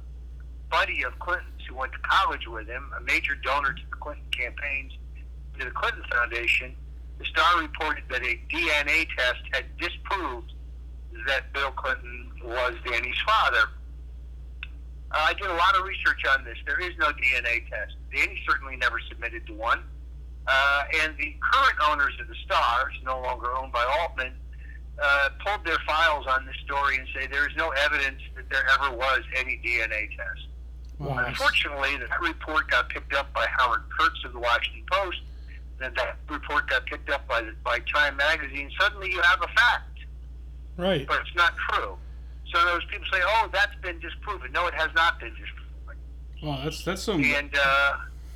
buddy 0.70 1.04
of 1.04 1.18
Clinton's 1.18 1.62
who 1.68 1.74
went 1.76 1.92
to 1.92 1.98
college 1.98 2.46
with 2.48 2.66
him, 2.66 2.90
a 2.96 3.00
major 3.02 3.34
donor 3.36 3.72
to 3.72 3.82
the 3.90 3.96
Clinton 3.96 4.26
campaigns, 4.30 4.92
to 5.58 5.64
the 5.64 5.70
Clinton 5.70 6.02
Foundation. 6.10 6.74
The 7.18 7.24
Star 7.26 7.60
reported 7.60 8.04
that 8.10 8.22
a 8.22 8.40
DNA 8.50 9.06
test 9.16 9.42
had 9.52 9.64
disproved 9.78 10.52
that 11.26 11.52
Bill 11.52 11.70
Clinton 11.72 12.30
was 12.44 12.74
Danny's 12.84 13.20
father. 13.26 13.68
Uh, 15.12 15.26
I 15.28 15.34
did 15.34 15.46
a 15.46 15.54
lot 15.54 15.76
of 15.76 15.84
research 15.84 16.22
on 16.36 16.44
this. 16.44 16.56
There 16.66 16.80
is 16.80 16.96
no 16.98 17.08
DNA 17.12 17.68
test. 17.68 17.96
Danny 18.14 18.40
certainly 18.48 18.76
never 18.76 18.98
submitted 19.08 19.46
to 19.46 19.54
one. 19.54 19.82
Uh, 20.46 20.82
and 21.02 21.16
the 21.18 21.36
current 21.52 21.78
owners 21.88 22.14
of 22.20 22.28
the 22.28 22.34
Star, 22.46 22.90
it's 22.92 23.04
no 23.04 23.20
longer 23.20 23.54
owned 23.54 23.72
by 23.72 23.84
Altman, 24.00 24.32
uh, 25.00 25.28
pulled 25.44 25.64
their 25.64 25.78
files 25.86 26.26
on 26.26 26.44
this 26.46 26.56
story 26.64 26.96
and 26.98 27.06
say 27.14 27.26
there 27.26 27.48
is 27.48 27.54
no 27.56 27.70
evidence 27.70 28.20
that 28.36 28.48
there 28.50 28.64
ever 28.80 28.94
was 28.96 29.20
any 29.36 29.60
DNA 29.64 30.08
test. 30.16 30.46
Wow. 30.98 31.24
Unfortunately, 31.26 31.96
that 31.96 32.20
report 32.20 32.70
got 32.70 32.88
picked 32.88 33.12
up 33.14 33.32
by 33.32 33.46
Howard 33.58 33.82
Kurtz 33.98 34.24
of 34.24 34.32
the 34.32 34.38
Washington 34.38 34.84
Post. 34.90 35.18
Then 35.78 35.92
that 35.96 36.16
report 36.28 36.68
got 36.68 36.86
picked 36.86 37.10
up 37.10 37.26
by 37.26 37.40
the, 37.42 37.52
by 37.64 37.80
Time 37.92 38.16
Magazine. 38.16 38.70
Suddenly, 38.80 39.10
you 39.10 39.20
have 39.22 39.40
a 39.42 39.48
fact, 39.48 39.98
Right. 40.76 41.06
but 41.08 41.20
it's 41.22 41.34
not 41.34 41.54
true. 41.70 41.96
So 42.54 42.64
those 42.66 42.84
people 42.84 43.06
say, 43.10 43.18
"Oh, 43.24 43.48
that's 43.52 43.74
been 43.82 43.98
disproven." 43.98 44.52
No, 44.52 44.66
it 44.68 44.74
has 44.74 44.90
not 44.94 45.18
been 45.18 45.30
disproven. 45.34 45.96
Wow, 46.42 46.60
that's 46.62 46.84
that's 46.84 47.02
some. 47.02 47.24
And 47.24 47.50
uh, 47.56 47.92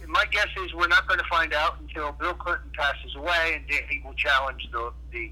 my 0.08 0.24
guess 0.32 0.48
is 0.64 0.72
we're 0.74 0.88
not 0.88 1.06
going 1.06 1.20
to 1.20 1.26
find 1.26 1.52
out 1.52 1.78
until 1.80 2.12
Bill 2.12 2.34
Clinton 2.34 2.70
passes 2.76 3.14
away, 3.14 3.52
and 3.54 3.66
Danny 3.68 4.02
will 4.04 4.14
challenge 4.14 4.66
the 4.72 4.92
the 5.12 5.30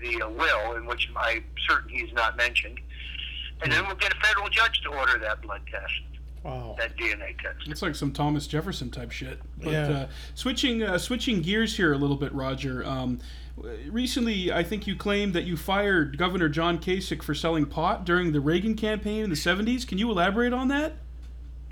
the 0.00 0.22
uh, 0.22 0.28
will, 0.28 0.76
in 0.76 0.86
which 0.86 1.08
I'm 1.16 1.44
certain 1.68 1.90
he's 1.90 2.12
not 2.12 2.36
mentioned. 2.36 2.80
And 3.62 3.72
then 3.72 3.86
we'll 3.86 3.96
get 3.96 4.12
a 4.12 4.20
federal 4.20 4.48
judge 4.48 4.80
to 4.82 4.88
order 4.90 5.18
that 5.18 5.42
blood 5.42 5.62
test, 5.70 5.92
Wow. 6.44 6.76
that 6.78 6.96
DNA 6.96 7.36
test. 7.42 7.66
It's 7.66 7.82
like 7.82 7.94
some 7.96 8.12
Thomas 8.12 8.46
Jefferson 8.46 8.90
type 8.90 9.10
shit. 9.10 9.40
But 9.62 9.72
Yeah. 9.72 9.88
uh, 9.88 10.08
switching 10.34 10.82
uh, 10.82 10.98
switching 10.98 11.42
gears 11.42 11.76
here 11.76 11.92
a 11.92 11.96
little 11.98 12.16
bit, 12.16 12.32
Roger. 12.32 12.86
Um, 12.86 13.18
recently, 13.88 14.52
I 14.52 14.62
think 14.62 14.86
you 14.86 14.94
claimed 14.94 15.34
that 15.34 15.44
you 15.44 15.56
fired 15.56 16.16
Governor 16.18 16.48
John 16.48 16.78
Kasich 16.78 17.22
for 17.22 17.34
selling 17.34 17.66
pot 17.66 18.04
during 18.04 18.32
the 18.32 18.40
Reagan 18.40 18.74
campaign 18.76 19.24
in 19.24 19.30
the 19.30 19.36
'70s. 19.36 19.84
Can 19.86 19.98
you 19.98 20.08
elaborate 20.10 20.52
on 20.52 20.68
that? 20.68 20.94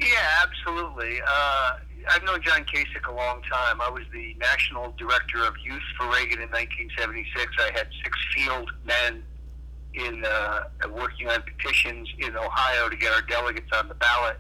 Yeah, 0.01 0.43
absolutely. 0.43 1.21
Uh, 1.27 1.77
I've 2.09 2.23
known 2.23 2.41
John 2.43 2.65
Kasich 2.65 3.07
a 3.09 3.13
long 3.13 3.43
time. 3.43 3.81
I 3.81 3.91
was 3.91 4.05
the 4.13 4.35
national 4.39 4.95
director 4.97 5.45
of 5.45 5.55
youth 5.65 5.83
for 5.99 6.07
Reagan 6.11 6.41
in 6.41 6.51
1976. 6.51 7.53
I 7.59 7.77
had 7.77 7.89
six 8.03 8.19
field 8.35 8.71
men 8.85 9.23
in 9.95 10.25
uh, 10.25 10.65
working 10.91 11.29
on 11.29 11.43
petitions 11.43 12.09
in 12.19 12.37
Ohio 12.37 12.89
to 12.89 12.97
get 12.97 13.13
our 13.13 13.23
delegates 13.23 13.71
on 13.73 13.89
the 13.89 13.95
ballot. 13.95 14.39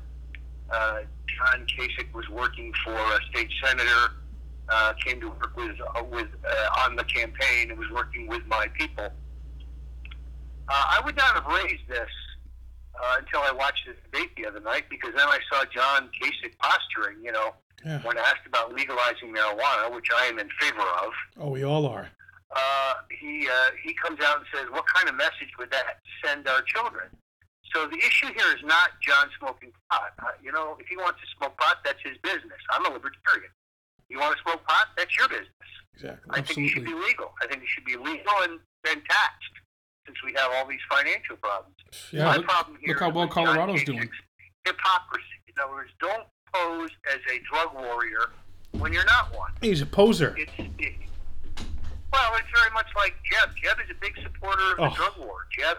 Uh, 0.71 0.99
John 1.27 1.67
Kasich 1.67 2.13
was 2.13 2.29
working 2.29 2.73
for 2.85 2.95
a 2.95 3.19
state 3.31 3.51
senator. 3.65 4.13
Uh, 4.69 4.93
came 4.95 5.21
to 5.21 5.29
work 5.29 5.57
with 5.57 5.77
uh, 5.95 6.03
with 6.03 6.27
uh, 6.45 6.85
on 6.85 6.97
the 6.97 7.05
campaign 7.05 7.71
and 7.71 7.79
was 7.79 7.91
working 7.93 8.27
with 8.27 8.45
my 8.47 8.67
people. 8.75 9.05
Uh, 9.05 9.11
I 10.69 11.01
would 11.05 11.17
not 11.17 11.35
have 11.35 11.47
raised 11.47 11.87
this 11.89 12.11
uh, 13.03 13.17
until 13.19 13.41
I 13.41 13.53
watched 13.53 13.85
this 13.87 13.97
debate 14.05 14.31
the 14.37 14.47
other 14.47 14.61
night 14.61 14.85
because 14.91 15.11
then 15.17 15.27
I 15.29 15.39
saw 15.51 15.65
John 15.67 16.09
Kasich 16.21 16.57
posturing. 16.59 17.23
You 17.23 17.33
know, 17.33 17.55
Yeah. 17.85 18.01
when 18.03 18.17
asked 18.19 18.47
about 18.47 18.73
legalizing 18.75 19.33
marijuana, 19.35 19.93
which 19.95 20.09
I 20.15 20.25
am 20.27 20.39
in 20.39 20.49
favor 20.61 20.81
of, 21.05 21.13
Oh, 21.39 21.51
we 21.51 21.63
all 21.65 21.87
are. 21.87 22.09
uh, 22.55 22.95
he 23.21 23.49
uh, 23.49 23.71
he 23.83 23.93
comes 23.95 24.21
out 24.21 24.39
and 24.39 24.47
says, 24.55 24.67
"What 24.71 24.87
kind 24.87 25.09
of 25.09 25.15
message 25.15 25.53
would 25.59 25.71
that 25.71 26.01
send 26.25 26.49
our 26.49 26.63
children?" 26.63 27.09
So 27.75 27.87
the 27.87 27.99
issue 27.99 28.29
here 28.33 28.51
is 28.57 28.63
not 28.65 28.91
John 29.03 29.29
smoking 29.39 29.73
pot. 29.91 30.13
Uh, 30.21 30.29
you 30.43 30.53
know, 30.53 30.77
if 30.81 30.87
he 30.87 30.97
wants 30.97 31.21
to 31.21 31.27
smoke 31.37 31.57
pot, 31.59 31.79
that's 31.85 32.01
his 32.03 32.17
business. 32.23 32.61
I'm 32.71 32.87
a 32.87 32.91
libertarian. 32.91 33.51
You 34.09 34.21
want 34.21 34.37
to 34.37 34.43
smoke 34.43 34.65
pot? 34.67 34.87
That's 34.97 35.15
your 35.19 35.29
business. 35.29 35.51
Exactly. 35.95 36.31
I 36.31 36.41
think 36.43 36.59
it 36.61 36.69
should 36.71 36.85
be 36.85 36.95
legal. 36.95 37.35
I 37.43 37.47
think 37.49 37.63
it 37.65 37.69
should 37.69 37.85
be 37.85 37.97
legal 37.97 38.33
and, 38.43 38.61
and 38.89 39.03
taxed, 39.11 39.55
since 40.07 40.17
we 40.25 40.33
have 40.37 40.51
all 40.55 40.67
these 40.67 40.81
financial 40.91 41.37
problems. 41.37 41.75
Yeah. 42.13 42.25
My 42.25 42.37
look- 42.37 42.47
problem 42.47 42.79
here 42.81 42.95
look 42.95 43.01
how 43.01 43.09
is 43.11 43.15
well 43.15 43.29
Colorado's 43.29 43.83
doing. 43.85 44.09
Hypocrisy. 44.65 45.25
In 45.49 45.55
other 45.63 45.73
words, 45.73 45.91
don't 46.01 46.25
pose 46.53 46.91
as 47.13 47.21
a 47.33 47.39
drug 47.51 47.75
warrior 47.75 48.31
when 48.73 48.93
you're 48.93 49.05
not 49.05 49.35
one. 49.37 49.53
He's 49.61 49.81
a 49.83 49.87
poser. 49.87 50.35
It's 50.39 50.53
it, 50.79 50.95
well, 52.13 52.33
it's 52.37 52.49
very 52.59 52.73
much 52.73 52.87
like 52.97 53.15
Jeb. 53.31 53.51
Jeb 53.63 53.79
is 53.85 53.91
a 53.91 53.99
big 54.01 54.15
supporter 54.23 54.71
of 54.73 54.77
the 54.79 54.83
Oh. 54.85 54.95
drug 54.95 55.19
war. 55.19 55.47
Jeb 55.57 55.77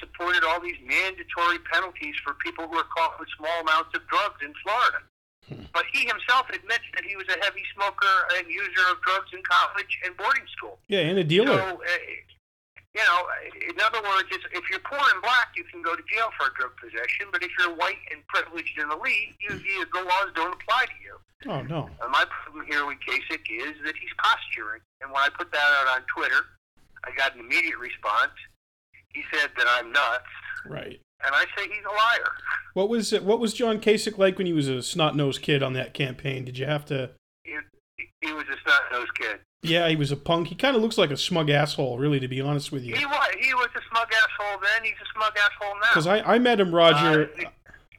supported 0.00 0.42
all 0.44 0.60
these 0.60 0.76
mandatory 0.84 1.58
penalties 1.72 2.14
for 2.24 2.34
people 2.34 2.66
who 2.68 2.76
are 2.76 2.88
caught 2.96 3.18
with 3.20 3.28
small 3.38 3.60
amounts 3.60 3.94
of 3.94 4.06
drugs 4.08 4.40
in 4.42 4.52
Florida. 4.62 4.98
But 5.72 5.84
he 5.92 6.00
himself 6.06 6.48
admits 6.50 6.84
that 6.94 7.04
he 7.04 7.16
was 7.16 7.26
a 7.28 7.38
heavy 7.44 7.62
smoker 7.74 8.06
and 8.36 8.46
user 8.48 8.84
of 8.90 9.00
drugs 9.02 9.28
in 9.32 9.42
college 9.42 9.98
and 10.04 10.16
boarding 10.16 10.44
school. 10.56 10.78
Yeah, 10.88 11.00
and 11.00 11.18
a 11.18 11.24
dealer. 11.24 11.46
So, 11.58 11.82
uh, 11.82 11.88
you 12.94 13.02
know, 13.02 13.26
in 13.68 13.74
other 13.80 14.00
words, 14.02 14.28
it's, 14.30 14.44
if 14.52 14.62
you're 14.70 14.80
poor 14.80 14.98
and 15.12 15.20
black, 15.22 15.48
you 15.56 15.64
can 15.64 15.82
go 15.82 15.96
to 15.96 16.02
jail 16.06 16.30
for 16.38 16.50
drug 16.56 16.70
possession. 16.78 17.26
But 17.32 17.42
if 17.42 17.50
you're 17.58 17.74
white 17.74 17.98
and 18.14 18.24
privileged 18.28 18.78
and 18.78 18.92
elite, 18.92 19.34
you, 19.40 19.56
you, 19.58 19.84
the 19.92 20.02
laws 20.02 20.30
don't 20.34 20.54
apply 20.54 20.86
to 20.86 20.98
you. 21.02 21.16
Oh 21.50 21.62
no. 21.62 21.90
And 22.00 22.10
my 22.12 22.24
problem 22.30 22.64
here 22.66 22.86
with 22.86 22.98
Kasich 23.06 23.50
is 23.50 23.74
that 23.84 23.94
he's 24.00 24.14
posturing. 24.18 24.80
And 25.02 25.10
when 25.10 25.20
I 25.22 25.28
put 25.36 25.50
that 25.52 25.68
out 25.82 25.96
on 25.96 26.02
Twitter, 26.14 26.46
I 27.04 27.10
got 27.16 27.34
an 27.34 27.40
immediate 27.40 27.78
response. 27.78 28.32
He 29.12 29.22
said 29.32 29.50
that 29.56 29.66
I'm 29.68 29.92
nuts, 29.92 30.24
Right. 30.66 30.98
and 31.24 31.34
I 31.34 31.44
say 31.56 31.68
he's 31.68 31.84
a 31.84 31.88
liar. 31.94 32.32
What 32.74 32.88
was 32.88 33.12
it, 33.12 33.22
what 33.24 33.38
was 33.38 33.54
John 33.54 33.80
Kasich 33.80 34.18
like 34.18 34.38
when 34.38 34.46
he 34.46 34.52
was 34.52 34.66
a 34.68 34.82
snot 34.82 35.14
nosed 35.14 35.42
kid 35.42 35.62
on 35.62 35.72
that 35.74 35.94
campaign? 35.94 36.44
Did 36.44 36.58
you 36.58 36.66
have 36.66 36.84
to? 36.86 37.10
He, 37.44 37.52
he 38.22 38.32
was 38.32 38.44
a 38.50 38.56
snot 38.64 38.82
nosed 38.90 39.14
kid. 39.14 39.38
Yeah, 39.64 39.88
he 39.88 39.96
was 39.96 40.12
a 40.12 40.16
punk. 40.16 40.48
He 40.48 40.54
kind 40.54 40.76
of 40.76 40.82
looks 40.82 40.98
like 40.98 41.10
a 41.10 41.16
smug 41.16 41.50
asshole, 41.50 41.98
really, 41.98 42.20
to 42.20 42.28
be 42.28 42.40
honest 42.40 42.70
with 42.70 42.84
you. 42.84 42.94
He 42.94 43.06
was 43.06 43.28
he 43.40 43.54
was 43.54 43.68
a 43.74 43.80
smug 43.90 44.08
asshole 44.12 44.60
then. 44.60 44.84
He's 44.84 44.94
a 45.02 45.12
smug 45.14 45.32
asshole 45.36 45.74
now. 45.76 45.88
Because 45.90 46.06
I, 46.06 46.20
I 46.34 46.38
met 46.38 46.60
him, 46.60 46.74
Roger. 46.74 47.30
Uh, 47.38 47.48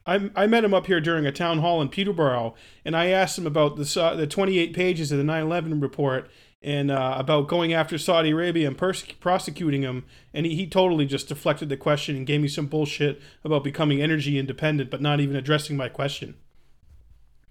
I, 0.08 0.30
I 0.36 0.46
met 0.46 0.62
him 0.62 0.72
up 0.72 0.86
here 0.86 1.00
during 1.00 1.26
a 1.26 1.32
town 1.32 1.58
hall 1.58 1.82
in 1.82 1.88
Peterborough, 1.88 2.54
and 2.84 2.96
I 2.96 3.06
asked 3.06 3.36
him 3.36 3.46
about 3.46 3.76
the 3.76 3.84
Sa- 3.84 4.14
the 4.14 4.26
28 4.26 4.72
pages 4.72 5.10
of 5.10 5.18
the 5.18 5.24
9/11 5.24 5.82
report 5.82 6.30
and 6.62 6.90
uh, 6.90 7.14
about 7.18 7.48
going 7.48 7.72
after 7.72 7.98
Saudi 7.98 8.30
Arabia 8.30 8.66
and 8.68 8.78
pers- 8.78 9.02
prosecuting 9.20 9.82
him, 9.82 10.04
and 10.32 10.46
he, 10.46 10.54
he 10.54 10.66
totally 10.66 11.06
just 11.06 11.28
deflected 11.28 11.68
the 11.68 11.76
question 11.76 12.16
and 12.16 12.26
gave 12.26 12.40
me 12.40 12.48
some 12.48 12.66
bullshit 12.66 13.20
about 13.44 13.62
becoming 13.64 14.00
energy 14.00 14.38
independent, 14.38 14.90
but 14.90 15.00
not 15.00 15.20
even 15.20 15.36
addressing 15.36 15.76
my 15.76 15.88
question. 15.88 16.34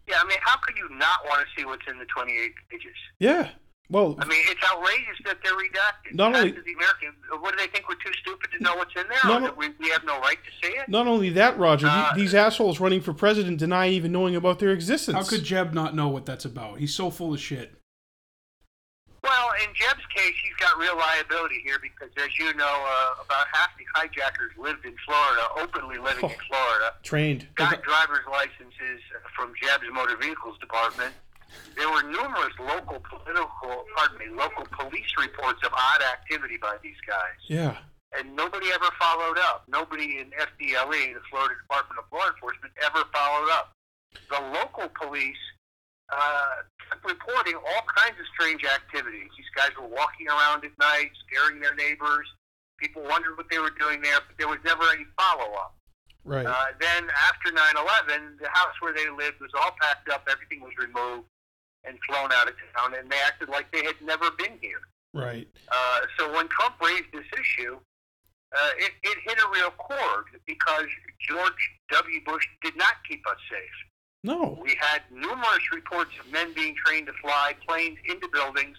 yeah, 0.07 0.18
I 0.22 0.28
mean, 0.28 0.38
how 0.41 0.57
could 0.57 0.76
you 0.78 0.89
not 0.97 1.24
want 1.26 1.45
to 1.45 1.59
see 1.61 1.66
what's 1.66 1.86
in 1.89 1.97
the 1.99 2.05
28 2.05 2.51
pages? 2.70 2.95
Yeah. 3.20 3.49
Well, 3.89 4.15
I 4.17 4.25
mean, 4.25 4.41
it's 4.47 4.61
outrageous 4.71 5.17
that 5.25 5.38
they're 5.43 5.53
redacted. 5.53 6.15
Not 6.15 6.33
As 6.36 6.41
only- 6.41 6.51
the 6.53 6.73
American, 6.73 7.13
what 7.39 7.51
do 7.51 7.57
they 7.63 7.67
think? 7.71 7.88
We're 7.88 7.95
too 7.95 8.11
stupid 8.19 8.49
to 8.57 8.63
know 8.63 8.75
what's 8.75 8.95
in 8.95 9.07
there? 9.07 9.19
Not 9.23 9.41
Or 9.43 9.45
that 9.45 9.57
we, 9.57 9.69
we 9.79 9.89
have 9.89 10.03
no 10.03 10.19
right 10.21 10.38
to 10.43 10.67
see 10.67 10.73
it? 10.73 10.89
not 10.89 11.05
only 11.05 11.29
that, 11.31 11.57
Roger, 11.59 11.88
Uh, 11.88 12.13
these 12.15 12.33
assholes 12.33 12.79
running 12.79 13.01
for 13.01 13.13
president 13.13 13.59
deny 13.59 13.89
even 13.89 14.11
knowing 14.11 14.36
about 14.36 14.57
their 14.59 14.71
existence. 14.71 15.15
How 15.15 15.23
could 15.23 15.43
Jeb 15.43 15.73
not 15.73 15.93
know 15.93 16.07
what 16.07 16.25
that's 16.25 16.45
about? 16.45 16.79
He's 16.79 16.95
so 16.95 17.11
full 17.11 17.33
of 17.33 17.39
shit. 17.39 17.79
Well, 19.23 19.49
in 19.63 19.73
Jeb's 19.73 20.05
case, 20.15 20.36
he's 20.43 20.53
got 20.59 20.77
real 20.77 20.95
liability 20.97 21.59
here 21.63 21.79
because, 21.81 22.09
as 22.17 22.38
you 22.38 22.53
know, 22.53 22.86
uh, 22.88 23.23
about 23.23 23.47
half 23.53 23.69
the 23.77 23.83
hijackers 23.95 24.51
lived 24.57 24.86
in 24.86 24.95
Florida, 25.05 25.47
openly 25.57 25.97
living 25.97 26.23
in 26.25 26.36
Oh. 26.36 26.45
Florida. 26.47 26.93
trained? 27.01 27.47
Got 27.55 27.81
driver's 27.81 28.25
licenses 28.31 29.01
from 29.36 29.53
Jeb's 29.61 29.86
Motor 29.91 30.15
Vehicles 30.17 30.57
Department. 30.59 31.13
There 31.76 31.89
were 31.89 32.03
numerous 32.03 32.53
local 32.60 32.99
political, 33.01 33.86
pardon 33.95 34.18
me, 34.18 34.28
local 34.36 34.66
police 34.72 35.12
reports 35.20 35.60
of 35.66 35.74
odd 35.74 36.01
activity 36.01 36.58
by 36.58 36.78
these 36.82 36.95
guys, 37.06 37.36
Yeah. 37.47 37.78
and 38.18 38.36
nobody 38.36 38.72
ever 38.72 38.89
followed 38.99 39.38
up. 39.39 39.64
Nobody 39.68 40.20
in 40.20 40.32
FDLE, 40.32 41.14
the 41.14 41.22
Florida 41.30 41.56
Department 41.62 41.99
of 41.99 42.06
Law 42.12 42.28
Enforcement, 42.28 42.74
ever 42.84 43.03
followed 43.14 43.49
up. 43.51 43.72
The 44.30 44.39
local 44.53 44.88
police 44.89 45.38
uh, 46.10 46.64
kept 46.88 47.03
reporting 47.03 47.56
all 47.56 47.84
kinds 47.97 48.20
of 48.20 48.26
strange 48.34 48.64
activities. 48.64 49.28
These 49.36 49.51
guys 49.56 49.72
were 49.80 49.88
walking 49.88 50.28
around 50.30 50.64
at 50.64 50.72
night, 50.80 51.12
scaring 51.28 51.60
their 51.60 51.76
neighbors. 51.76 52.28
People 52.78 53.03
wondered 53.03 53.36
what 53.38 53.49
they 53.49 53.58
were 53.60 53.72
doing 53.80 54.01
there, 54.01 54.20
but 54.26 54.38
there 54.38 54.47
was 54.47 54.60
never 54.64 54.84
any 54.93 55.06
follow 55.18 55.51
up. 55.56 55.76
Right. 56.24 56.45
Uh, 56.45 56.66
then 56.80 57.10
after 57.10 57.51
9/11, 57.51 58.38
the 58.39 58.49
house 58.49 58.74
where 58.82 58.93
they 58.93 59.10
lived 59.10 59.39
was 59.41 59.51
all 59.56 59.76
packed 59.82 60.10
up. 60.10 60.28
Everything 60.30 60.62
was 60.62 60.74
removed 60.78 61.28
and 61.88 61.97
flown 62.07 62.31
out 62.33 62.47
of 62.47 62.55
town, 62.75 62.93
and 62.97 63.09
they 63.09 63.19
acted 63.25 63.49
like 63.49 63.71
they 63.71 63.83
had 63.83 63.95
never 64.03 64.31
been 64.31 64.57
here. 64.61 64.81
right. 65.13 65.47
Uh, 65.71 65.99
so 66.17 66.33
when 66.33 66.47
Trump 66.49 66.75
raised 66.81 67.11
this 67.13 67.25
issue, 67.39 67.77
uh, 68.55 68.69
it, 68.77 68.91
it 69.03 69.17
hit 69.25 69.38
a 69.38 69.47
real 69.53 69.71
chord 69.71 70.25
because 70.45 70.86
George 71.27 71.71
W. 71.91 72.19
Bush 72.25 72.45
did 72.63 72.75
not 72.77 72.93
keep 73.07 73.25
us 73.27 73.38
safe. 73.49 73.86
No. 74.23 74.57
We 74.61 74.75
had 74.79 75.01
numerous 75.11 75.71
reports 75.73 76.11
of 76.19 76.31
men 76.31 76.53
being 76.55 76.75
trained 76.83 77.07
to 77.07 77.13
fly 77.21 77.53
planes 77.67 77.97
into 78.09 78.27
buildings, 78.33 78.77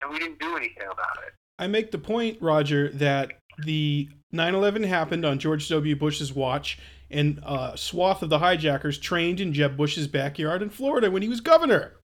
and 0.00 0.12
we 0.12 0.18
didn't 0.18 0.38
do 0.38 0.56
anything 0.56 0.84
about 0.84 1.18
it. 1.26 1.34
I 1.58 1.66
make 1.66 1.90
the 1.90 1.98
point, 1.98 2.38
Roger, 2.40 2.90
that 2.92 3.32
the 3.64 4.08
9/11 4.32 4.84
happened 4.84 5.24
on 5.24 5.38
George 5.38 5.68
W. 5.68 5.96
Bush's 5.96 6.32
watch, 6.32 6.78
and 7.10 7.40
a 7.44 7.72
swath 7.76 8.22
of 8.22 8.28
the 8.28 8.38
hijackers 8.38 8.98
trained 8.98 9.40
in 9.40 9.52
Jeb 9.52 9.76
Bush's 9.76 10.06
backyard 10.06 10.62
in 10.62 10.70
Florida 10.70 11.10
when 11.10 11.22
he 11.22 11.28
was 11.28 11.40
governor. 11.40 11.95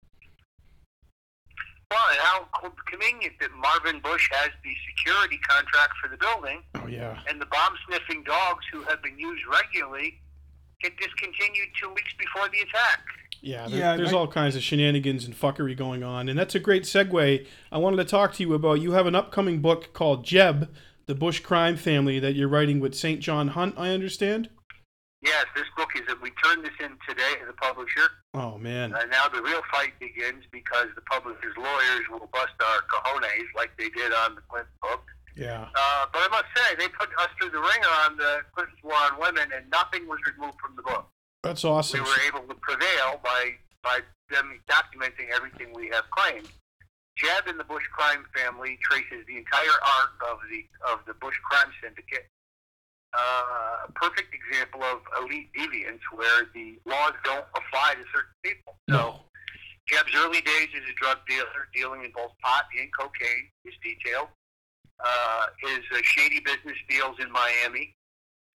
Well, 1.92 2.00
how 2.20 2.48
convenient 2.90 3.34
that 3.42 3.52
Marvin 3.52 4.00
Bush 4.02 4.30
has 4.32 4.50
the 4.64 4.74
security 4.90 5.38
contract 5.48 5.94
for 6.02 6.08
the 6.10 6.18
building, 6.18 6.64
Oh 6.76 6.88
yeah. 6.88 7.20
and 7.30 7.40
the 7.40 7.46
bomb 7.48 7.74
sniffing 7.86 8.24
dogs 8.24 8.66
who 8.72 8.82
have 8.84 9.04
been 9.04 9.20
used 9.20 9.44
regularly 9.46 10.20
get 10.82 10.98
discontinued 10.98 11.68
two 11.80 11.90
weeks 11.90 12.14
before 12.18 12.48
the 12.50 12.60
attack. 12.62 13.02
Yeah, 13.42 13.68
there- 13.68 13.80
Yeah, 13.80 13.98
there's 13.98 14.14
I- 14.14 14.16
all 14.16 14.28
kinds 14.28 14.56
of 14.56 14.64
shenanigans 14.64 15.26
and 15.26 15.36
fuckery 15.36 15.76
going 15.76 16.02
on, 16.04 16.30
and 16.30 16.40
that's 16.40 16.56
a 16.56 16.60
great 16.60 16.84
segue. 16.84 17.46
I 17.72 17.78
wanted 17.78 17.98
to 17.98 18.06
talk 18.06 18.34
to 18.36 18.44
you 18.44 18.54
about. 18.54 18.80
You 18.82 18.94
have 18.94 19.06
an 19.06 19.16
upcoming 19.16 19.62
book 19.62 19.94
called 19.94 20.24
Jeb, 20.26 20.74
the 21.08 21.16
Bush 21.16 21.40
crime 21.42 21.76
family 21.76 22.20
that 22.20 22.36
you're 22.36 22.48
writing 22.48 22.80
with 22.80 22.96
St. 22.96 23.20
John 23.20 23.50
Hunt. 23.50 23.76
I 23.78 23.90
understand. 23.90 24.50
Yes, 25.22 25.46
this 25.56 25.66
book 25.78 25.90
is. 25.96 26.02
We 26.22 26.32
turned 26.44 26.66
this 26.66 26.74
in 26.80 26.98
today 27.08 27.38
to 27.40 27.46
the 27.46 27.54
publisher. 27.54 28.10
Oh 28.34 28.58
man. 28.58 28.94
Uh, 28.94 29.06
now 29.06 29.28
the 29.28 29.42
real 29.42 29.62
fight 29.72 29.94
begins 30.00 30.46
because 30.52 30.88
the 30.96 31.02
publisher's 31.02 31.56
lawyers 31.58 32.10
will 32.10 32.28
bust 32.34 32.58
our 32.60 32.82
cojones 32.90 33.46
like 33.56 33.70
they 33.78 33.90
did 33.90 34.12
on 34.14 34.36
the 34.36 34.42
Clinton 34.50 34.74
book. 34.82 35.06
Yeah. 35.36 35.68
Uh, 35.76 36.06
but 36.12 36.24
I 36.26 36.28
must 36.32 36.50
say, 36.58 36.76
they 36.76 36.88
put 36.88 37.10
us 37.20 37.30
through 37.40 37.52
the 37.52 37.62
ringer 37.62 37.94
on 38.06 38.18
the 38.18 38.42
Clinton's 38.54 38.84
War 38.84 38.98
on 39.12 39.20
Women, 39.20 39.50
and 39.56 39.70
nothing 39.70 40.08
was 40.08 40.20
removed 40.26 40.58
from 40.60 40.76
the 40.76 40.82
book. 40.82 41.08
That's 41.44 41.64
awesome. 41.64 42.02
We 42.02 42.06
were 42.10 42.22
able 42.28 42.48
to 42.48 42.56
prevail 42.56 43.20
by 43.24 43.56
by 43.84 44.00
them 44.30 44.60
documenting 44.70 45.30
everything 45.34 45.74
we 45.74 45.90
have 45.90 46.10
claimed. 46.12 46.50
Jeb 47.16 47.48
and 47.48 47.60
the 47.60 47.64
Bush 47.64 47.84
crime 47.94 48.26
family 48.34 48.80
traces 48.82 49.26
the 49.28 49.38
entire 49.38 49.78
arc 50.02 50.18
of 50.32 50.38
the 50.50 50.66
of 50.92 51.06
the 51.06 51.14
Bush 51.14 51.36
crime 51.44 51.72
syndicate. 51.82 52.26
Uh, 53.14 53.88
a 53.88 53.92
perfect 53.94 54.34
example 54.34 54.82
of 54.84 55.02
elite 55.22 55.50
deviance 55.58 56.00
where 56.16 56.48
the 56.54 56.80
laws 56.86 57.12
don't 57.26 57.46
apply 57.56 57.94
to 57.96 58.04
certain 58.14 58.36
people. 58.44 58.76
So 58.90 58.96
No. 58.96 59.20
Jeb's 59.88 60.16
early 60.16 60.40
days 60.42 60.70
as 60.76 60.84
a 60.90 60.94
drug 60.96 61.18
dealer, 61.28 61.68
dealing 61.76 62.06
in 62.06 62.12
both 62.12 62.32
pot 62.42 62.66
and 62.80 62.90
cocaine, 62.98 63.50
is 63.66 63.74
detailed. 63.84 64.30
Uh, 65.04 65.46
his 65.60 65.80
uh, 65.94 66.00
shady 66.04 66.40
business 66.40 66.78
deals 66.88 67.18
in 67.20 67.30
Miami, 67.32 67.94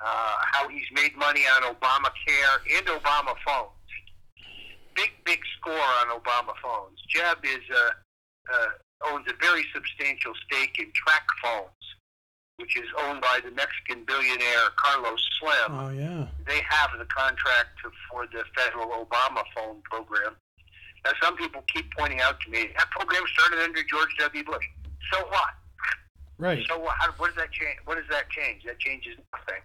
uh, 0.01 0.37
how 0.53 0.69
he's 0.69 0.87
made 0.93 1.15
money 1.17 1.43
on 1.57 1.75
Obamacare 1.75 2.79
and 2.79 2.87
Obama 2.87 3.35
phones. 3.45 3.73
Big, 4.95 5.11
big 5.27 5.41
score 5.59 5.75
on 5.75 6.19
Obama 6.19 6.55
phones. 6.63 6.99
Jeb 7.09 7.45
is 7.45 7.65
uh, 7.75 7.91
uh, 8.55 9.13
owns 9.13 9.27
a 9.29 9.35
very 9.41 9.65
substantial 9.75 10.33
stake 10.47 10.79
in 10.79 10.91
Track 10.95 11.27
Phones, 11.43 11.85
which 12.57 12.77
is 12.77 12.89
owned 13.05 13.21
by 13.21 13.41
the 13.45 13.51
Mexican 13.53 14.05
billionaire 14.05 14.73
Carlos 14.77 15.21
Slim, 15.39 15.71
Oh 15.71 15.91
yeah. 15.91 16.27
they 16.47 16.61
have 16.69 16.91
the 16.99 17.05
contract 17.07 17.77
to, 17.85 17.91
for 18.11 18.27
the 18.33 18.45
federal 18.57 18.89
Obama 19.05 19.45
phone 19.55 19.83
program. 19.85 20.35
Now, 21.05 21.13
some 21.23 21.37
people 21.37 21.63
keep 21.73 21.93
pointing 21.97 22.21
out 22.21 22.41
to 22.41 22.51
me 22.51 22.71
that 22.77 22.91
program 22.91 23.23
started 23.33 23.63
under 23.63 23.83
George 23.85 24.11
W. 24.19 24.45
Bush. 24.45 24.65
So 25.13 25.21
what? 25.29 25.55
Right. 26.39 26.65
So 26.69 26.79
what, 26.81 26.97
how, 26.99 27.13
what 27.19 27.29
does 27.29 27.37
that 27.37 27.53
change? 27.53 27.79
What 27.85 27.97
does 27.97 28.09
that 28.11 28.29
change? 28.31 28.65
That 28.65 28.79
changes 28.81 29.17
nothing. 29.33 29.63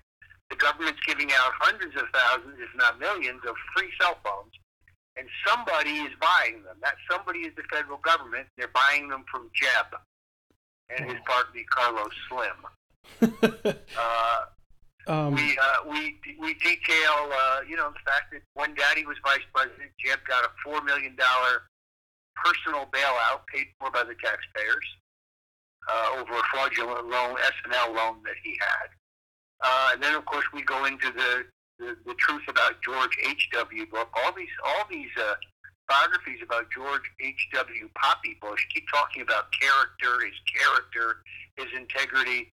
The 0.49 0.57
government's 0.57 0.99
giving 1.07 1.31
out 1.31 1.51
hundreds 1.59 1.95
of 1.95 2.03
thousands, 2.13 2.59
if 2.59 2.69
not 2.75 2.99
millions, 2.99 3.39
of 3.47 3.55
free 3.75 3.89
cell 3.99 4.19
phones, 4.23 4.51
and 5.15 5.25
somebody 5.47 6.03
is 6.03 6.11
buying 6.19 6.63
them. 6.63 6.75
That 6.83 6.95
somebody 7.09 7.39
is 7.47 7.55
the 7.55 7.63
federal 7.71 7.97
government. 7.99 8.47
They're 8.57 8.71
buying 8.75 9.07
them 9.07 9.23
from 9.31 9.49
Jeb 9.55 9.95
and 10.91 11.09
his 11.09 11.19
oh. 11.19 11.31
partner 11.31 11.61
Carlos 11.71 12.11
Slim. 12.27 12.67
Uh, 13.21 14.41
um, 15.07 15.35
we 15.35 15.57
uh, 15.57 15.89
we 15.89 16.19
we 16.39 16.53
detail 16.55 17.29
uh, 17.31 17.61
you 17.67 17.75
know 17.75 17.89
the 17.89 18.03
fact 18.05 18.31
that 18.31 18.41
when 18.53 18.73
Daddy 18.75 19.05
was 19.05 19.17
vice 19.23 19.45
president, 19.53 19.91
Jeb 20.03 20.19
got 20.27 20.43
a 20.43 20.49
four 20.63 20.81
million 20.83 21.15
dollar 21.15 21.63
personal 22.35 22.85
bailout 22.91 23.45
paid 23.53 23.67
for 23.79 23.91
by 23.91 24.03
the 24.03 24.15
taxpayers 24.23 24.85
uh, 25.89 26.19
over 26.19 26.33
a 26.33 26.43
fraudulent 26.51 27.07
loan, 27.07 27.35
S&L 27.39 27.93
loan 27.93 28.17
that 28.23 28.35
he 28.43 28.57
had. 28.59 28.87
Uh, 29.61 29.89
and 29.93 30.03
then 30.03 30.15
of 30.15 30.25
course 30.25 30.45
we 30.53 30.61
go 30.63 30.85
into 30.85 31.11
the, 31.11 31.45
the 31.79 31.95
the 32.05 32.15
truth 32.15 32.41
about 32.47 32.81
George 32.81 33.15
H. 33.27 33.49
W. 33.53 33.85
book. 33.87 34.09
All 34.23 34.33
these 34.33 34.53
all 34.65 34.85
these 34.89 35.11
uh, 35.17 35.33
biographies 35.87 36.39
about 36.43 36.65
George 36.71 37.05
H. 37.21 37.47
W. 37.53 37.89
Poppy 37.95 38.37
Bush 38.41 38.65
keep 38.73 38.85
talking 38.93 39.21
about 39.21 39.45
character, 39.59 40.25
his 40.25 40.37
character, 40.49 41.21
his 41.57 41.67
integrity. 41.77 42.51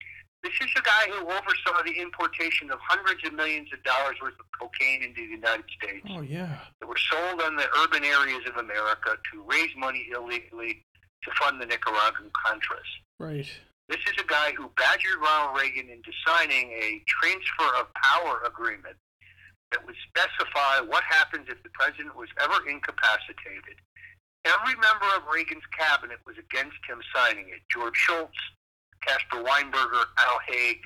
This 0.46 0.70
is 0.70 0.78
a 0.78 0.82
guy 0.86 1.10
who 1.10 1.26
oversaw 1.26 1.82
the 1.82 1.98
importation 1.98 2.70
of 2.70 2.78
hundreds 2.78 3.26
of 3.26 3.34
millions 3.34 3.66
of 3.74 3.82
dollars 3.82 4.14
worth 4.22 4.38
of 4.38 4.46
cocaine 4.54 5.02
into 5.02 5.26
the 5.26 5.34
United 5.42 5.66
States 5.74 6.06
oh 6.06 6.22
yeah. 6.22 6.70
that 6.78 6.86
were 6.86 7.02
sold 7.02 7.42
in 7.42 7.56
the 7.56 7.66
urban 7.82 8.06
areas 8.06 8.46
of 8.46 8.54
America 8.54 9.18
to 9.32 9.42
raise 9.42 9.74
money 9.76 10.06
illegally 10.14 10.86
to 11.26 11.30
fund 11.34 11.60
the 11.60 11.66
Nicaraguan 11.66 12.30
Contras. 12.30 12.86
Right. 13.18 13.50
This 13.90 13.98
is 14.06 14.14
a 14.22 14.26
guy 14.30 14.54
who 14.54 14.70
badgered 14.78 15.18
Ronald 15.18 15.58
Reagan 15.58 15.90
into 15.90 16.14
signing 16.22 16.70
a 16.78 17.02
transfer 17.10 17.66
of 17.82 17.90
power 17.98 18.46
agreement 18.46 18.94
that 19.74 19.82
would 19.82 19.98
specify 20.06 20.78
what 20.86 21.02
happens 21.02 21.50
if 21.50 21.58
the 21.66 21.74
president 21.74 22.14
was 22.14 22.30
ever 22.38 22.62
incapacitated. 22.70 23.82
Every 24.46 24.78
member 24.78 25.10
of 25.18 25.26
Reagan's 25.26 25.66
cabinet 25.74 26.22
was 26.22 26.38
against 26.38 26.78
him 26.86 27.02
signing 27.10 27.50
it. 27.50 27.66
George 27.66 27.98
Shultz, 27.98 28.38
Caspar 29.06 29.42
Weinberger, 29.42 30.04
Al 30.18 30.38
Haig, 30.48 30.78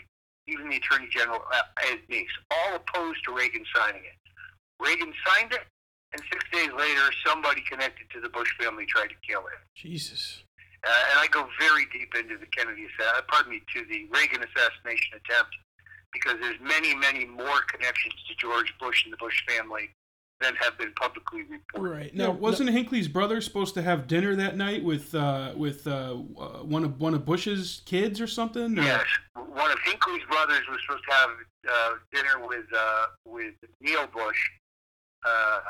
even 0.46 0.68
the 0.68 0.76
Attorney 0.76 1.08
General 1.10 1.40
uh, 1.52 1.62
Ed 1.90 2.00
Meese, 2.10 2.26
all 2.50 2.76
opposed 2.76 3.24
to 3.24 3.34
Reagan 3.34 3.64
signing 3.74 4.02
it. 4.04 4.18
Reagan 4.80 5.12
signed 5.26 5.52
it, 5.52 5.62
and 6.12 6.22
six 6.32 6.44
days 6.52 6.70
later, 6.76 7.02
somebody 7.24 7.62
connected 7.70 8.08
to 8.10 8.20
the 8.20 8.28
Bush 8.28 8.50
family 8.60 8.86
tried 8.86 9.08
to 9.08 9.14
kill 9.26 9.40
him. 9.40 9.60
Jesus. 9.74 10.42
Uh, 10.82 10.88
and 11.10 11.18
I 11.20 11.26
go 11.30 11.46
very 11.60 11.86
deep 11.92 12.14
into 12.14 12.38
the 12.38 12.46
Kennedy, 12.46 12.86
assa- 12.98 13.22
pardon 13.28 13.52
me, 13.52 13.62
to 13.74 13.84
the 13.84 14.08
Reagan 14.10 14.42
assassination 14.42 15.20
attempt, 15.20 15.54
because 16.12 16.34
there's 16.40 16.58
many, 16.60 16.94
many 16.94 17.26
more 17.26 17.60
connections 17.70 18.14
to 18.28 18.34
George 18.36 18.72
Bush 18.80 19.04
and 19.04 19.12
the 19.12 19.18
Bush 19.18 19.44
family 19.46 19.90
than 20.40 20.54
have 20.56 20.76
been 20.78 20.92
publicly 20.94 21.42
reported. 21.42 21.90
Right. 21.96 22.14
Now, 22.14 22.26
No, 22.26 22.30
wasn't 22.32 22.70
Hinckley's 22.70 23.08
brother 23.08 23.40
supposed 23.40 23.74
to 23.74 23.82
have 23.82 24.06
dinner 24.06 24.34
that 24.36 24.56
night 24.56 24.82
with 24.82 25.14
uh, 25.14 25.52
with 25.56 25.86
uh, 25.86 26.16
uh, 26.38 26.46
one 26.62 26.84
of 26.84 26.98
one 27.00 27.14
of 27.14 27.24
Bush's 27.24 27.82
kids 27.84 28.20
or 28.20 28.26
something? 28.26 28.78
Or- 28.78 28.82
Yes, 28.82 29.04
one 29.34 29.70
of 29.70 29.78
Hinckley's 29.84 30.24
brothers 30.30 30.62
was 30.70 30.78
supposed 30.86 31.04
to 31.08 31.14
have 31.14 31.30
uh, 31.70 31.90
dinner 32.12 32.46
with 32.46 32.64
uh, 32.76 33.06
with 33.26 33.54
Neil 33.80 34.06
Bush, 34.06 34.50
uh, 35.26 35.60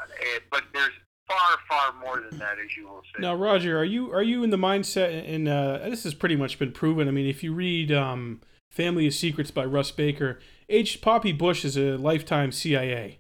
but 0.50 0.62
there's 0.72 0.90
far, 1.28 1.58
far 1.68 2.00
more 2.00 2.20
than 2.28 2.38
that, 2.38 2.58
as 2.64 2.76
you 2.76 2.88
will 2.88 3.02
see. 3.14 3.20
Now, 3.22 3.34
Roger, 3.34 3.78
are 3.78 3.84
you 3.84 4.12
are 4.12 4.22
you 4.22 4.44
in 4.44 4.50
the 4.50 4.56
mindset? 4.56 5.28
And 5.28 5.48
uh, 5.48 5.78
this 5.88 6.04
has 6.04 6.14
pretty 6.14 6.36
much 6.36 6.58
been 6.58 6.72
proven. 6.72 7.08
I 7.08 7.10
mean, 7.10 7.26
if 7.26 7.42
you 7.42 7.52
read 7.52 7.90
um, 7.90 8.40
"Family 8.70 9.06
of 9.08 9.14
Secrets" 9.14 9.50
by 9.50 9.64
Russ 9.64 9.90
Baker, 9.90 10.38
H. 10.68 11.00
Poppy 11.00 11.32
Bush 11.32 11.64
is 11.64 11.76
a 11.76 11.96
lifetime 11.96 12.52
CIA. 12.52 13.18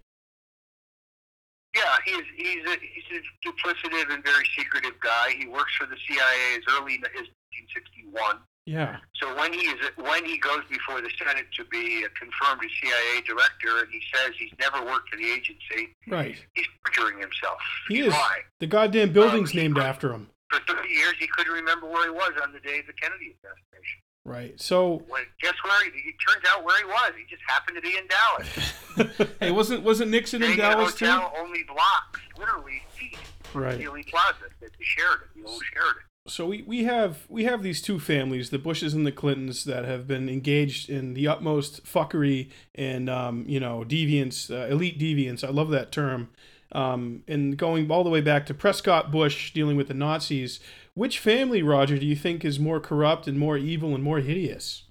Yeah, 1.74 1.82
he's 2.04 2.24
he's 2.36 2.64
a, 2.66 2.76
he's 2.80 3.18
a 3.18 3.48
duplicative 3.48 4.12
and 4.12 4.24
very 4.24 4.44
secretive 4.58 4.98
guy. 5.00 5.34
He 5.38 5.46
works 5.46 5.72
for 5.78 5.86
the 5.86 5.96
CIA 6.08 6.56
as 6.56 6.62
early 6.74 6.94
as 6.94 7.26
1961. 7.70 8.38
Yeah. 8.66 8.98
So 9.14 9.34
when 9.36 9.52
he 9.52 9.60
is 9.60 9.78
when 9.96 10.24
he 10.24 10.38
goes 10.38 10.62
before 10.68 11.00
the 11.00 11.10
Senate 11.18 11.46
to 11.56 11.64
be 11.66 12.04
confirmed 12.18 12.62
as 12.64 12.70
CIA 12.82 13.22
director, 13.26 13.78
and 13.84 13.88
he 13.90 14.00
says 14.12 14.32
he's 14.38 14.52
never 14.58 14.84
worked 14.84 15.08
for 15.10 15.16
the 15.16 15.30
agency, 15.30 15.94
Right. 16.08 16.36
he's 16.54 16.66
perjuring 16.84 17.20
himself. 17.20 17.58
He 17.88 17.96
he's 17.96 18.06
is. 18.06 18.12
lying. 18.12 18.42
The 18.60 18.66
goddamn 18.66 19.12
building's 19.12 19.52
Um, 19.52 19.56
named 19.60 19.78
after 19.78 20.12
him. 20.12 20.28
For 20.50 20.60
30 20.66 20.88
years, 20.88 21.14
he 21.18 21.26
couldn't 21.28 21.52
remember 21.52 21.86
where 21.86 22.04
he 22.04 22.10
was 22.10 22.32
on 22.42 22.52
the 22.52 22.60
day 22.60 22.80
of 22.80 22.86
the 22.86 22.92
Kennedy 22.94 23.34
assassination. 23.38 24.00
Right. 24.24 24.60
So. 24.60 25.02
When 25.08 25.22
guess 25.42 25.54
where 25.64 25.84
he? 25.84 25.90
It 26.10 26.14
turns 26.28 26.44
out 26.48 26.64
where 26.64 26.76
he 26.78 26.84
was. 26.84 27.12
He 27.16 27.24
just 27.28 27.42
happened 27.48 27.76
to 27.76 27.82
be 27.82 27.96
in 27.96 28.06
Dallas. 28.06 29.28
Hey, 29.40 29.50
wasn't 29.50 29.82
wasn't 29.82 30.10
Nixon 30.10 30.42
in 30.42 30.52
Staying 30.52 30.58
a 30.60 30.62
Dallas 30.74 30.94
too? 30.94 31.06
only 31.38 31.62
blocks, 31.62 32.20
literally 32.38 32.82
feet, 32.98 33.16
Right. 33.54 33.78
Dealey 33.78 34.06
Plaza 34.06 34.36
at 34.62 34.72
the 34.72 34.84
Sheraton, 34.84 35.28
the 35.42 35.48
old 35.48 35.62
Sheraton. 35.72 36.02
so 36.26 36.46
we, 36.46 36.62
we 36.62 36.84
have 36.84 37.24
we 37.28 37.44
have 37.44 37.62
these 37.62 37.80
two 37.80 37.98
families, 38.00 38.50
the 38.50 38.58
Bushes 38.58 38.92
and 38.92 39.06
the 39.06 39.12
Clintons, 39.12 39.64
that 39.64 39.84
have 39.84 40.06
been 40.06 40.28
engaged 40.28 40.90
in 40.90 41.14
the 41.14 41.28
utmost 41.28 41.84
fuckery 41.84 42.50
and 42.74 43.08
um, 43.08 43.44
you 43.48 43.60
know 43.60 43.84
deviance, 43.86 44.50
uh, 44.50 44.66
elite 44.70 44.98
deviance. 44.98 45.42
I 45.42 45.50
love 45.50 45.70
that 45.70 45.92
term. 45.92 46.28
Um, 46.72 47.22
and 47.26 47.56
going 47.56 47.90
all 47.90 48.04
the 48.04 48.10
way 48.10 48.20
back 48.20 48.46
to 48.46 48.54
Prescott 48.54 49.10
Bush 49.10 49.52
dealing 49.52 49.76
with 49.76 49.88
the 49.88 49.94
Nazis. 49.94 50.60
Which 50.94 51.18
family, 51.18 51.62
Roger, 51.62 51.98
do 51.98 52.06
you 52.06 52.16
think 52.16 52.44
is 52.44 52.58
more 52.60 52.78
corrupt 52.80 53.26
and 53.26 53.38
more 53.38 53.56
evil 53.56 53.94
and 53.94 54.02
more 54.04 54.18
hideous? 54.20 54.84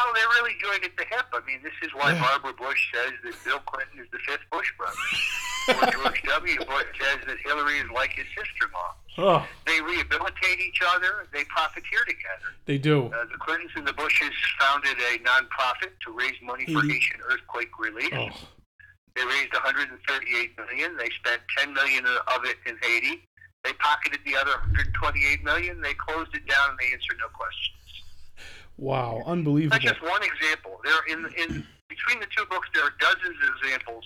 Oh, 0.00 0.12
they're 0.14 0.28
really 0.28 0.54
joined 0.62 0.84
at 0.84 0.96
the 0.96 1.04
hip. 1.10 1.26
I 1.32 1.40
mean, 1.46 1.58
this 1.62 1.72
is 1.82 1.90
why 1.94 2.12
Yeah. 2.12 2.20
Barbara 2.22 2.52
Bush 2.54 2.78
says 2.94 3.12
that 3.24 3.34
Bill 3.44 3.58
Clinton 3.66 3.98
is 3.98 4.06
the 4.12 4.18
fifth 4.18 4.44
Bush 4.52 4.70
brother. 4.78 4.94
or 5.68 5.90
George 6.04 6.22
W. 6.28 6.58
Bush 6.58 6.86
says 7.00 7.18
that 7.26 7.36
Hillary 7.44 7.78
is 7.78 7.90
like 7.92 8.10
his 8.12 8.26
sister-in-law. 8.36 8.94
Oh, 9.20 9.48
They 9.66 9.80
rehabilitate 9.80 10.60
each 10.60 10.80
other. 10.94 11.26
They 11.32 11.42
profiteer 11.44 12.04
together. 12.06 12.54
they 12.66 12.78
do. 12.78 13.06
Uh, 13.06 13.24
the 13.32 13.38
Clintons 13.38 13.72
and 13.74 13.86
the 13.86 13.92
Bushes 13.94 14.30
founded 14.60 14.96
a 15.12 15.18
nonprofit 15.18 15.90
to 16.06 16.12
raise 16.12 16.40
money 16.42 16.64
for. 16.66 16.80
Haitian 16.82 17.18
earthquake 17.28 17.76
relief. 17.80 18.12
Oh, 18.14 18.28
They 19.18 19.26
raised 19.26 19.52
138 19.52 19.98
million. 20.56 20.96
They 20.96 21.10
spent 21.18 21.42
10 21.58 21.74
million 21.74 22.06
of 22.06 22.44
it 22.44 22.56
in 22.66 22.78
Haiti. 22.80 23.26
They 23.64 23.72
pocketed 23.74 24.20
the 24.24 24.36
other 24.36 24.52
128 24.70 25.42
million. 25.42 25.80
They 25.80 25.94
closed 25.94 26.30
it 26.34 26.46
down 26.46 26.70
and 26.70 26.78
they 26.78 26.94
answered 26.94 27.18
no 27.18 27.26
questions. 27.34 28.46
wow, 28.76 29.22
unbelievable. 29.26 29.74
That's 29.74 29.98
just 29.98 30.02
one 30.02 30.22
example. 30.22 30.78
There, 30.84 31.02
in 31.10 31.26
in 31.34 31.66
between 31.88 32.20
the 32.20 32.30
two 32.30 32.46
books, 32.46 32.68
there 32.72 32.84
are 32.84 32.94
dozens 33.00 33.34
of 33.42 33.58
examples 33.58 34.04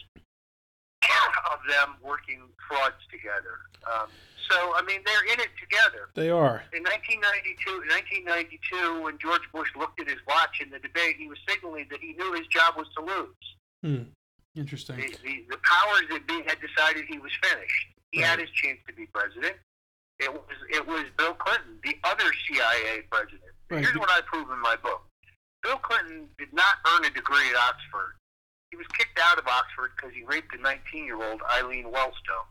of 1.52 1.60
them 1.68 1.96
working 2.00 2.48
frauds 2.68 3.04
together. 3.10 3.68
Um, 3.84 4.08
so, 4.48 4.56
I 4.74 4.80
mean, 4.82 5.00
they're 5.04 5.28
in 5.32 5.40
it 5.40 5.52
together. 5.60 6.08
They 6.14 6.30
are. 6.30 6.64
In 6.72 6.82
1992, 6.88 7.84
1992, 8.24 9.04
when 9.04 9.18
George 9.18 9.44
Bush 9.52 9.68
looked 9.76 10.00
at 10.00 10.08
his 10.08 10.18
watch 10.26 10.60
in 10.60 10.70
the 10.70 10.78
debate, 10.78 11.16
he 11.18 11.28
was 11.28 11.38
signaling 11.46 11.86
that 11.90 12.00
he 12.00 12.14
knew 12.14 12.32
his 12.32 12.46
job 12.48 12.76
was 12.76 12.86
to 12.96 13.04
lose. 13.04 13.44
Hmm. 13.82 14.08
Interesting. 14.54 14.96
The, 14.96 15.16
the, 15.24 15.44
the 15.50 15.60
powers 15.64 16.04
that 16.10 16.26
be 16.26 16.42
had 16.46 16.58
decided 16.60 17.04
he 17.08 17.18
was 17.18 17.32
finished. 17.42 17.86
He 18.10 18.20
had 18.20 18.38
his 18.38 18.50
chance 18.50 18.78
to 18.86 18.92
be 18.92 19.06
president. 19.06 19.56
It 20.20 20.30
was 20.32 20.56
it 20.70 20.86
was 20.86 21.04
Bill 21.16 21.34
Clinton, 21.34 21.80
the 21.82 21.96
other 22.04 22.28
CIA 22.46 23.02
president. 23.10 23.56
Right. 23.70 23.80
Here's 23.80 23.96
what 23.96 24.10
I 24.10 24.20
prove 24.26 24.50
in 24.50 24.60
my 24.60 24.76
book. 24.76 25.02
Bill 25.62 25.78
Clinton 25.78 26.28
did 26.38 26.52
not 26.52 26.84
earn 26.92 27.04
a 27.06 27.10
degree 27.10 27.48
at 27.48 27.56
Oxford. 27.56 28.20
He 28.70 28.76
was 28.76 28.86
kicked 28.98 29.18
out 29.18 29.38
of 29.38 29.46
Oxford 29.46 29.92
because 29.96 30.14
he 30.14 30.24
raped 30.24 30.54
a 30.54 30.58
19-year-old 30.58 31.40
Eileen 31.50 31.86
Wellstone. 31.86 32.48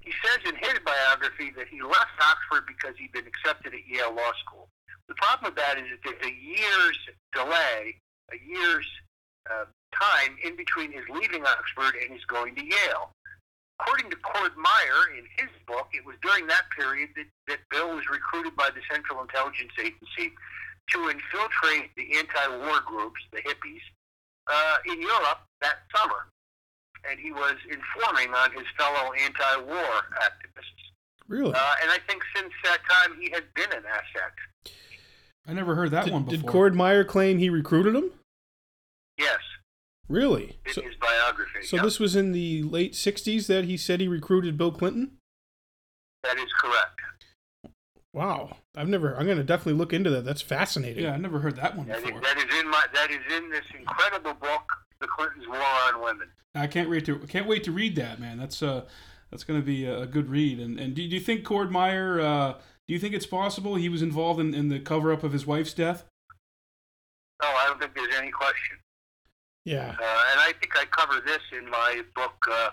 He 0.00 0.12
says 0.22 0.38
in 0.46 0.54
his 0.56 0.78
biography 0.84 1.50
that 1.56 1.66
he 1.68 1.82
left 1.82 2.14
Oxford 2.20 2.64
because 2.66 2.94
he'd 2.96 3.12
been 3.12 3.26
accepted 3.26 3.74
at 3.74 3.82
Yale 3.88 4.14
Law 4.14 4.32
School. 4.46 4.68
The 5.08 5.14
problem 5.14 5.52
with 5.52 5.58
that 5.58 5.78
is 5.78 5.84
that 5.90 6.00
there's 6.04 6.24
a 6.26 6.34
year's 6.34 6.98
delay, 7.34 7.98
a 8.30 8.38
year's 8.46 8.86
uh, 9.50 9.66
time 10.00 10.36
in 10.44 10.56
between 10.56 10.92
his 10.92 11.04
leaving 11.08 11.44
Oxford 11.44 11.94
and 12.00 12.12
his 12.12 12.24
going 12.24 12.54
to 12.54 12.64
Yale. 12.64 13.10
According 13.80 14.10
to 14.10 14.16
Cord 14.16 14.52
Meyer 14.56 15.18
in 15.18 15.24
his 15.36 15.52
book, 15.66 15.88
it 15.92 16.04
was 16.04 16.16
during 16.22 16.46
that 16.46 16.64
period 16.78 17.10
that, 17.16 17.26
that 17.48 17.58
Bill 17.70 17.94
was 17.94 18.08
recruited 18.10 18.56
by 18.56 18.70
the 18.70 18.80
Central 18.90 19.20
Intelligence 19.20 19.72
Agency 19.78 20.32
to 20.92 21.08
infiltrate 21.10 21.90
the 21.96 22.16
anti-war 22.16 22.80
groups, 22.86 23.20
the 23.32 23.42
hippies, 23.42 23.84
uh, 24.46 24.76
in 24.86 25.02
Europe 25.02 25.40
that 25.60 25.76
summer. 25.94 26.26
And 27.08 27.20
he 27.20 27.32
was 27.32 27.56
informing 27.68 28.32
on 28.34 28.52
his 28.52 28.64
fellow 28.78 29.12
anti-war 29.12 29.92
activists. 30.22 30.76
Really? 31.28 31.52
Uh, 31.52 31.74
and 31.82 31.90
I 31.90 31.98
think 32.08 32.22
since 32.34 32.52
that 32.64 32.78
time 32.88 33.20
he 33.20 33.30
has 33.30 33.42
been 33.54 33.72
an 33.72 33.84
asset. 33.84 34.72
I 35.46 35.52
never 35.52 35.74
heard 35.74 35.90
that 35.90 36.10
one 36.10 36.24
before. 36.24 36.36
did 36.36 36.46
Cord 36.46 36.74
Meyer 36.74 37.04
claim 37.04 37.38
he 37.38 37.50
recruited 37.50 37.94
him? 37.94 38.10
Yes, 39.18 39.38
Really? 40.08 40.58
in 40.66 40.72
So, 40.72 40.82
his 40.82 40.94
biography. 40.96 41.62
so 41.62 41.76
Yep, 41.76 41.84
this 41.84 41.98
was 42.00 42.14
in 42.16 42.32
the 42.32 42.62
late 42.62 42.92
'60s 42.92 43.46
that 43.48 43.64
he 43.64 43.76
said 43.76 44.00
he 44.00 44.08
recruited 44.08 44.56
Bill 44.56 44.70
Clinton. 44.72 45.18
that 46.22 46.36
is 46.38 46.52
correct. 46.60 47.00
Wow, 48.12 48.56
I've 48.76 48.88
never. 48.88 49.14
I'm 49.16 49.26
gonna 49.26 49.44
definitely 49.44 49.74
look 49.74 49.92
into 49.92 50.10
that. 50.10 50.24
That's 50.24 50.40
fascinating. 50.42 51.04
yeah, 51.04 51.12
I 51.12 51.16
never 51.18 51.40
heard 51.40 51.56
that 51.56 51.76
one 51.76 51.86
That 51.88 51.98
is, 51.98 52.04
before. 52.04 52.20
that 52.20 52.36
is 52.38 52.60
in 52.60 52.70
my 52.70 52.84
that 52.94 53.10
is 53.10 53.20
in 53.36 53.50
this 53.50 53.64
incredible 53.78 54.34
book, 54.34 54.62
The 55.00 55.06
Clintons' 55.06 55.46
War 55.48 55.58
on 55.58 56.00
Women. 56.02 56.28
I 56.54 56.66
can't 56.66 56.88
wait 56.88 57.04
to 57.06 57.18
can't 57.18 57.46
wait 57.46 57.62
to 57.64 57.72
read 57.72 57.96
that, 57.96 58.18
man. 58.18 58.38
That's 58.38 58.62
uh 58.62 58.86
that's 59.30 59.42
going 59.44 59.60
to 59.60 59.66
be 59.66 59.84
a, 59.84 60.02
a 60.02 60.06
good 60.06 60.30
read. 60.30 60.60
And 60.60 60.78
and 60.80 60.94
do, 60.94 61.06
do 61.06 61.14
you 61.14 61.20
think 61.20 61.44
Cord 61.44 61.70
Meyer? 61.70 62.20
Uh, 62.20 62.52
do 62.88 62.94
you 62.94 62.98
think 63.00 63.12
it's 63.12 63.26
possible 63.26 63.74
he 63.74 63.88
was 63.88 64.00
involved 64.00 64.38
in, 64.40 64.54
in 64.54 64.68
the 64.68 64.78
cover 64.78 65.12
up 65.12 65.24
of 65.24 65.32
his 65.32 65.44
wife's 65.46 65.74
death? 65.74 66.04
No, 67.42 67.48
I 67.48 67.66
don't 67.66 67.78
think 67.80 67.92
there's 67.94 68.14
any 68.16 68.30
question. 68.30 68.78
Yeah. 69.66 69.98
Uh, 69.98 70.22
and 70.30 70.38
I 70.38 70.54
think 70.62 70.78
I 70.78 70.86
cover 70.94 71.18
this 71.26 71.42
in 71.50 71.68
my 71.68 72.00
book, 72.14 72.38
uh, 72.46 72.70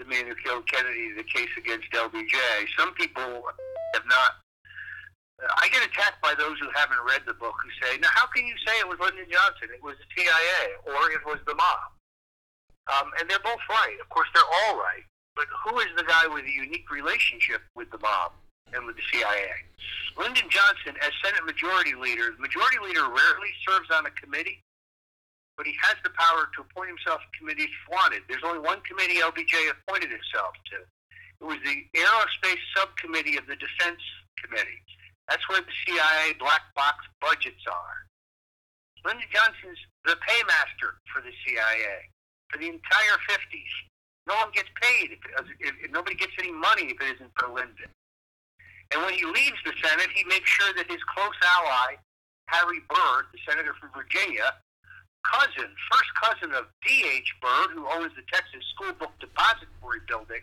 The 0.00 0.06
Man 0.06 0.26
Who 0.26 0.34
Killed 0.40 0.64
Kennedy, 0.64 1.12
The 1.12 1.22
Case 1.22 1.52
Against 1.60 1.92
LBJ. 1.92 2.40
Some 2.76 2.94
people 2.94 3.44
have 3.92 4.06
not. 4.08 4.40
Uh, 5.36 5.52
I 5.60 5.68
get 5.68 5.84
attacked 5.84 6.24
by 6.24 6.32
those 6.32 6.56
who 6.56 6.72
haven't 6.72 7.04
read 7.04 7.28
the 7.28 7.36
book 7.36 7.52
who 7.60 7.68
say, 7.84 8.00
now, 8.00 8.08
how 8.08 8.24
can 8.32 8.48
you 8.48 8.56
say 8.64 8.80
it 8.80 8.88
was 8.88 8.96
Lyndon 8.98 9.28
Johnson? 9.28 9.68
It 9.68 9.84
was 9.84 10.00
the 10.00 10.08
CIA 10.16 10.80
or 10.88 11.12
it 11.12 11.20
was 11.28 11.36
the 11.46 11.54
mob. 11.54 11.92
Um, 12.88 13.12
and 13.20 13.28
they're 13.28 13.44
both 13.44 13.60
right. 13.68 14.00
Of 14.00 14.08
course, 14.08 14.28
they're 14.32 14.52
all 14.64 14.80
right. 14.80 15.04
But 15.36 15.52
who 15.68 15.84
is 15.84 15.92
the 16.00 16.04
guy 16.08 16.24
with 16.32 16.48
a 16.48 16.50
unique 16.50 16.88
relationship 16.88 17.60
with 17.76 17.92
the 17.92 18.00
mob 18.00 18.32
and 18.72 18.88
with 18.88 18.96
the 18.96 19.04
CIA? 19.12 19.52
Lyndon 20.16 20.48
Johnson, 20.48 20.96
as 21.04 21.12
Senate 21.20 21.44
Majority 21.44 21.92
Leader, 21.92 22.32
the 22.32 22.40
Majority 22.40 22.80
Leader 22.80 23.04
rarely 23.04 23.52
serves 23.68 23.92
on 23.92 24.08
a 24.08 24.10
committee 24.16 24.64
but 25.56 25.66
he 25.66 25.74
has 25.80 25.96
the 26.04 26.12
power 26.12 26.48
to 26.54 26.62
appoint 26.62 26.92
himself 26.92 27.20
to 27.24 27.38
committees 27.40 27.72
if 27.72 27.86
wanted. 27.88 28.22
There's 28.28 28.44
only 28.44 28.60
one 28.60 28.84
committee 28.84 29.24
LBJ 29.24 29.72
appointed 29.72 30.12
himself 30.12 30.52
to. 30.72 30.84
It 31.40 31.44
was 31.44 31.60
the 31.64 31.84
Aerospace 31.96 32.60
Subcommittee 32.76 33.36
of 33.36 33.48
the 33.48 33.56
Defense 33.56 34.00
Committee. 34.40 34.80
That's 35.28 35.42
where 35.48 35.60
the 35.60 35.76
CIA 35.84 36.36
black 36.38 36.62
box 36.74 37.04
budgets 37.20 37.64
are. 37.66 38.06
Lyndon 39.04 39.28
Johnson's 39.32 39.80
the 40.04 40.16
paymaster 40.22 40.98
for 41.12 41.22
the 41.22 41.32
CIA 41.44 42.10
for 42.48 42.58
the 42.58 42.68
entire 42.68 43.18
50s. 43.26 43.74
No 44.26 44.34
one 44.34 44.50
gets 44.52 44.68
paid 44.82 45.14
if, 45.14 45.20
if, 45.60 45.74
if 45.82 45.90
nobody 45.90 46.16
gets 46.16 46.32
any 46.38 46.52
money 46.52 46.90
if 46.90 46.98
it 47.00 47.14
isn't 47.16 47.30
for 47.38 47.48
Lyndon. 47.48 47.90
And 48.92 49.02
when 49.02 49.14
he 49.14 49.24
leaves 49.24 49.58
the 49.64 49.74
Senate, 49.82 50.10
he 50.14 50.24
makes 50.24 50.48
sure 50.50 50.72
that 50.74 50.90
his 50.90 51.02
close 51.14 51.38
ally, 51.42 51.98
Harry 52.48 52.80
Byrd, 52.88 53.26
the 53.34 53.38
senator 53.46 53.74
from 53.78 53.90
Virginia, 53.94 54.54
cousin, 55.32 55.70
first 55.90 56.10
cousin 56.22 56.54
of 56.54 56.66
D.H. 56.86 57.34
Byrd, 57.40 57.70
who 57.74 57.86
owns 57.86 58.12
the 58.16 58.22
Texas 58.32 58.62
School 58.74 58.92
Book 58.98 59.12
Depository 59.20 60.00
Building 60.08 60.42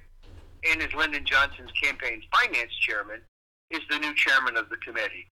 and 0.69 0.81
is 0.81 0.93
Lyndon 0.93 1.25
Johnson's 1.25 1.71
campaign 1.71 2.21
finance 2.31 2.71
chairman, 2.79 3.21
is 3.71 3.81
the 3.89 3.99
new 3.99 4.13
chairman 4.15 4.57
of 4.57 4.69
the 4.69 4.77
committee. 4.77 5.27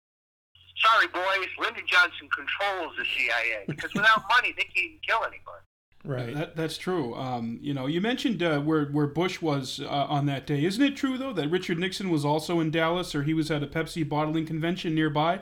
Sorry, 0.77 1.07
boys, 1.07 1.49
Lyndon 1.59 1.83
Johnson 1.87 2.29
controls 2.33 2.95
the 2.97 3.05
CIA 3.05 3.65
because 3.67 3.93
without 3.93 4.23
money, 4.29 4.53
they 4.57 4.63
can't 4.63 4.85
even 4.85 4.99
kill 5.05 5.19
anybody. 5.19 5.65
Right. 6.05 6.33
That, 6.33 6.55
that's 6.55 6.77
true. 6.77 7.13
Um, 7.15 7.59
you 7.61 7.73
know, 7.73 7.85
you 7.85 7.99
mentioned 7.99 8.41
uh, 8.41 8.61
where 8.61 8.85
where 8.85 9.07
Bush 9.07 9.41
was 9.41 9.81
uh, 9.81 9.89
on 9.89 10.27
that 10.27 10.47
day. 10.47 10.63
Isn't 10.63 10.81
it 10.81 10.95
true 10.95 11.17
though 11.17 11.33
that 11.33 11.49
Richard 11.49 11.77
Nixon 11.77 12.09
was 12.09 12.23
also 12.23 12.61
in 12.61 12.71
Dallas, 12.71 13.13
or 13.13 13.23
he 13.23 13.33
was 13.33 13.51
at 13.51 13.63
a 13.63 13.67
Pepsi 13.67 14.07
bottling 14.07 14.45
convention 14.45 14.95
nearby? 14.95 15.41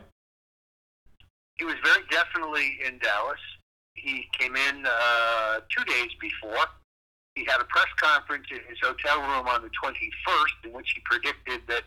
He 1.60 1.66
was 1.66 1.76
very 1.84 2.04
definitely 2.10 2.80
in 2.86 2.98
Dallas. 2.98 3.40
He 3.98 4.28
came 4.38 4.56
in 4.56 4.86
uh, 4.86 5.60
two 5.70 5.84
days 5.86 6.10
before. 6.22 6.66
He 7.36 7.46
had 7.46 7.62
a 7.62 7.66
press 7.66 7.92
conference 7.98 8.48
in 8.50 8.60
his 8.68 8.78
hotel 8.82 9.22
room 9.22 9.48
on 9.48 9.62
the 9.62 9.70
21st, 9.84 10.66
in 10.66 10.72
which 10.74 10.92
he 10.96 11.02
predicted 11.06 11.62
that 11.68 11.84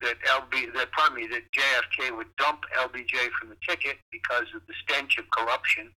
that 0.00 0.14
LB 0.30 0.72
that 0.74 0.92
pardon 0.92 1.16
me 1.16 1.26
that 1.26 1.42
JFK 1.50 2.16
would 2.16 2.28
dump 2.36 2.60
LBJ 2.78 3.30
from 3.38 3.48
the 3.48 3.56
ticket 3.68 3.98
because 4.12 4.46
of 4.54 4.62
the 4.68 4.74
stench 4.84 5.18
of 5.18 5.28
corruption 5.30 5.90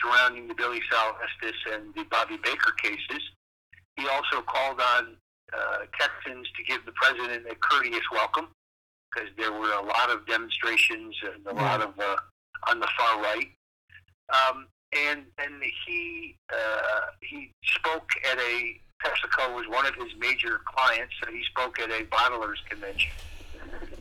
surrounding 0.00 0.48
the 0.48 0.54
Billie 0.54 0.82
Sol 0.90 1.16
Estes 1.22 1.56
and 1.72 1.94
the 1.94 2.04
Bobby 2.10 2.36
Baker 2.42 2.72
cases. 2.82 3.22
He 3.96 4.06
also 4.08 4.42
called 4.42 4.80
on 4.80 5.16
uh, 5.52 5.78
Texans 5.98 6.48
to 6.56 6.62
give 6.64 6.84
the 6.84 6.92
president 6.92 7.46
a 7.50 7.54
courteous 7.56 8.04
welcome 8.10 8.48
because 9.12 9.28
there 9.36 9.52
were 9.52 9.72
a 9.72 9.82
lot 9.82 10.10
of 10.10 10.26
demonstrations 10.26 11.14
and 11.34 11.46
a 11.46 11.54
lot 11.54 11.82
of 11.82 11.98
uh, 11.98 12.16
on 12.68 12.80
the 12.80 12.88
far 12.96 13.22
right. 13.22 13.48
Um, 14.32 14.66
and 14.92 15.24
and 15.38 15.62
he 15.86 16.36
uh, 16.52 17.00
he 17.20 17.50
spoke 17.64 18.10
at 18.30 18.38
a 18.38 18.80
PepsiCo 19.04 19.54
was 19.54 19.66
one 19.68 19.86
of 19.86 19.94
his 19.94 20.12
major 20.18 20.60
clients, 20.64 21.14
so 21.22 21.30
he 21.30 21.42
spoke 21.44 21.78
at 21.80 21.90
a 21.90 22.04
bottlers 22.04 22.64
convention. 22.68 23.10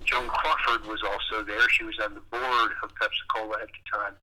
Joan 0.05 0.27
Crawford 0.27 0.86
was 0.88 1.01
also 1.03 1.43
there. 1.43 1.67
She 1.69 1.84
was 1.84 1.97
on 2.03 2.13
the 2.13 2.21
board 2.21 2.71
of 2.84 2.89
Pepsi-Cola 2.95 3.61
at 3.61 3.67
the 3.67 3.97
time. 3.97 4.15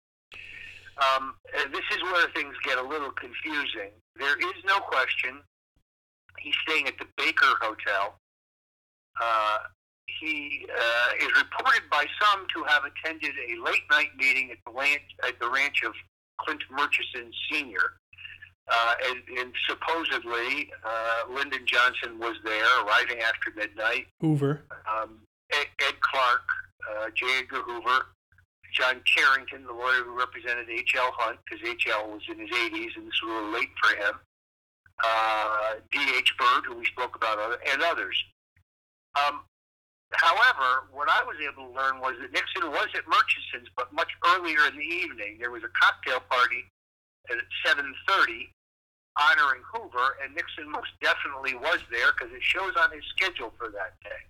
Um, 0.98 1.34
this 1.72 1.84
is 1.96 2.02
where 2.02 2.28
things 2.34 2.54
get 2.64 2.78
a 2.78 2.82
little 2.82 3.12
confusing. 3.12 3.90
There 4.16 4.36
is 4.36 4.64
no 4.66 4.80
question 4.80 5.40
he's 6.38 6.54
staying 6.66 6.88
at 6.88 6.98
the 6.98 7.06
Baker 7.16 7.54
Hotel. 7.60 8.18
Uh, 9.20 9.58
he 10.20 10.66
uh, 10.70 11.24
is 11.24 11.28
reported 11.36 11.82
by 11.90 12.06
some 12.20 12.46
to 12.54 12.64
have 12.64 12.82
attended 12.84 13.32
a 13.50 13.62
late 13.62 13.82
night 13.90 14.10
meeting 14.16 14.50
at 14.50 14.58
the 14.66 14.72
ranch, 14.72 15.02
at 15.26 15.38
the 15.40 15.48
ranch 15.48 15.82
of 15.84 15.92
Clint 16.40 16.62
Murchison 16.70 17.30
Sr. 17.50 17.94
Uh, 18.70 18.94
and, 19.06 19.38
and 19.38 19.52
supposedly 19.66 20.70
uh, 20.84 21.32
Lyndon 21.32 21.64
Johnson 21.64 22.18
was 22.18 22.36
there, 22.44 22.66
arriving 22.84 23.20
after 23.20 23.50
midnight. 23.56 24.06
Hoover. 24.20 24.64
Um, 24.70 25.20
Ed, 25.50 25.66
Ed 25.80 26.00
Clark, 26.00 26.42
uh, 26.90 27.06
J. 27.14 27.26
Edgar 27.38 27.62
Hoover, 27.62 28.06
John 28.74 29.00
Currington, 29.08 29.66
the 29.66 29.72
lawyer 29.72 30.04
who 30.04 30.18
represented 30.18 30.68
H.L. 30.68 31.10
Hunt, 31.16 31.38
because 31.44 31.66
H.L. 31.66 32.10
was 32.10 32.22
in 32.30 32.38
his 32.38 32.50
80s 32.50 32.96
and 32.96 33.06
this 33.06 33.22
was 33.22 33.30
a 33.30 33.34
little 33.34 33.52
late 33.52 33.70
for 33.82 33.96
him. 33.96 34.14
Uh, 35.02 35.74
D.H. 35.90 36.34
Byrd, 36.38 36.64
who 36.66 36.76
we 36.76 36.84
spoke 36.84 37.16
about, 37.16 37.38
and 37.72 37.82
others. 37.82 38.22
Um, 39.16 39.40
however, 40.12 40.88
what 40.92 41.08
I 41.08 41.22
was 41.24 41.36
able 41.42 41.68
to 41.68 41.74
learn 41.74 42.00
was 42.00 42.14
that 42.20 42.32
Nixon 42.32 42.70
was 42.70 42.88
at 42.96 43.04
Murchison's, 43.06 43.68
but 43.76 43.92
much 43.92 44.08
earlier 44.26 44.64
in 44.68 44.76
the 44.76 44.84
evening. 44.84 45.36
There 45.38 45.50
was 45.50 45.62
a 45.62 45.72
cocktail 45.76 46.20
party 46.28 46.64
at 47.30 47.36
7.30 47.66 48.48
honoring 49.18 49.62
Hoover, 49.74 50.16
and 50.22 50.34
Nixon 50.34 50.70
most 50.70 50.88
definitely 51.02 51.54
was 51.54 51.80
there 51.90 52.12
because 52.16 52.32
it 52.32 52.42
shows 52.42 52.72
on 52.78 52.92
his 52.92 53.04
schedule 53.12 53.52
for 53.58 53.68
that 53.68 53.98
day. 54.00 54.22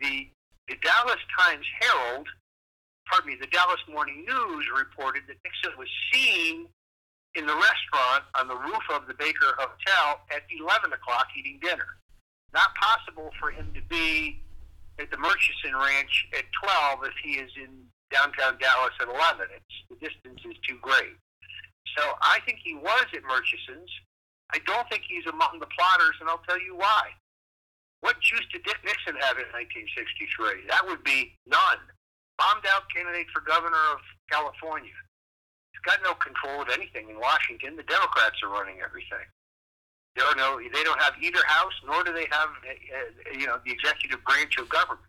The, 0.00 0.30
the 0.68 0.76
Dallas 0.80 1.20
Times 1.38 1.66
Herald, 1.80 2.28
pardon 3.10 3.34
me, 3.34 3.36
the 3.38 3.50
Dallas 3.52 3.80
Morning 3.90 4.24
News 4.24 4.64
reported 4.72 5.24
that 5.28 5.36
Nixon 5.44 5.76
was 5.76 5.88
seen 6.12 6.68
in 7.34 7.46
the 7.46 7.54
restaurant 7.54 8.24
on 8.38 8.48
the 8.48 8.56
roof 8.56 8.84
of 8.94 9.06
the 9.06 9.14
Baker 9.14 9.58
Hotel 9.58 10.22
at 10.30 10.42
11 10.48 10.92
o'clock 10.92 11.26
eating 11.36 11.58
dinner. 11.60 11.98
Not 12.54 12.74
possible 12.76 13.30
for 13.40 13.50
him 13.50 13.72
to 13.74 13.82
be 13.90 14.40
at 14.98 15.10
the 15.10 15.18
Murchison 15.18 15.74
Ranch 15.74 16.14
at 16.36 16.44
12 16.62 17.04
if 17.04 17.16
he 17.22 17.40
is 17.42 17.50
in 17.56 17.70
downtown 18.10 18.58
Dallas 18.58 18.94
at 19.00 19.08
11. 19.08 19.50
It's, 19.50 19.76
the 19.90 19.98
distance 19.98 20.40
is 20.46 20.58
too 20.62 20.78
great. 20.82 21.18
So 21.98 22.02
I 22.22 22.38
think 22.46 22.58
he 22.62 22.74
was 22.74 23.06
at 23.14 23.22
Murchison's. 23.22 23.90
I 24.52 24.58
don't 24.66 24.86
think 24.90 25.02
he's 25.06 25.26
among 25.26 25.58
the 25.58 25.70
plotters, 25.74 26.14
and 26.20 26.28
I'll 26.28 26.42
tell 26.46 26.60
you 26.60 26.76
why. 26.76 27.10
What 28.04 28.20
juice 28.20 28.44
did 28.52 28.62
Dick 28.68 28.78
Nixon 28.84 29.16
have 29.16 29.40
in 29.40 29.48
1963? 29.50 30.68
That 30.68 30.84
would 30.84 31.02
be 31.02 31.34
none. 31.48 31.80
Bombed 32.36 32.66
out 32.68 32.84
candidate 32.92 33.30
for 33.32 33.40
governor 33.40 33.80
of 33.96 34.02
California. 34.28 34.94
He's 35.72 35.84
got 35.88 36.04
no 36.04 36.12
control 36.20 36.60
of 36.62 36.68
anything 36.68 37.08
in 37.08 37.18
Washington. 37.18 37.80
The 37.80 37.88
Democrats 37.88 38.38
are 38.44 38.52
running 38.52 38.84
everything. 38.84 39.24
There 40.16 40.24
are 40.26 40.36
no. 40.36 40.58
They 40.58 40.84
don't 40.84 41.00
have 41.00 41.14
either 41.20 41.40
house, 41.46 41.72
nor 41.86 42.04
do 42.04 42.12
they 42.12 42.26
have, 42.30 42.48
uh, 42.50 43.38
you 43.38 43.46
know, 43.46 43.58
the 43.64 43.72
executive 43.72 44.22
branch 44.24 44.56
of 44.58 44.68
government. 44.68 45.06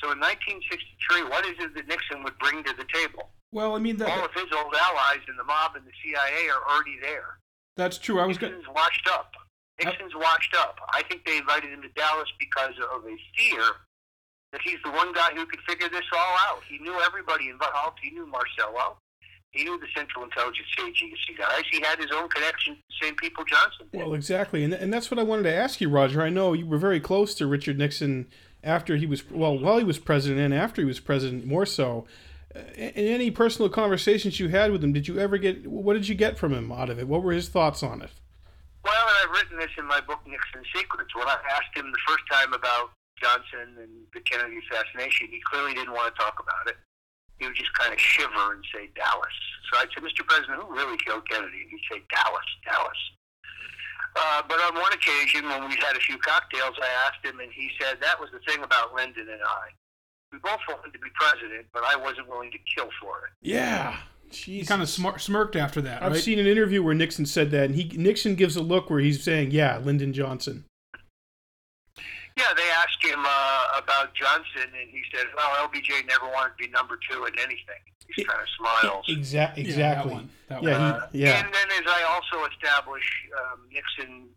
So 0.00 0.12
in 0.12 0.18
1963, 0.20 1.28
what 1.28 1.44
is 1.44 1.56
it 1.58 1.74
that 1.74 1.88
Nixon 1.88 2.22
would 2.24 2.38
bring 2.38 2.62
to 2.64 2.72
the 2.76 2.86
table? 2.92 3.28
Well, 3.52 3.74
I 3.74 3.78
mean 3.78 3.96
that, 3.98 4.08
All 4.08 4.24
of 4.24 4.32
his 4.32 4.46
old 4.56 4.74
allies 4.74 5.20
in 5.28 5.36
the 5.36 5.44
mob 5.44 5.74
and 5.76 5.84
the 5.84 5.92
CIA 6.04 6.48
are 6.48 6.62
already 6.72 6.96
there. 7.00 7.38
that's 7.76 7.98
true. 7.98 8.20
I 8.20 8.26
was. 8.26 8.40
Nixon's 8.40 8.68
washed 8.68 9.08
up. 9.10 9.32
Nixon's 9.82 10.14
washed 10.14 10.54
up. 10.56 10.76
I 10.92 11.02
think 11.04 11.24
they 11.24 11.38
invited 11.38 11.70
him 11.70 11.82
to 11.82 11.88
Dallas 11.90 12.28
because 12.38 12.74
of 12.92 13.04
a 13.04 13.16
fear 13.36 13.62
that 14.52 14.60
he's 14.62 14.78
the 14.84 14.90
one 14.90 15.12
guy 15.12 15.30
who 15.34 15.44
could 15.46 15.60
figure 15.68 15.88
this 15.88 16.04
all 16.12 16.36
out. 16.48 16.62
He 16.68 16.78
knew 16.78 16.94
everybody 17.04 17.48
involved. 17.48 17.98
He 18.02 18.10
knew 18.10 18.26
Marcello. 18.26 18.96
He 19.50 19.64
knew 19.64 19.78
the 19.78 19.86
Central 19.96 20.24
Intelligence 20.24 20.68
Agency 20.78 21.34
guys. 21.36 21.62
He 21.70 21.80
had 21.80 21.98
his 21.98 22.10
own 22.14 22.28
connections 22.28 22.76
to 22.76 22.82
the 22.88 23.06
same 23.06 23.16
people 23.16 23.44
Johnson 23.44 23.88
did. 23.90 23.98
Well, 24.00 24.14
exactly, 24.14 24.62
and 24.62 24.74
and 24.74 24.92
that's 24.92 25.10
what 25.10 25.18
I 25.18 25.22
wanted 25.22 25.44
to 25.44 25.54
ask 25.54 25.80
you, 25.80 25.88
Roger. 25.88 26.22
I 26.22 26.28
know 26.28 26.52
you 26.52 26.66
were 26.66 26.78
very 26.78 27.00
close 27.00 27.34
to 27.36 27.46
Richard 27.46 27.78
Nixon 27.78 28.28
after 28.62 28.96
he 28.96 29.06
was 29.06 29.28
well 29.30 29.58
while 29.58 29.78
he 29.78 29.84
was 29.84 29.98
president 29.98 30.40
and 30.40 30.54
after 30.54 30.82
he 30.82 30.86
was 30.86 31.00
president 31.00 31.46
more 31.46 31.66
so. 31.66 32.06
Uh, 32.54 32.60
In 32.76 33.06
any 33.06 33.30
personal 33.30 33.68
conversations 33.70 34.40
you 34.40 34.48
had 34.48 34.70
with 34.70 34.82
him, 34.84 34.92
did 34.92 35.08
you 35.08 35.18
ever 35.18 35.38
get 35.38 35.66
what 35.66 35.94
did 35.94 36.08
you 36.08 36.14
get 36.14 36.38
from 36.38 36.52
him 36.52 36.70
out 36.70 36.90
of 36.90 36.98
it? 36.98 37.08
What 37.08 37.22
were 37.22 37.32
his 37.32 37.48
thoughts 37.48 37.82
on 37.82 38.02
it? 38.02 38.10
Well, 38.84 38.94
and 38.94 39.30
I've 39.30 39.36
written 39.36 39.58
this 39.58 39.70
in 39.78 39.86
my 39.86 40.00
book, 40.00 40.20
Nixon 40.26 40.62
Secrets. 40.74 41.14
When 41.14 41.26
I 41.26 41.36
asked 41.52 41.74
him 41.74 41.90
the 41.90 41.98
first 42.06 42.24
time 42.30 42.52
about 42.52 42.90
Johnson 43.20 43.76
and 43.80 43.90
the 44.14 44.20
Kennedy 44.20 44.60
assassination, 44.70 45.28
he 45.30 45.40
clearly 45.50 45.74
didn't 45.74 45.92
want 45.92 46.14
to 46.14 46.20
talk 46.20 46.36
about 46.40 46.68
it. 46.68 46.76
He 47.38 47.46
would 47.46 47.54
just 47.56 47.72
kind 47.74 47.92
of 47.92 48.00
shiver 48.00 48.52
and 48.54 48.64
say 48.74 48.90
Dallas. 48.94 49.36
So 49.72 49.78
I 49.78 49.84
said, 49.94 50.02
Mr. 50.02 50.26
President, 50.26 50.58
who 50.62 50.74
really 50.74 50.96
killed 51.04 51.28
Kennedy? 51.28 51.60
And 51.62 51.70
he'd 51.70 51.86
say 51.90 52.02
Dallas, 52.14 52.48
Dallas. 52.64 53.00
Uh, 54.16 54.42
but 54.48 54.58
on 54.60 54.74
one 54.74 54.92
occasion, 54.92 55.44
when 55.48 55.68
we 55.68 55.76
had 55.76 55.94
a 55.96 56.00
few 56.00 56.18
cocktails, 56.18 56.74
I 56.82 56.88
asked 57.06 57.24
him, 57.24 57.38
and 57.40 57.52
he 57.52 57.70
said 57.80 57.98
that 58.00 58.18
was 58.18 58.30
the 58.32 58.40
thing 58.50 58.62
about 58.64 58.94
Lyndon 58.94 59.28
and 59.30 59.40
I. 59.42 59.68
We 60.32 60.38
both 60.38 60.60
wanted 60.68 60.92
to 60.92 60.98
be 60.98 61.08
president, 61.14 61.66
but 61.72 61.84
I 61.84 61.96
wasn't 61.96 62.28
willing 62.28 62.50
to 62.50 62.58
kill 62.74 62.88
for 63.00 63.18
it. 63.26 63.32
Yeah, 63.40 63.96
He 64.30 64.64
kind 64.64 64.82
of 64.82 64.88
smar- 64.88 65.20
smirked 65.20 65.56
after 65.56 65.80
that, 65.82 66.02
I've 66.02 66.12
right? 66.12 66.20
seen 66.22 66.38
an 66.38 66.46
interview 66.46 66.82
where 66.82 66.94
Nixon 66.94 67.24
said 67.26 67.50
that, 67.52 67.64
and 67.66 67.74
he 67.76 67.84
Nixon 67.96 68.34
gives 68.34 68.56
a 68.56 68.60
look 68.62 68.90
where 68.90 69.00
he's 69.00 69.22
saying, 69.22 69.52
"Yeah, 69.52 69.78
Lyndon 69.78 70.12
Johnson." 70.12 70.64
Yeah, 72.38 72.54
they 72.56 72.70
asked 72.70 73.02
him 73.02 73.18
uh, 73.26 73.66
about 73.82 74.14
Johnson, 74.14 74.70
and 74.80 74.88
he 74.90 75.02
said, 75.12 75.26
"Well, 75.36 75.68
LBJ 75.68 76.06
never 76.06 76.26
wanted 76.26 76.50
to 76.56 76.64
be 76.66 76.68
number 76.70 76.98
two 77.10 77.24
in 77.24 77.36
anything." 77.38 77.82
He 78.14 78.24
kind 78.24 78.40
of 78.40 78.48
smiles. 78.56 79.04
Exactly. 79.08 79.64
Yeah, 79.64 79.68
Exactly. 79.68 80.10
that 80.10 80.14
one. 80.14 80.30
That 80.48 80.62
yeah. 80.62 80.70
one. 80.78 80.80
Uh, 81.02 81.08
He, 81.10 81.18
yeah. 81.24 81.44
And 81.44 81.52
then, 81.52 81.66
as 81.82 81.86
I 81.86 82.02
also 82.04 82.46
establish, 82.46 83.04
um, 83.36 83.60
Nixon 83.72 84.28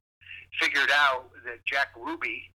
figured 0.59 0.89
out 0.91 1.29
that 1.45 1.63
Jack 1.65 1.89
Ruby, 1.95 2.51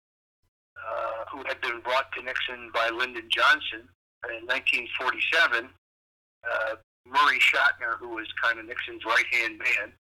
uh, 0.77 1.25
who 1.31 1.45
had 1.47 1.61
been 1.61 1.81
brought 1.81 2.11
to 2.13 2.23
Nixon 2.23 2.71
by 2.73 2.89
Lyndon 2.89 3.29
Johnson 3.31 3.87
in 4.33 4.47
1947, 4.47 5.69
uh, 6.51 6.75
Murray 7.07 7.39
Chotiner, 7.39 7.99
who 7.99 8.09
was 8.09 8.27
kind 8.43 8.59
of 8.59 8.65
Nixon's 8.67 9.05
right 9.05 9.27
hand 9.31 9.59
man, 9.59 9.93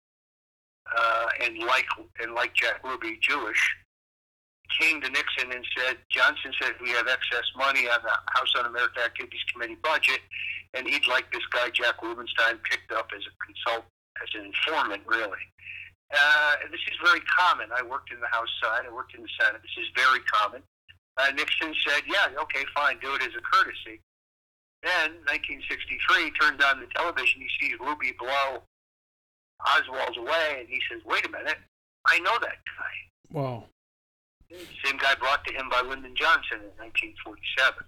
uh, 0.96 1.26
and 1.42 1.58
like 1.58 1.86
and 2.20 2.32
like 2.34 2.54
Jack 2.54 2.82
Ruby, 2.84 3.18
Jewish, 3.20 3.60
came 4.80 5.00
to 5.00 5.10
Nixon 5.10 5.52
and 5.52 5.64
said, 5.76 5.96
Johnson 6.10 6.52
said 6.60 6.72
we 6.80 6.90
have 6.90 7.08
excess 7.08 7.44
money 7.56 7.88
on 7.88 8.00
the 8.02 8.14
House 8.32 8.52
Un-American 8.58 9.02
Activities 9.02 9.44
Committee 9.52 9.78
budget, 9.82 10.20
and 10.74 10.88
he'd 10.88 11.06
like 11.06 11.30
this 11.32 11.44
guy 11.50 11.70
Jack 11.70 12.02
Rubenstein 12.02 12.58
picked 12.68 12.92
up 12.92 13.10
as 13.14 13.22
a 13.26 13.34
consult, 13.44 13.84
as 14.22 14.28
an 14.34 14.46
informant, 14.46 15.02
really. 15.06 15.42
Uh, 16.12 16.54
this 16.70 16.80
is 16.88 16.96
very 17.04 17.20
common. 17.24 17.68
I 17.74 17.82
worked 17.82 18.12
in 18.12 18.20
the 18.20 18.28
House 18.28 18.50
side. 18.62 18.84
I 18.86 18.92
worked 18.92 19.14
in 19.14 19.22
the 19.22 19.32
Senate. 19.40 19.62
This 19.62 19.84
is 19.84 19.90
very 19.96 20.20
common. 20.28 20.62
Uh, 21.16 21.30
Nixon 21.34 21.74
said, 21.86 22.02
"Yeah, 22.06 22.28
okay, 22.42 22.64
fine, 22.74 22.98
do 22.98 23.14
it 23.14 23.22
as 23.22 23.34
a 23.34 23.40
courtesy." 23.40 24.00
Then, 24.82 25.12
1963, 25.24 26.30
turns 26.32 26.62
on 26.64 26.80
the 26.80 26.86
television. 26.94 27.40
He 27.40 27.48
sees 27.60 27.78
Ruby 27.80 28.12
blow 28.12 28.62
Oswald 29.64 30.16
away, 30.16 30.56
and 30.60 30.68
he 30.68 30.80
says, 30.90 31.02
"Wait 31.04 31.24
a 31.24 31.30
minute, 31.30 31.58
I 32.06 32.18
know 32.18 32.36
that 32.40 32.58
guy." 32.76 32.94
Wow. 33.30 33.68
Same 34.84 34.96
guy 34.98 35.14
brought 35.18 35.44
to 35.46 35.52
him 35.52 35.68
by 35.68 35.80
Lyndon 35.80 36.14
Johnson 36.16 36.58
in 36.60 36.76
1947. 36.78 37.84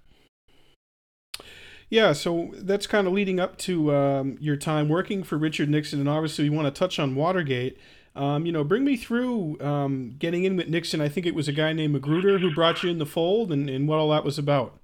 Yeah, 1.91 2.13
so 2.13 2.51
that's 2.55 2.87
kind 2.87 3.07
of 3.07 3.13
leading 3.13 3.39
up 3.39 3.59
to 3.59 3.95
um, 3.95 4.37
your 4.41 4.57
time 4.57 4.89
working 4.89 5.23
for 5.23 5.37
Richard 5.37 5.69
Nixon, 5.69 6.01
and 6.01 6.09
obviously 6.09 6.49
we 6.49 6.57
want 6.57 6.67
to 6.67 6.77
touch 6.77 6.99
on 6.99 7.15
Watergate. 7.15 7.79
Um, 8.17 8.47
you 8.47 8.53
know, 8.53 8.65
bring 8.65 8.85
me 8.85 8.97
through 8.97 9.61
um, 9.61 10.15
getting 10.19 10.45
in 10.45 10.57
with 10.57 10.69
Nixon. 10.69 11.01
I 11.01 11.09
think 11.09 11.27
it 11.27 11.35
was 11.35 11.49
a 11.49 11.53
guy 11.53 11.73
named 11.73 11.93
Magruder 11.93 12.39
who 12.39 12.55
brought 12.55 12.83
you 12.83 12.91
in 12.91 12.99
the 12.99 13.07
fold, 13.07 13.53
and, 13.53 13.69
and 13.69 13.89
what 13.89 13.99
all 13.99 14.11
that 14.11 14.25
was 14.25 14.39
about. 14.39 14.79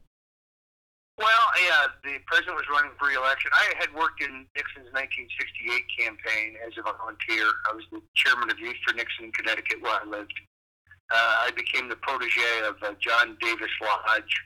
Well, 1.17 1.29
yeah, 1.63 1.87
the 2.03 2.19
president 2.27 2.57
was 2.57 2.65
running 2.73 2.93
for 2.99 3.09
re-election. 3.09 3.51
I 3.53 3.75
had 3.79 3.93
worked 3.95 4.23
in 4.23 4.47
Nixon's 4.57 4.89
1968 4.97 5.85
campaign 5.99 6.57
as 6.67 6.73
a 6.79 6.83
volunteer. 6.83 7.45
I 7.71 7.75
was 7.75 7.85
the 7.93 8.01
chairman 8.15 8.51
of 8.51 8.59
Youth 8.59 8.77
for 8.87 8.95
Nixon 8.95 9.27
in 9.27 9.33
Connecticut, 9.33 9.83
where 9.83 10.01
I 10.01 10.05
lived. 10.07 10.33
Uh, 11.11 11.47
I 11.47 11.51
became 11.57 11.89
the 11.89 11.97
protege 11.97 12.63
of 12.67 12.77
uh, 12.83 12.95
John 13.01 13.37
Davis 13.41 13.71
Lodge, 13.83 14.43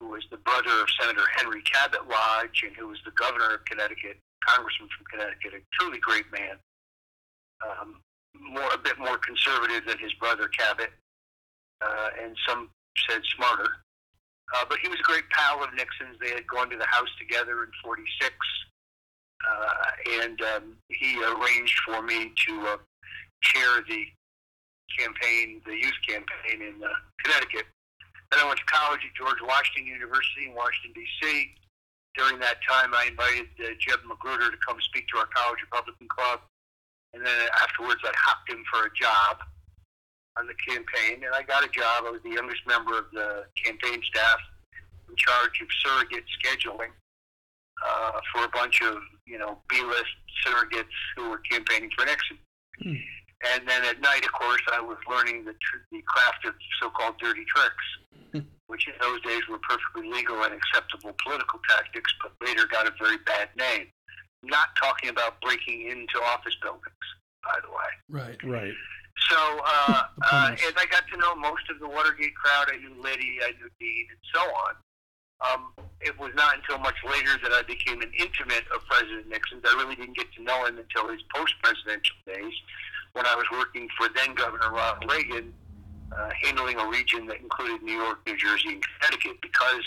who 0.00 0.08
was 0.08 0.24
the 0.30 0.36
brother 0.38 0.82
of 0.82 0.88
Senator 1.00 1.22
Henry 1.36 1.62
Cabot 1.62 2.08
Lodge, 2.08 2.64
and 2.66 2.74
who 2.74 2.88
was 2.88 2.98
the 3.04 3.12
governor 3.12 3.54
of 3.54 3.64
Connecticut, 3.66 4.18
congressman 4.44 4.88
from 4.96 5.06
Connecticut, 5.06 5.54
a 5.54 5.62
truly 5.78 5.98
great 5.98 6.26
man. 6.32 6.56
Um, 7.62 8.02
more 8.34 8.68
a 8.74 8.78
bit 8.78 8.98
more 8.98 9.18
conservative 9.18 9.86
than 9.86 9.98
his 9.98 10.12
brother 10.14 10.48
Cabot, 10.48 10.90
uh, 11.80 12.08
and 12.20 12.36
some 12.48 12.68
said 13.08 13.22
smarter. 13.36 13.70
Uh, 14.54 14.64
but 14.68 14.78
he 14.78 14.88
was 14.88 14.98
a 14.98 15.04
great 15.04 15.28
pal 15.30 15.62
of 15.62 15.72
Nixon's. 15.74 16.18
They 16.20 16.30
had 16.30 16.46
gone 16.46 16.68
to 16.70 16.76
the 16.76 16.86
House 16.86 17.08
together 17.18 17.62
in 17.62 17.70
'46, 17.84 18.34
uh, 19.48 20.22
and 20.22 20.42
um, 20.42 20.76
he 20.88 21.22
arranged 21.22 21.78
for 21.86 22.02
me 22.02 22.32
to 22.48 22.60
uh, 22.66 22.76
chair 23.42 23.84
the 23.88 24.04
campaign, 24.98 25.60
the 25.66 25.74
youth 25.74 25.98
campaign 26.06 26.62
in 26.62 26.82
uh, 26.82 26.88
Connecticut. 27.22 27.66
Then 28.30 28.40
I 28.40 28.46
went 28.48 28.58
to 28.58 28.68
college 28.68 29.00
at 29.04 29.12
George 29.12 29.40
Washington 29.44 29.86
University 29.86 30.48
in 30.48 30.54
Washington 30.54 30.92
D.C. 30.96 31.52
During 32.16 32.40
that 32.40 32.60
time, 32.64 32.92
I 32.94 33.08
invited 33.08 33.48
uh, 33.60 33.76
Jeb 33.80 34.00
Magruder 34.08 34.50
to 34.50 34.60
come 34.66 34.80
speak 34.80 35.08
to 35.12 35.18
our 35.18 35.28
college 35.32 35.60
Republican 35.64 36.08
club, 36.08 36.40
and 37.12 37.24
then 37.24 37.38
afterwards, 37.60 38.00
I 38.04 38.12
hopped 38.16 38.48
him 38.48 38.64
for 38.72 38.88
a 38.88 38.92
job 38.96 39.44
on 40.38 40.46
the 40.46 40.56
campaign, 40.64 41.24
and 41.24 41.34
I 41.34 41.42
got 41.42 41.64
a 41.64 41.68
job. 41.68 42.04
I 42.06 42.10
was 42.10 42.22
the 42.24 42.32
youngest 42.32 42.64
member 42.66 42.98
of 42.98 43.04
the 43.12 43.44
campaign 43.56 44.00
staff 44.04 44.40
in 45.08 45.16
charge 45.16 45.60
of 45.60 45.68
surrogate 45.84 46.24
scheduling 46.40 46.92
uh, 47.84 48.20
for 48.32 48.44
a 48.44 48.48
bunch 48.48 48.80
of, 48.80 48.96
you 49.26 49.38
know, 49.38 49.58
B-list 49.68 50.16
surrogates 50.44 50.96
who 51.16 51.30
were 51.30 51.38
campaigning 51.38 51.90
for 51.96 52.06
Nixon. 52.06 52.38
Hmm. 52.82 52.94
And 53.42 53.66
then 53.66 53.84
at 53.84 54.00
night, 54.00 54.24
of 54.24 54.32
course, 54.32 54.62
I 54.72 54.80
was 54.80 54.98
learning 55.10 55.44
the, 55.44 55.52
tr- 55.52 55.82
the 55.90 56.02
craft 56.06 56.46
of 56.46 56.54
so-called 56.80 57.18
dirty 57.18 57.44
tricks, 57.44 58.46
which 58.68 58.86
in 58.86 58.94
those 59.00 59.20
days 59.22 59.42
were 59.50 59.58
perfectly 59.58 60.08
legal 60.10 60.42
and 60.42 60.54
acceptable 60.54 61.14
political 61.22 61.58
tactics, 61.68 62.12
but 62.22 62.32
later 62.46 62.66
got 62.70 62.86
a 62.86 62.92
very 63.02 63.18
bad 63.26 63.48
name. 63.56 63.86
Not 64.42 64.68
talking 64.80 65.10
about 65.10 65.40
breaking 65.40 65.90
into 65.90 66.22
office 66.22 66.56
buildings, 66.62 67.06
by 67.42 67.58
the 67.62 67.70
way. 67.70 67.90
Right. 68.08 68.38
Right. 68.44 68.74
So, 69.30 69.38
uh, 69.38 70.02
uh, 70.32 70.50
as 70.52 70.74
I 70.76 70.86
got 70.90 71.04
to 71.12 71.18
know 71.18 71.34
most 71.34 71.68
of 71.70 71.78
the 71.78 71.88
Watergate 71.88 72.34
crowd, 72.34 72.70
I 72.72 72.78
knew 72.78 73.00
Liddy, 73.00 73.38
I 73.42 73.52
knew 73.58 73.70
Dean, 73.78 74.06
and 74.10 74.22
so 74.34 74.40
on. 74.40 74.74
Um, 75.42 75.72
it 76.00 76.18
was 76.18 76.30
not 76.34 76.56
until 76.56 76.78
much 76.78 76.94
later 77.02 77.34
that 77.42 77.52
I 77.52 77.62
became 77.62 78.00
an 78.00 78.12
intimate 78.18 78.62
of 78.74 78.86
President 78.86 79.28
Nixon's. 79.28 79.62
I 79.66 79.74
really 79.74 79.96
didn't 79.96 80.16
get 80.16 80.32
to 80.34 80.42
know 80.42 80.66
him 80.66 80.78
until 80.78 81.10
his 81.10 81.20
post-presidential 81.34 82.16
days, 82.26 82.54
when 83.12 83.26
I 83.26 83.34
was 83.34 83.46
working 83.52 83.88
for 83.96 84.08
then 84.14 84.34
Governor 84.34 84.70
Ronald 84.72 85.10
Reagan, 85.10 85.52
uh, 86.16 86.30
handling 86.42 86.78
a 86.78 86.86
region 86.88 87.26
that 87.26 87.40
included 87.40 87.82
New 87.82 87.96
York, 87.96 88.20
New 88.26 88.36
Jersey, 88.36 88.68
and 88.68 88.84
Connecticut. 89.00 89.40
Because 89.40 89.84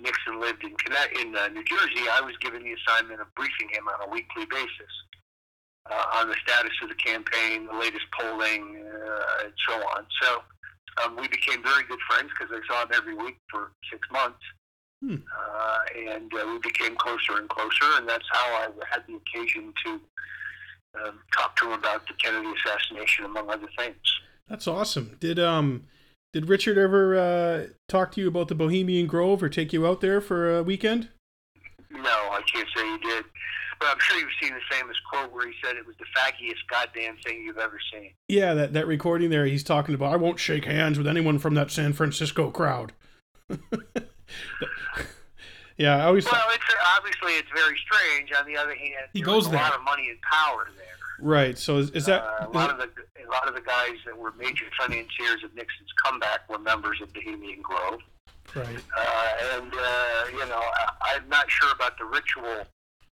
Nixon 0.00 0.40
lived 0.40 0.62
in 0.64 0.74
Conne- 0.76 1.20
in 1.20 1.36
uh, 1.36 1.48
New 1.48 1.64
Jersey, 1.64 2.08
I 2.10 2.20
was 2.20 2.36
given 2.38 2.62
the 2.62 2.72
assignment 2.72 3.20
of 3.20 3.34
briefing 3.34 3.68
him 3.70 3.88
on 3.88 4.08
a 4.08 4.10
weekly 4.10 4.46
basis 4.46 4.92
uh, 5.90 6.04
on 6.14 6.28
the 6.28 6.36
status 6.42 6.72
of 6.82 6.88
the 6.88 6.94
campaign, 6.94 7.66
the 7.66 7.74
latest 7.74 8.04
polling, 8.18 8.84
uh, 8.84 9.44
and 9.44 9.52
so 9.66 9.74
on. 9.74 10.06
So 10.22 10.42
um, 11.02 11.16
we 11.16 11.28
became 11.28 11.62
very 11.62 11.84
good 11.84 12.00
friends 12.08 12.30
because 12.38 12.54
I 12.54 12.66
saw 12.66 12.82
him 12.82 12.90
every 12.94 13.14
week 13.14 13.38
for 13.50 13.72
six 13.90 14.06
months. 14.10 14.40
Hmm. 15.00 15.14
Uh, 15.14 15.78
and 16.10 16.32
uh, 16.34 16.44
we 16.50 16.58
became 16.58 16.96
closer 16.96 17.38
and 17.38 17.48
closer, 17.48 17.86
and 17.96 18.08
that's 18.08 18.26
how 18.32 18.46
I 18.56 18.68
had 18.90 19.04
the 19.06 19.14
occasion 19.14 19.72
to 19.84 20.00
um, 20.94 21.18
talk 21.32 21.56
to 21.56 21.66
him 21.66 21.72
about 21.72 22.06
the 22.06 22.14
Kennedy 22.14 22.48
assassination, 22.64 23.24
among 23.24 23.50
other 23.50 23.68
things. 23.76 23.96
That's 24.48 24.66
awesome. 24.66 25.16
Did 25.20 25.38
um 25.38 25.84
did 26.32 26.48
Richard 26.48 26.76
ever 26.76 27.18
uh, 27.18 27.66
talk 27.88 28.12
to 28.12 28.20
you 28.20 28.28
about 28.28 28.48
the 28.48 28.54
Bohemian 28.54 29.06
Grove 29.06 29.42
or 29.42 29.48
take 29.48 29.72
you 29.72 29.86
out 29.86 30.00
there 30.00 30.20
for 30.20 30.58
a 30.58 30.62
weekend? 30.62 31.08
No, 31.90 32.00
I 32.02 32.42
can't 32.52 32.68
say 32.76 32.86
he 32.86 32.98
did. 32.98 33.24
But 33.80 33.88
I'm 33.90 33.98
sure 34.00 34.18
you've 34.18 34.28
seen 34.42 34.52
the 34.52 34.60
famous 34.76 34.96
quote 35.10 35.32
where 35.32 35.46
he 35.46 35.54
said 35.62 35.76
it 35.76 35.86
was 35.86 35.94
the 35.98 36.04
faggiest 36.16 36.66
goddamn 36.68 37.16
thing 37.24 37.42
you've 37.44 37.58
ever 37.58 37.78
seen. 37.92 38.10
Yeah, 38.28 38.52
that, 38.54 38.72
that 38.72 38.86
recording 38.86 39.30
there, 39.30 39.46
he's 39.46 39.62
talking 39.62 39.94
about, 39.94 40.12
I 40.12 40.16
won't 40.16 40.40
shake 40.40 40.64
hands 40.64 40.98
with 40.98 41.06
anyone 41.06 41.38
from 41.38 41.54
that 41.54 41.70
San 41.70 41.92
Francisco 41.92 42.50
crowd. 42.50 42.92
yeah, 45.78 45.96
I 45.98 46.04
always 46.04 46.24
Well, 46.26 46.34
it's 46.52 46.64
obviously 46.96 47.32
it's 47.34 47.48
very 47.54 47.78
strange. 47.78 48.30
On 48.38 48.46
the 48.46 48.56
other 48.56 48.74
hand, 48.74 49.08
He 49.12 49.20
goes 49.22 49.44
was 49.44 49.46
a 49.46 49.50
there. 49.52 49.60
lot 49.62 49.74
of 49.74 49.82
money 49.82 50.08
and 50.10 50.20
power 50.22 50.68
there. 50.76 50.86
right. 51.20 51.56
So 51.56 51.78
is, 51.78 51.90
is 51.90 52.04
that 52.06 52.22
uh, 52.22 52.46
a 52.46 52.50
lot 52.50 52.70
it- 52.70 52.72
of 52.74 52.78
the 52.78 52.88
a 53.24 53.28
lot 53.30 53.46
of 53.46 53.54
the 53.54 53.60
guys 53.60 53.96
that 54.06 54.16
were 54.16 54.32
major 54.38 54.64
financiers 54.80 55.44
of 55.44 55.54
Nixon's 55.54 55.90
comeback 56.02 56.48
were 56.48 56.58
members 56.58 56.98
of 57.02 57.12
Bohemian 57.12 57.60
Grove, 57.60 58.00
right? 58.54 58.66
uh, 58.96 59.56
and 59.56 59.72
uh, 59.74 60.24
you 60.32 60.46
know 60.46 60.60
I, 60.62 60.90
I'm 61.14 61.28
not 61.28 61.50
sure 61.50 61.70
about 61.74 61.98
the 61.98 62.04
ritual 62.06 62.64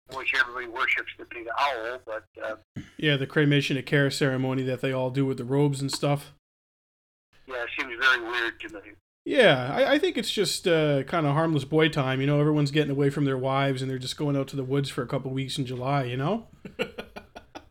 in 0.09 0.17
which 0.17 0.33
everybody 0.39 0.65
worships 0.65 1.11
the 1.19 1.25
big 1.25 1.45
owl, 1.59 1.99
but 2.07 2.23
uh, 2.43 2.55
Yeah, 2.97 3.17
the 3.17 3.27
cremation 3.27 3.77
of 3.77 3.85
care 3.85 4.09
ceremony 4.09 4.63
that 4.63 4.81
they 4.81 4.91
all 4.91 5.11
do 5.11 5.23
with 5.27 5.37
the 5.37 5.43
robes 5.43 5.79
and 5.81 5.91
stuff. 5.91 6.33
yeah, 7.47 7.55
it 7.63 7.69
seems 7.79 7.93
very 7.99 8.21
weird 8.23 8.59
to 8.61 8.69
me. 8.73 8.79
Yeah, 9.29 9.71
I, 9.71 9.93
I 9.93 9.99
think 9.99 10.17
it's 10.17 10.31
just 10.31 10.67
uh, 10.67 11.03
kind 11.03 11.27
of 11.27 11.33
harmless 11.33 11.63
boy 11.63 11.89
time. 11.89 12.19
You 12.19 12.25
know, 12.25 12.39
everyone's 12.39 12.71
getting 12.71 12.89
away 12.89 13.11
from 13.11 13.25
their 13.25 13.37
wives 13.37 13.81
and 13.83 13.91
they're 13.91 13.99
just 13.99 14.17
going 14.17 14.35
out 14.35 14.47
to 14.47 14.55
the 14.55 14.63
woods 14.63 14.89
for 14.89 15.03
a 15.03 15.07
couple 15.07 15.29
weeks 15.31 15.59
in 15.59 15.65
July. 15.67 16.03
You 16.05 16.17
know? 16.17 16.47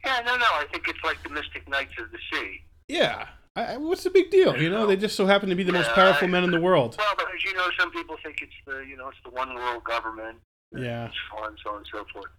Yeah, 0.04 0.20
no, 0.24 0.36
no. 0.36 0.46
I 0.46 0.64
think 0.72 0.88
it's 0.88 1.02
like 1.04 1.22
the 1.22 1.28
Mystic 1.28 1.68
Knights 1.68 1.92
of 1.98 2.10
the 2.10 2.18
Sea. 2.32 2.60
Yeah. 2.88 3.26
I, 3.54 3.74
I- 3.74 3.76
what's 3.76 4.04
the 4.04 4.10
big 4.10 4.30
deal? 4.30 4.56
You 4.56 4.70
know, 4.70 4.86
they 4.86 4.96
just 4.96 5.16
so 5.16 5.26
happen 5.26 5.50
to 5.50 5.54
be 5.54 5.64
the 5.64 5.72
most 5.72 5.90
powerful 5.90 6.26
I- 6.28 6.30
men 6.30 6.44
in 6.44 6.50
the 6.50 6.60
world. 6.60 6.94
Well, 6.96 7.12
but 7.16 7.26
as 7.34 7.44
you 7.44 7.52
know, 7.54 7.68
some 7.78 7.90
people 7.90 8.16
think 8.24 8.38
it's 8.40 8.54
the 8.66 8.86
you 8.88 8.96
know 8.96 9.08
it's 9.08 9.18
the 9.24 9.30
one 9.30 9.54
world 9.54 9.84
government, 9.84 10.38
Yeah, 10.74 11.04
and 11.06 11.12
so 11.30 11.44
on, 11.44 11.56
so 11.62 11.70
on 11.72 11.76
and 11.78 11.86
so 11.92 12.06
forth. 12.12 12.30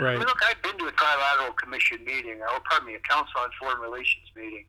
I 0.00 0.02
right. 0.02 0.18
mean, 0.18 0.26
look, 0.26 0.36
I've 0.44 0.60
been 0.62 0.76
to 0.78 0.86
a 0.86 0.92
trilateral 0.92 1.56
commission 1.56 2.04
meeting, 2.04 2.40
or 2.42 2.60
pardon 2.68 2.88
me, 2.88 2.94
a 2.96 3.00
council 3.08 3.40
on 3.40 3.48
foreign 3.58 3.80
relations 3.80 4.28
meeting 4.36 4.66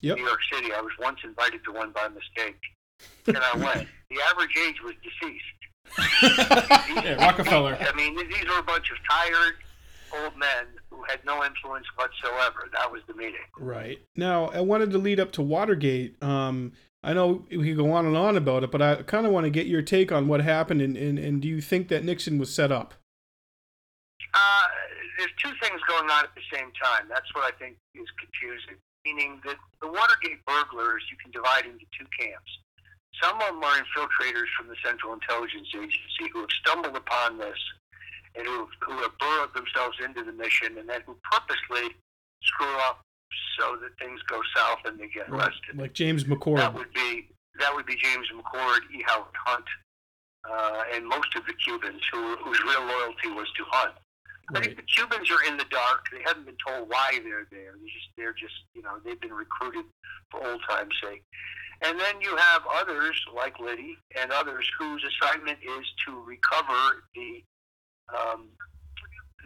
Yep. 0.00 0.18
in 0.18 0.22
New 0.22 0.28
York 0.28 0.40
City. 0.52 0.72
I 0.72 0.80
was 0.82 0.92
once 1.00 1.18
invited 1.24 1.64
to 1.64 1.72
one 1.72 1.90
by 1.90 2.06
mistake, 2.08 2.60
and 3.26 3.38
I 3.38 3.56
went. 3.56 3.88
The 4.10 4.16
average 4.30 4.56
age 4.56 4.76
was 4.82 4.94
deceased. 5.02 5.44
Yeah, 7.04 7.14
Rockefeller. 7.24 7.76
I 7.80 7.94
mean, 7.94 8.16
these 8.16 8.44
were 8.48 8.58
a 8.58 8.62
bunch 8.62 8.90
of 8.90 8.96
tired 9.08 9.54
old 10.14 10.36
men 10.36 10.66
who 10.90 11.02
had 11.08 11.24
no 11.24 11.44
influence 11.44 11.86
whatsoever. 11.96 12.68
That 12.72 12.90
was 12.90 13.02
the 13.06 13.14
meeting. 13.14 13.46
Right. 13.58 13.98
Now, 14.16 14.46
I 14.46 14.60
wanted 14.60 14.90
to 14.92 14.98
lead 14.98 15.20
up 15.20 15.32
to 15.32 15.42
Watergate. 15.42 16.20
Um, 16.22 16.72
I 17.02 17.12
know 17.12 17.44
we 17.50 17.68
could 17.68 17.76
go 17.76 17.92
on 17.92 18.06
and 18.06 18.16
on 18.16 18.36
about 18.36 18.64
it, 18.64 18.70
but 18.70 18.82
I 18.82 19.02
kind 19.02 19.26
of 19.26 19.32
want 19.32 19.44
to 19.44 19.50
get 19.50 19.66
your 19.66 19.82
take 19.82 20.10
on 20.10 20.26
what 20.26 20.40
happened, 20.40 20.82
and, 20.82 20.96
and, 20.96 21.18
and 21.18 21.40
do 21.40 21.48
you 21.48 21.60
think 21.60 21.88
that 21.88 22.04
Nixon 22.04 22.38
was 22.38 22.52
set 22.52 22.72
up? 22.72 22.94
Uh, 24.34 24.66
there's 25.18 25.30
two 25.42 25.52
things 25.62 25.80
going 25.88 26.10
on 26.10 26.24
at 26.24 26.34
the 26.34 26.42
same 26.52 26.72
time. 26.82 27.06
That's 27.08 27.32
what 27.34 27.44
I 27.44 27.56
think 27.58 27.76
is 27.94 28.08
confusing. 28.18 28.76
Meaning 29.04 29.40
that 29.44 29.56
the 29.80 29.86
Watergate 29.86 30.44
burglars 30.46 31.02
you 31.10 31.16
can 31.22 31.30
divide 31.30 31.64
into 31.64 31.86
two 31.96 32.06
camps. 32.18 32.50
Some 33.22 33.40
of 33.40 33.46
them 33.48 33.64
are 33.64 33.78
infiltrators 33.78 34.48
from 34.56 34.68
the 34.68 34.76
Central 34.84 35.12
Intelligence 35.12 35.68
Agency 35.74 36.30
who 36.32 36.40
have 36.40 36.50
stumbled 36.60 36.96
upon 36.96 37.38
this 37.38 37.58
and 38.34 38.46
who, 38.46 38.68
who 38.80 38.98
have 39.02 39.16
burrowed 39.18 39.54
themselves 39.54 39.96
into 40.04 40.22
the 40.22 40.32
mission 40.32 40.76
and 40.78 40.88
then 40.88 41.00
who 41.06 41.16
purposely 41.30 41.96
screw 42.42 42.76
up 42.88 43.00
so 43.58 43.76
that 43.80 43.90
things 43.98 44.20
go 44.28 44.40
south 44.54 44.78
and 44.84 44.98
they 44.98 45.08
get 45.08 45.28
arrested. 45.28 45.76
Like 45.76 45.94
James 45.94 46.24
McCord. 46.24 46.58
That 46.58 46.74
would 46.74 46.92
be 46.92 47.28
that 47.58 47.74
would 47.74 47.86
be 47.86 47.96
James 47.96 48.26
McCord, 48.36 48.80
E. 48.94 49.02
Howard 49.06 49.32
Hunt, 49.46 49.64
uh, 50.44 50.82
and 50.94 51.06
most 51.06 51.34
of 51.36 51.46
the 51.46 51.54
Cubans 51.54 52.02
who, 52.12 52.36
whose 52.36 52.60
real 52.62 52.84
loyalty 52.84 53.28
was 53.28 53.46
to 53.56 53.64
Hunt. 53.70 53.94
I 54.54 54.60
think 54.60 54.76
the 54.76 54.82
Cubans 54.82 55.28
are 55.30 55.42
in 55.48 55.56
the 55.56 55.66
dark. 55.70 56.06
They 56.12 56.22
haven't 56.24 56.46
been 56.46 56.56
told 56.64 56.88
why 56.88 57.18
they're 57.24 57.48
there. 57.50 57.74
They're 57.74 57.92
just, 57.92 58.08
they're 58.16 58.32
just, 58.32 58.54
you 58.74 58.82
know, 58.82 58.98
they've 59.04 59.20
been 59.20 59.34
recruited 59.34 59.84
for 60.30 60.46
old 60.46 60.60
time's 60.68 60.94
sake. 61.02 61.24
And 61.82 61.98
then 61.98 62.20
you 62.20 62.34
have 62.36 62.62
others 62.72 63.20
like 63.34 63.58
Liddy 63.58 63.98
and 64.18 64.30
others 64.30 64.70
whose 64.78 65.04
assignment 65.04 65.58
is 65.62 65.84
to 66.06 66.22
recover 66.24 67.02
the 67.14 67.42
um, 68.14 68.48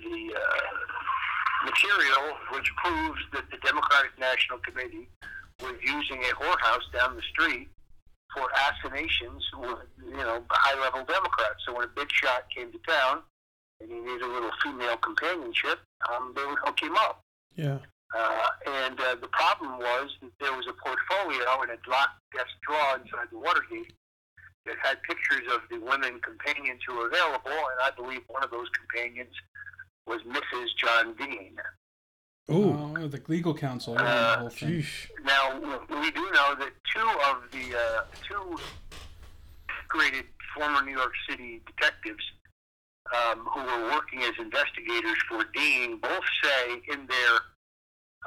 the 0.02 0.34
uh, 0.36 1.64
material 1.64 2.36
which 2.52 2.70
proves 2.76 3.20
that 3.32 3.50
the 3.50 3.56
Democratic 3.64 4.12
National 4.18 4.58
Committee 4.58 5.08
was 5.62 5.74
using 5.82 6.22
a 6.24 6.34
whorehouse 6.36 6.84
down 6.92 7.16
the 7.16 7.22
street 7.22 7.68
for 8.34 8.48
assassinations 8.54 9.44
with, 9.58 9.78
you 10.06 10.16
know, 10.16 10.42
high-level 10.48 11.04
Democrats. 11.04 11.64
So 11.66 11.74
when 11.74 11.84
a 11.84 11.88
big 11.88 12.10
shot 12.12 12.44
came 12.54 12.70
to 12.70 12.78
town 12.86 13.22
and 13.80 13.90
he 13.90 13.98
needed 13.98 14.22
a 14.22 14.26
little 14.26 14.50
female 14.62 14.96
companionship, 14.98 15.80
um, 16.12 16.32
they 16.36 16.44
would 16.44 16.58
hook 16.58 16.80
him 16.80 16.96
up. 16.96 17.20
Yeah. 17.56 17.78
Uh, 18.16 18.48
and 18.66 19.00
uh, 19.00 19.14
the 19.20 19.28
problem 19.28 19.78
was 19.78 20.10
that 20.20 20.32
there 20.40 20.52
was 20.52 20.66
a 20.66 20.72
portfolio 20.72 21.62
in 21.62 21.70
a 21.70 21.78
locked 21.88 22.18
desk 22.32 22.50
drawer 22.66 22.96
inside 22.96 23.28
the 23.30 23.38
Watergate 23.38 23.92
that 24.66 24.76
had 24.82 25.02
pictures 25.02 25.46
of 25.54 25.60
the 25.70 25.78
women 25.78 26.20
companions 26.20 26.80
who 26.86 26.96
were 26.96 27.06
available, 27.06 27.50
and 27.50 27.78
I 27.82 27.90
believe 27.96 28.22
one 28.28 28.42
of 28.42 28.50
those 28.50 28.68
companions 28.70 29.34
was 30.06 30.20
Mrs. 30.22 30.66
John 30.76 31.14
Dean. 31.14 31.56
Ooh. 32.50 32.94
Oh, 32.98 33.06
the 33.06 33.22
legal 33.28 33.54
counsel. 33.54 33.96
Uh, 33.96 34.02
the 34.02 34.40
whole 34.40 34.48
thing. 34.50 34.84
Now 35.24 35.54
we 35.88 36.10
do 36.10 36.22
know 36.32 36.56
that 36.58 36.72
two 36.92 37.08
of 37.30 37.48
the 37.52 37.78
uh, 37.78 38.02
two 38.26 38.58
graded 39.88 40.24
former 40.56 40.82
New 40.82 40.96
York 40.96 41.12
City 41.28 41.60
detectives 41.66 42.24
um, 43.14 43.46
who 43.52 43.60
were 43.60 43.90
working 43.90 44.22
as 44.22 44.32
investigators 44.38 45.18
for 45.28 45.44
Dean 45.54 45.98
both 45.98 46.24
say 46.42 46.82
in 46.92 47.06
their 47.06 47.34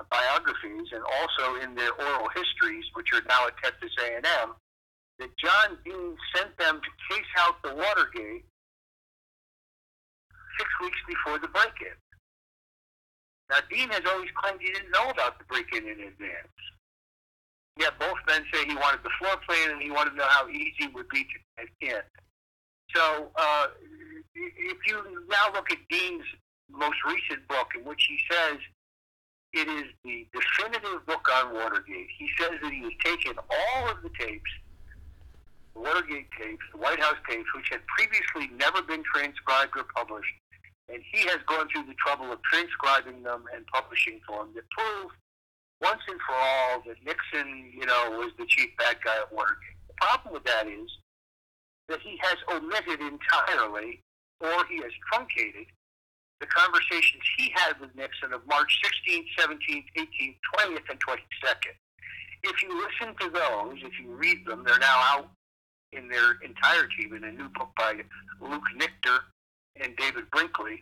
biographies 0.10 0.90
and 0.92 1.04
also 1.04 1.62
in 1.62 1.76
their 1.76 1.92
oral 1.94 2.30
histories, 2.30 2.84
which 2.94 3.14
are 3.14 3.22
now 3.28 3.48
at 3.48 3.58
Texas 3.64 3.92
A&M, 4.02 4.54
that 5.20 5.30
John 5.38 5.78
Dean 5.86 6.18
sent 6.36 6.58
them 6.58 6.82
to 6.82 7.16
case 7.16 7.32
out 7.38 7.62
the 7.64 7.76
Watergate 7.76 8.46
six 10.58 10.70
weeks 10.82 10.98
before 11.08 11.40
the 11.40 11.48
break-in. 11.48 11.98
Now, 13.50 13.58
Dean 13.70 13.90
has 13.90 14.02
always 14.10 14.30
claimed 14.36 14.60
he 14.62 14.72
didn't 14.72 14.92
know 14.92 15.10
about 15.10 15.38
the 15.38 15.46
break-in 15.46 15.84
in 15.84 16.00
advance. 16.08 16.58
Yet 17.78 17.98
both 18.00 18.18
men 18.28 18.44
say 18.54 18.66
he 18.66 18.76
wanted 18.76 19.02
the 19.04 19.10
floor 19.20 19.38
plan 19.48 19.72
and 19.72 19.82
he 19.82 19.90
wanted 19.90 20.12
to 20.12 20.18
know 20.18 20.30
how 20.30 20.48
easy 20.48 20.86
it 20.86 20.94
would 20.94 21.10
be 21.10 21.24
to 21.24 21.38
get 21.58 21.70
in. 21.82 22.02
So, 22.96 23.32
uh, 23.36 23.68
if 24.36 24.78
you 24.88 25.26
now 25.30 25.52
look 25.54 25.72
at 25.72 25.78
Dean's 25.90 26.26
most 26.70 26.98
recent 27.06 27.48
book, 27.48 27.68
in 27.78 27.86
which 27.86 28.04
he 28.08 28.18
says 28.32 28.58
it 29.54 29.68
is 29.68 29.86
the 30.04 30.28
definitive 30.34 31.06
book 31.06 31.28
on 31.36 31.54
Watergate, 31.54 32.08
he 32.18 32.28
says 32.40 32.52
that 32.62 32.72
he 32.72 32.82
has 32.84 32.94
taken 33.04 33.34
all 33.38 33.90
of 33.90 34.02
the 34.02 34.10
tapes, 34.20 34.50
the 35.76 35.82
Watergate 35.82 36.28
tapes, 36.40 36.66
the 36.72 36.80
White 36.80 37.00
House 37.00 37.18
tapes, 37.30 37.48
which 37.56 37.70
had 37.70 37.82
previously 37.88 38.50
never 38.58 38.82
been 38.82 39.04
transcribed 39.14 39.78
or 39.78 39.86
published, 39.96 40.34
and 40.90 41.02
he 41.12 41.22
has 41.28 41.38
gone 41.48 41.68
through 41.70 41.86
the 41.86 41.96
trouble 41.96 42.32
of 42.32 42.42
transcribing 42.44 43.24
them 43.24 43.44
and 43.56 43.66
publishing 43.68 44.20
for 44.28 44.44
them 44.44 44.54
that 44.56 44.70
prove 44.72 45.12
once 45.82 46.02
and 46.08 46.20
for 46.26 46.36
all 46.36 46.82
that 46.88 46.96
Nixon, 47.06 47.72
you 47.74 47.86
know, 47.86 48.18
was 48.18 48.32
the 48.38 48.46
chief 48.48 48.70
bad 48.78 48.98
guy 49.04 49.18
at 49.18 49.32
Watergate. 49.32 49.78
The 49.88 49.94
problem 49.96 50.34
with 50.34 50.44
that 50.46 50.68
is 50.68 50.90
that 51.90 52.00
he 52.02 52.18
has 52.22 52.38
omitted 52.50 53.02
entirely, 53.02 54.02
or 54.44 54.66
he 54.68 54.78
has 54.84 54.92
truncated, 55.10 55.68
the 56.40 56.48
conversations 56.48 57.24
he 57.38 57.54
had 57.56 57.80
with 57.80 57.96
Nixon 57.96 58.34
of 58.34 58.46
March 58.46 58.80
16th, 58.84 59.26
17th, 59.40 59.86
18th, 59.98 60.38
20th, 60.60 60.90
and 60.90 61.00
22nd. 61.00 61.76
If 62.44 62.62
you 62.62 62.76
listen 62.76 63.16
to 63.22 63.30
those, 63.30 63.80
if 63.82 63.94
you 64.02 64.12
read 64.12 64.46
them, 64.46 64.64
they're 64.66 64.80
now 64.80 65.00
out 65.16 65.30
in 65.94 66.10
their 66.10 66.34
entirety 66.44 67.08
in 67.16 67.24
a 67.24 67.32
new 67.32 67.48
book 67.50 67.70
by 67.78 67.94
Luke 68.42 68.68
Nichter 68.78 69.20
and 69.80 69.96
David 69.96 70.30
Brinkley. 70.32 70.82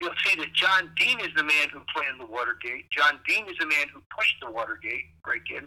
You'll 0.00 0.12
see 0.24 0.36
that 0.36 0.52
John 0.52 0.90
Dean 0.96 1.20
is 1.20 1.30
the 1.36 1.44
man 1.44 1.68
who 1.72 1.80
planned 1.94 2.20
the 2.20 2.26
Watergate. 2.26 2.90
John 2.90 3.18
Dean 3.26 3.46
is 3.48 3.56
the 3.58 3.66
man 3.66 3.86
who 3.92 4.02
pushed 4.14 4.36
the 4.42 4.50
Watergate 4.50 5.06
break-in. 5.24 5.66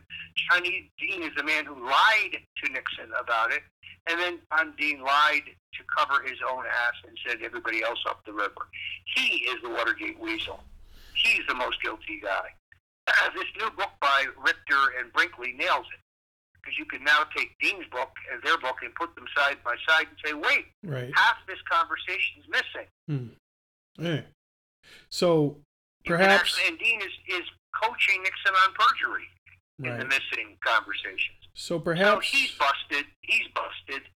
John 0.51 0.61
Dean 0.63 1.23
is 1.23 1.31
the 1.35 1.43
man 1.43 1.65
who 1.65 1.73
lied 1.83 2.37
to 2.63 2.71
Nixon 2.71 3.09
about 3.19 3.51
it. 3.53 3.63
And 4.09 4.19
then 4.19 4.39
John 4.51 4.73
Dean 4.77 5.01
lied 5.01 5.43
to 5.47 5.83
cover 5.95 6.21
his 6.23 6.37
own 6.49 6.63
ass 6.65 6.93
and 7.07 7.17
send 7.27 7.41
everybody 7.43 7.83
else 7.83 7.99
up 8.07 8.23
the 8.25 8.33
river. 8.33 8.67
He 9.15 9.45
is 9.49 9.55
the 9.63 9.69
Watergate 9.69 10.19
weasel. 10.19 10.63
He's 11.15 11.41
the 11.47 11.55
most 11.55 11.81
guilty 11.81 12.19
guy. 12.21 12.53
this 13.35 13.45
new 13.57 13.69
book 13.71 13.91
by 14.01 14.25
Nichter 14.45 14.99
and 14.99 15.11
Brinkley 15.13 15.53
nails 15.53 15.85
it. 15.93 15.99
Because 16.53 16.77
you 16.77 16.85
can 16.85 17.03
now 17.03 17.23
take 17.35 17.55
Dean's 17.61 17.87
book 17.91 18.11
and 18.31 18.41
their 18.43 18.57
book 18.57 18.75
and 18.83 18.93
put 18.95 19.15
them 19.15 19.25
side 19.35 19.57
by 19.63 19.75
side 19.87 20.07
and 20.09 20.17
say, 20.23 20.33
wait, 20.33 20.65
Right. 20.83 21.11
half 21.15 21.37
this 21.47 21.59
conversation 21.69 22.43
is 22.43 22.45
missing. 22.49 22.87
Hmm. 23.07 23.27
So 25.09 25.57
perhaps 26.05 26.59
and 26.67 26.77
Dean 26.79 27.01
is, 27.01 27.13
is 27.39 27.43
coaching 27.81 28.23
Nixon 28.23 28.53
on 28.65 28.73
perjury 28.73 29.27
in 29.83 29.99
the 29.99 30.05
missing 30.05 30.57
conversations. 30.65 31.37
So 31.53 31.75
So 31.75 31.79
perhaps 31.79 32.27
he's 32.27 32.51
busted. 32.51 33.05
He's 33.21 33.47
busted. 33.53 34.03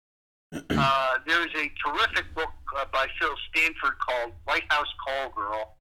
Uh, 0.70 1.18
there's 1.26 1.52
a 1.56 1.72
terrific 1.80 2.26
book 2.36 2.52
uh, 2.76 2.84
by 2.92 3.08
Phil 3.18 3.34
Stanford 3.50 3.98
called 4.06 4.34
White 4.44 4.66
House 4.70 4.92
Call 5.08 5.30
Girl, 5.30 5.78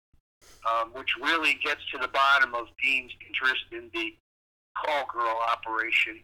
um, 0.65 0.89
which 0.93 1.09
really 1.21 1.59
gets 1.63 1.81
to 1.91 1.99
the 1.99 2.07
bottom 2.07 2.55
of 2.55 2.65
Dean's 2.81 3.11
interest 3.27 3.65
in 3.71 3.91
the 3.93 4.15
call 4.75 5.05
girl 5.13 5.37
operation 5.51 6.19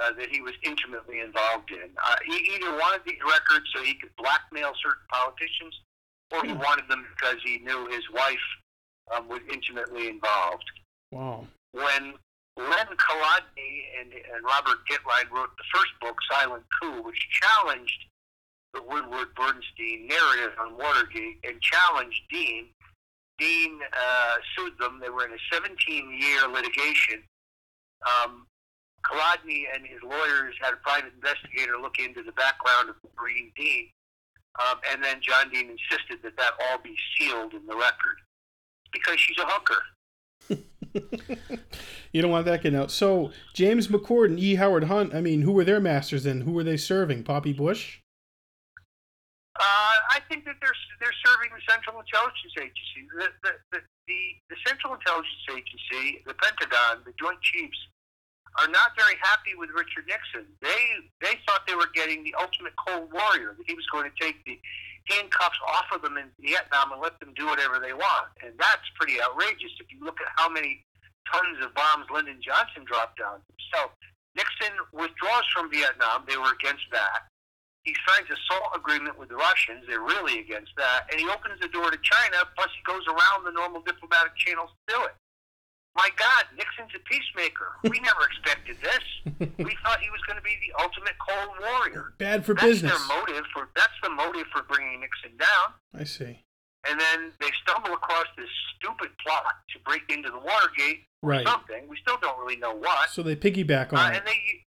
uh, 0.00 0.12
that 0.18 0.28
he 0.30 0.40
was 0.40 0.52
intimately 0.62 1.20
involved 1.20 1.70
in. 1.70 1.90
Uh, 2.02 2.16
he 2.24 2.54
either 2.54 2.70
wanted 2.72 3.02
these 3.04 3.20
records 3.26 3.66
so 3.74 3.82
he 3.82 3.94
could 3.94 4.14
blackmail 4.16 4.72
certain 4.82 5.06
politicians, 5.10 5.74
or 6.32 6.44
he 6.44 6.52
wanted 6.52 6.88
them 6.88 7.04
because 7.14 7.36
he 7.44 7.58
knew 7.58 7.86
his 7.90 8.04
wife 8.12 8.46
um, 9.14 9.28
was 9.28 9.40
intimately 9.52 10.08
involved 10.08 10.64
wow. 11.10 11.46
when 11.72 12.14
Len 12.56 12.86
Colodny 12.96 14.00
and, 14.00 14.12
and 14.12 14.44
Robert 14.44 14.78
Gettlin 14.90 15.30
wrote 15.30 15.50
the 15.56 15.64
first 15.74 15.92
book, 16.00 16.16
Silent 16.30 16.64
Coup, 16.80 17.02
which 17.02 17.18
challenged 17.40 18.06
the 18.74 18.82
Woodward 18.82 19.34
Bernstein 19.34 20.08
narrative 20.08 20.52
on 20.58 20.76
Watergate 20.78 21.38
and 21.44 21.60
challenged 21.60 22.22
Dean. 22.30 22.68
Dean 23.38 23.80
uh, 23.92 24.34
sued 24.56 24.78
them. 24.78 25.00
They 25.00 25.10
were 25.10 25.26
in 25.26 25.32
a 25.32 25.42
17 25.52 26.18
year 26.18 26.48
litigation 26.48 27.22
um, 28.06 28.46
Colodny 29.02 29.66
and 29.74 29.86
his 29.86 30.02
lawyers 30.02 30.54
had 30.60 30.74
a 30.74 30.76
private 30.76 31.12
investigator 31.14 31.78
look 31.78 31.98
into 31.98 32.22
the 32.22 32.32
background 32.32 32.90
of 32.90 32.96
Maureen 33.16 33.50
Dean, 33.56 33.90
um, 34.60 34.78
and 34.90 35.02
then 35.02 35.16
John 35.20 35.50
Dean 35.50 35.70
insisted 35.70 36.22
that 36.22 36.36
that 36.36 36.52
all 36.68 36.78
be 36.78 36.96
sealed 37.18 37.54
in 37.54 37.66
the 37.66 37.76
record 37.76 38.20
because 38.92 39.18
she's 39.18 39.38
a 39.38 39.46
hooker. 39.46 39.82
You 42.12 42.20
don't 42.20 42.30
want 42.30 42.44
that 42.44 42.62
getting 42.62 42.78
out. 42.78 42.90
So 42.90 43.32
James 43.54 43.88
McCord 43.88 44.26
and 44.26 44.38
E. 44.38 44.56
Howard 44.56 44.84
Hunt. 44.84 45.14
I 45.14 45.20
mean, 45.20 45.42
who 45.42 45.52
were 45.52 45.64
their 45.64 45.80
masters 45.80 46.26
and 46.26 46.42
who 46.42 46.52
were 46.52 46.64
they 46.64 46.76
serving? 46.76 47.24
Poppy 47.24 47.52
Bush. 47.52 48.00
Uh, 49.58 49.96
I 50.12 50.20
think 50.28 50.44
that 50.44 50.56
they're 50.60 50.76
they're 51.00 51.18
serving 51.24 51.50
the 51.56 51.62
Central 51.68 52.00
Intelligence 52.00 52.52
Agency. 52.58 53.08
The 53.16 53.28
the, 53.42 53.52
the 53.72 53.78
the 54.08 54.20
the 54.50 54.56
Central 54.66 54.94
Intelligence 54.94 55.44
Agency, 55.50 56.22
the 56.26 56.34
Pentagon, 56.34 57.02
the 57.04 57.12
Joint 57.18 57.40
Chiefs 57.40 57.78
are 58.60 58.68
not 58.68 58.92
very 58.96 59.16
happy 59.22 59.56
with 59.56 59.70
Richard 59.70 60.04
Nixon. 60.06 60.44
They 60.60 60.82
they 61.20 61.38
thought 61.46 61.64
they 61.66 61.74
were 61.74 61.88
getting 61.94 62.24
the 62.24 62.34
ultimate 62.38 62.74
cold 62.76 63.12
warrior, 63.12 63.54
that 63.56 63.66
he 63.66 63.74
was 63.74 63.86
going 63.92 64.10
to 64.10 64.14
take 64.20 64.44
the 64.44 64.58
handcuffs 65.08 65.58
off 65.66 65.88
of 65.92 66.02
them 66.02 66.16
in 66.16 66.30
Vietnam 66.38 66.92
and 66.92 67.00
let 67.00 67.18
them 67.18 67.32
do 67.34 67.46
whatever 67.46 67.80
they 67.80 67.92
want. 67.92 68.28
And 68.44 68.54
that's 68.58 68.86
pretty 68.98 69.20
outrageous 69.20 69.72
if 69.80 69.90
you 69.90 70.04
look 70.04 70.20
at 70.20 70.28
how 70.36 70.48
many 70.48 70.84
tons 71.30 71.58
of 71.64 71.74
bombs 71.74 72.06
Lyndon 72.12 72.38
Johnson 72.42 72.84
dropped 72.84 73.18
down. 73.18 73.40
So 73.74 73.90
Nixon 74.36 74.74
withdraws 74.92 75.46
from 75.52 75.70
Vietnam. 75.70 76.24
They 76.28 76.36
were 76.36 76.52
against 76.52 76.86
that. 76.92 77.28
He 77.82 77.94
signs 78.06 78.30
a 78.30 78.38
SALT 78.46 78.76
agreement 78.76 79.18
with 79.18 79.28
the 79.28 79.34
Russians. 79.34 79.82
They're 79.88 80.00
really 80.00 80.38
against 80.38 80.70
that. 80.76 81.10
And 81.10 81.18
he 81.18 81.26
opens 81.26 81.58
the 81.60 81.66
door 81.68 81.90
to 81.90 81.98
China, 81.98 82.46
plus 82.54 82.70
he 82.70 82.82
goes 82.86 83.02
around 83.08 83.44
the 83.44 83.50
normal 83.50 83.82
diplomatic 83.82 84.36
channels 84.36 84.70
to 84.70 84.94
do 84.94 85.02
it. 85.02 85.14
My 85.94 86.08
God, 86.16 86.44
Nixon's 86.56 86.90
a 86.96 87.00
peacemaker. 87.04 87.72
We 87.84 88.00
never 88.00 88.20
expected 88.24 88.76
this. 88.80 89.04
We 89.58 89.76
thought 89.84 90.00
he 90.00 90.08
was 90.10 90.20
going 90.26 90.36
to 90.38 90.42
be 90.42 90.56
the 90.66 90.72
ultimate 90.82 91.12
Cold 91.20 91.50
Warrior. 91.60 92.14
Bad 92.18 92.46
for 92.46 92.54
That's 92.54 92.66
business. 92.66 92.92
their 93.08 93.18
motive 93.18 93.44
for. 93.52 93.68
That's 93.76 93.92
the 94.02 94.08
motive 94.10 94.46
for 94.52 94.62
bringing 94.62 95.00
Nixon 95.00 95.36
down. 95.38 95.74
I 95.94 96.04
see. 96.04 96.40
And 96.88 96.98
then 96.98 97.32
they 97.40 97.50
stumble 97.62 97.92
across 97.92 98.24
this 98.38 98.48
stupid 98.76 99.10
plot 99.24 99.44
to 99.70 99.78
break 99.84 100.02
into 100.08 100.30
the 100.30 100.38
Watergate 100.38 101.04
Right. 101.22 101.46
something. 101.46 101.86
We 101.88 101.96
still 102.02 102.16
don't 102.20 102.38
really 102.40 102.56
know 102.56 102.74
what. 102.74 103.10
So 103.10 103.22
they 103.22 103.36
piggyback 103.36 103.92
on 103.92 103.98
Uh, 103.98 104.08
it. 104.10 104.16
and 104.16 104.26
they 104.26 104.64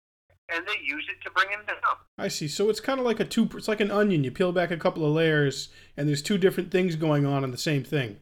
and 0.51 0.67
they 0.69 0.79
use 0.85 1.07
it 1.11 1.25
to 1.25 1.31
bring 1.31 1.49
him 1.49 1.65
down. 1.67 1.79
I 2.19 2.29
see. 2.29 2.49
So 2.49 2.69
it's 2.69 2.79
kind 2.81 3.01
of 3.01 3.07
like 3.07 3.19
a 3.19 3.25
two. 3.25 3.49
It's 3.55 3.67
like 3.67 3.81
an 3.81 3.91
onion. 3.91 4.23
You 4.25 4.31
peel 4.31 4.53
back 4.53 4.71
a 4.71 4.77
couple 4.77 5.05
of 5.07 5.13
layers, 5.15 5.71
and 5.97 6.07
there's 6.07 6.21
two 6.23 6.37
different 6.37 6.71
things 6.71 6.97
going 6.97 7.25
on 7.25 7.43
in 7.45 7.51
the 7.51 7.57
same 7.59 7.83
thing. 7.83 8.21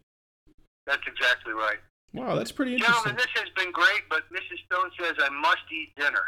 That's 0.86 1.02
exactly 1.06 1.52
right. 1.52 1.78
Wow, 2.14 2.36
that's 2.36 2.52
pretty 2.52 2.74
interesting. 2.74 2.94
Gentlemen, 2.94 3.16
this 3.16 3.42
has 3.42 3.48
been 3.56 3.72
great, 3.72 4.02
but 4.10 4.22
Mrs. 4.30 4.58
Stone 4.66 4.90
says 5.00 5.14
I 5.18 5.30
must 5.30 5.62
eat 5.72 5.94
dinner. 5.96 6.22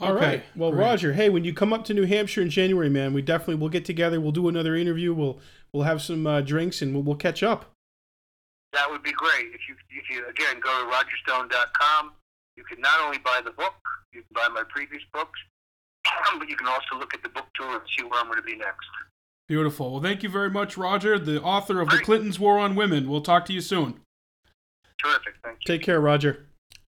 All 0.00 0.12
right. 0.12 0.22
Okay, 0.22 0.42
Well, 0.56 0.72
great. 0.72 0.80
Roger, 0.80 1.12
hey, 1.12 1.28
when 1.28 1.44
you 1.44 1.54
come 1.54 1.72
up 1.72 1.84
to 1.84 1.94
New 1.94 2.04
Hampshire 2.04 2.42
in 2.42 2.50
January, 2.50 2.90
man, 2.90 3.14
we 3.14 3.22
definitely 3.22 3.54
will 3.56 3.68
get 3.68 3.84
together. 3.84 4.20
We'll 4.20 4.32
do 4.32 4.48
another 4.48 4.74
interview. 4.74 5.14
We'll 5.14 5.38
we'll 5.72 5.84
have 5.84 6.02
some 6.02 6.26
uh, 6.26 6.40
drinks 6.40 6.82
and 6.82 6.92
we'll, 6.92 7.04
we'll 7.04 7.16
catch 7.16 7.42
up. 7.42 7.70
That 8.72 8.90
would 8.90 9.04
be 9.04 9.12
great. 9.12 9.46
If 9.54 9.60
you 9.68 9.76
if 9.90 10.10
you 10.10 10.28
again 10.28 10.60
go 10.60 10.70
to 10.70 10.90
rogerstone.com, 10.90 12.12
you 12.56 12.64
can 12.64 12.80
not 12.80 13.00
only 13.04 13.18
buy 13.18 13.40
the 13.44 13.52
book, 13.52 13.74
you 14.12 14.22
can 14.22 14.30
buy 14.34 14.48
my 14.52 14.64
previous 14.68 15.02
books, 15.12 15.38
but 16.38 16.48
you 16.48 16.56
can 16.56 16.66
also 16.66 16.98
look 16.98 17.14
at 17.14 17.22
the 17.22 17.28
book 17.28 17.46
tour 17.54 17.70
and 17.70 17.82
see 17.96 18.02
where 18.02 18.18
I'm 18.18 18.26
going 18.26 18.38
to 18.38 18.42
be 18.42 18.56
next. 18.56 18.88
Beautiful. 19.46 19.92
Well, 19.92 20.02
thank 20.02 20.22
you 20.22 20.28
very 20.28 20.50
much, 20.50 20.76
Roger, 20.76 21.18
the 21.18 21.40
author 21.40 21.80
of 21.80 21.90
The 21.90 21.98
Clintons' 21.98 22.40
War 22.40 22.58
on 22.58 22.74
Women. 22.74 23.10
We'll 23.10 23.20
talk 23.20 23.44
to 23.46 23.52
you 23.52 23.60
soon. 23.60 24.00
Terrific. 25.04 25.34
Thank 25.42 25.58
you. 25.60 25.74
Take 25.74 25.82
care, 25.82 26.00
Roger. 26.00 26.46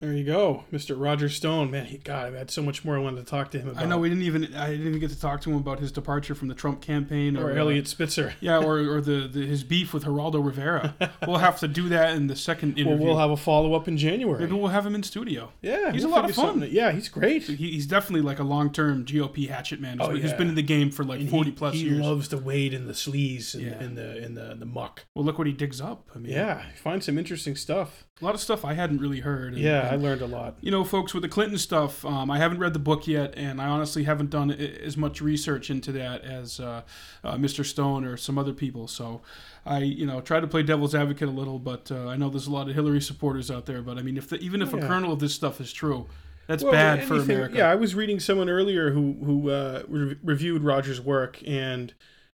There 0.05 0.13
you 0.13 0.25
go, 0.25 0.65
Mr. 0.71 0.95
Roger 1.01 1.31
Stone. 1.31 1.71
Man, 1.71 1.87
he, 1.87 1.97
God, 1.97 2.27
I've 2.27 2.35
had 2.35 2.51
so 2.51 2.63
much 2.63 2.85
more 2.85 2.95
I 2.97 3.01
wanted 3.01 3.25
to 3.25 3.31
talk 3.31 3.51
to 3.53 3.59
him 3.59 3.69
about. 3.71 3.83
I 3.83 3.87
know 3.87 3.97
we 3.97 4.11
didn't 4.11 4.25
even 4.25 4.55
I 4.55 4.71
didn't 4.73 4.87
even 4.87 5.01
get 5.01 5.09
to 5.11 5.19
talk 5.19 5.41
to 5.43 5.51
him 5.51 5.57
about 5.57 5.81
his 5.81 5.91
departure 5.91 6.35
from 6.35 6.49
the 6.49 6.55
Trump 6.55 6.83
campaign 6.83 7.39
or 7.39 7.51
uh, 7.53 7.55
Eliot 7.55 7.89
Spitzer. 7.89 8.35
Yeah, 8.41 8.59
or, 8.59 8.79
or 8.81 9.01
the, 9.01 9.27
the 9.33 9.47
his 9.47 9.65
beef 9.65 9.95
with 9.95 10.05
Geraldo 10.05 10.45
Rivera. 10.45 10.95
we'll 11.27 11.39
have 11.39 11.59
to 11.61 11.69
do 11.69 11.89
that 11.89 12.15
in 12.17 12.27
the 12.27 12.37
second 12.37 12.75
Well, 12.77 12.87
interview. 12.89 13.07
we'll 13.07 13.17
have 13.17 13.31
a 13.31 13.37
follow 13.39 13.73
up 13.75 13.89
in 13.89 13.97
January. 13.97 14.41
Maybe 14.41 14.53
we'll 14.53 14.69
have 14.69 14.85
him 14.85 14.95
in 14.95 15.03
studio. 15.03 15.53
yeah, 15.63 15.91
he's 15.93 16.05
we'll 16.05 16.13
a 16.13 16.17
lot 16.17 16.29
of 16.29 16.37
fun. 16.37 16.69
Yeah, 16.71 16.93
he's 16.93 17.09
great. 17.09 17.45
He, 17.45 17.55
he's 17.71 17.87
definitely 17.87 18.21
like 18.27 18.39
a 18.41 18.45
long 18.45 18.71
term 18.71 19.07
GOP 19.07 19.49
hatchet 19.49 19.81
man. 19.81 19.99
He's, 19.99 20.07
Oh, 20.07 20.13
been- 20.13 20.21
he's 20.21 20.31
yeah. 20.33 20.37
been 20.37 20.49
in 20.51 20.55
the 20.55 20.63
game 20.63 20.91
for 20.91 21.05
like 21.05 21.21
And 21.21 21.31
forty 21.31 21.51
he, 21.51 21.57
plus 21.57 21.75
he 21.75 21.85
years. 21.85 22.01
loves 22.01 22.29
to 22.29 22.37
wade 22.37 22.75
in 22.75 22.87
the 22.87 22.93
sleaze 22.93 23.55
and 23.55 23.63
Yeah. 23.63 23.83
in 23.83 23.95
the 23.95 24.23
in 24.23 24.35
the 24.35 24.55
the 24.59 24.67
muck. 24.67 25.07
well, 25.15 25.25
look 25.25 25.39
what 25.39 25.47
he 25.47 25.55
digs 25.55 25.81
up. 25.81 26.07
I 26.15 26.19
mean, 26.19 26.33
Yeah, 26.33 26.63
find 26.83 27.03
some 27.03 27.17
interesting 27.17 27.57
stuff. 27.57 28.05
A 28.21 28.25
lot 28.25 28.35
of 28.35 28.41
stuff 28.41 28.65
I 28.65 28.75
hadn't 28.75 28.99
really 28.99 29.21
heard. 29.21 29.55
and- 29.55 29.62
Yeah, 29.62 29.89
I 29.91 29.97
learned 29.97 30.23
a 30.23 30.27
lot. 30.27 30.57
you 30.61 30.71
know, 30.71 30.85
folks, 30.85 31.12
with 31.15 31.23
the 31.25 31.29
Clinton 31.29 31.59
stuff, 31.59 32.05
um, 32.05 32.31
I 32.31 32.39
haven't 32.39 32.59
read 32.59 32.73
the 32.73 32.79
book 32.79 33.09
yet, 33.09 33.35
and 33.37 33.61
I 33.61 33.67
honestly 33.67 34.05
haven't 34.05 34.31
done 34.31 34.53
as 34.53 34.97
much 34.97 35.21
research 35.21 35.69
into 35.69 35.91
that 35.93 36.23
as 36.23 36.61
uh, 36.61 36.83
uh, 37.25 37.35
Mr. 37.35 37.65
Stone 37.65 38.05
or 38.05 38.17
some 38.17 38.39
other 38.39 38.53
people. 38.53 38.87
So 38.87 39.21
I, 39.67 39.79
you 39.81 40.07
know, 40.07 40.21
try 40.21 40.39
to 40.39 40.47
play 40.47 40.62
devil's 40.62 40.95
advocate 40.95 41.29
a 41.29 41.33
little, 41.33 41.59
but 41.59 41.91
uh, 41.91 42.07
I 42.07 42.17
know 42.17 42.31
there's 42.31 42.47
a 42.47 42.53
lot 42.53 42.69
of 42.69 42.75
Hillary 42.77 43.01
supporters 43.01 43.51
out 43.51 43.67
there. 43.67 43.83
But 43.83 43.99
I 43.99 44.03
mean, 44.03 44.17
if 44.17 44.29
the, 44.29 44.39
even 44.39 44.62
if 44.62 44.73
Oh, 44.73 44.79
a 44.79 44.81
kernel 44.81 45.12
of 45.12 45.19
this 45.19 45.35
stuff 45.35 45.61
is 45.61 45.73
true, 45.73 46.07
that's 46.47 46.62
Well, 46.62 46.71
bad 46.73 47.03
for 47.05 47.15
America. 47.17 47.57
Yeah, 47.57 47.69
I 47.71 47.75
was 47.75 47.97
reading 47.97 48.21
someone 48.21 48.49
earlier 48.49 48.91
who 48.93 49.17
who 49.25 49.51
uh, 49.51 49.83
re- 49.89 50.17
reviewed 50.23 50.62
Roger's 50.62 51.01
work, 51.01 51.41
and 51.47 51.95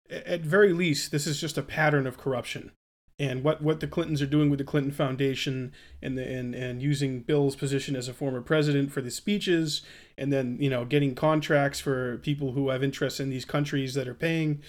at 0.09 0.41
very 0.41 0.73
least, 0.73 1.11
this 1.11 1.25
is 1.25 1.39
just 1.39 1.57
a 1.57 1.61
pattern 1.61 2.05
of 2.05 2.17
corruption. 2.17 2.71
And 3.19 3.43
what, 3.43 3.61
what 3.61 3.81
the 3.81 3.87
Clintons 3.87 4.21
are 4.21 4.25
doing 4.25 4.49
with 4.49 4.59
the 4.59 4.65
Clinton 4.65 4.93
Foundation, 4.93 5.73
and 6.01 6.17
the 6.17 6.25
and, 6.25 6.55
and 6.55 6.81
using 6.81 7.19
Bill's 7.19 7.55
position 7.55 7.95
as 7.97 8.07
a 8.07 8.13
former 8.13 8.41
president 8.41 8.93
for 8.93 9.01
the 9.01 9.11
speeches, 9.11 9.81
and 10.17 10.31
then 10.31 10.57
you 10.61 10.69
know 10.69 10.85
getting 10.85 11.15
contracts 11.15 11.81
for 11.81 12.17
people 12.19 12.53
who 12.53 12.69
have 12.69 12.81
interests 12.81 13.19
in 13.19 13.29
these 13.29 13.43
countries 13.43 13.93
that 13.93 14.07
are 14.07 14.13
paying 14.13 14.61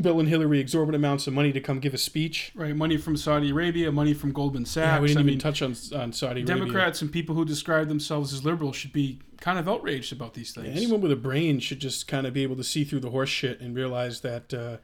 Bill 0.00 0.20
and 0.20 0.28
Hillary 0.28 0.60
exorbitant 0.60 1.02
amounts 1.02 1.26
of 1.26 1.32
money 1.32 1.52
to 1.52 1.60
come 1.60 1.80
give 1.80 1.94
a 1.94 1.98
speech. 1.98 2.52
Right, 2.54 2.74
money 2.74 2.96
from 2.96 3.16
Saudi 3.16 3.50
Arabia, 3.50 3.90
money 3.90 4.14
from 4.14 4.32
Goldman 4.32 4.64
Sachs. 4.64 4.86
Yeah, 4.86 5.00
we 5.00 5.08
didn't 5.08 5.18
I 5.18 5.20
even 5.22 5.32
mean, 5.32 5.38
touch 5.38 5.62
on 5.62 5.74
on 5.94 6.12
Saudi 6.12 6.42
Arabia. 6.42 6.56
Democrats 6.56 7.02
and 7.02 7.10
people 7.10 7.34
who 7.34 7.44
describe 7.44 7.88
themselves 7.88 8.32
as 8.32 8.44
liberals 8.44 8.76
should 8.76 8.92
be 8.92 9.20
kind 9.40 9.58
of 9.58 9.68
outraged 9.68 10.12
about 10.12 10.34
these 10.34 10.52
things. 10.52 10.76
Anyone 10.76 11.00
with 11.00 11.12
a 11.12 11.16
brain 11.16 11.60
should 11.60 11.80
just 11.80 12.06
kind 12.06 12.26
of 12.26 12.32
be 12.32 12.42
able 12.42 12.56
to 12.56 12.64
see 12.64 12.84
through 12.84 13.00
the 13.00 13.10
horse 13.10 13.30
shit 13.30 13.60
and 13.60 13.74
realize 13.74 14.20
that, 14.20 14.54
uh, 14.54 14.76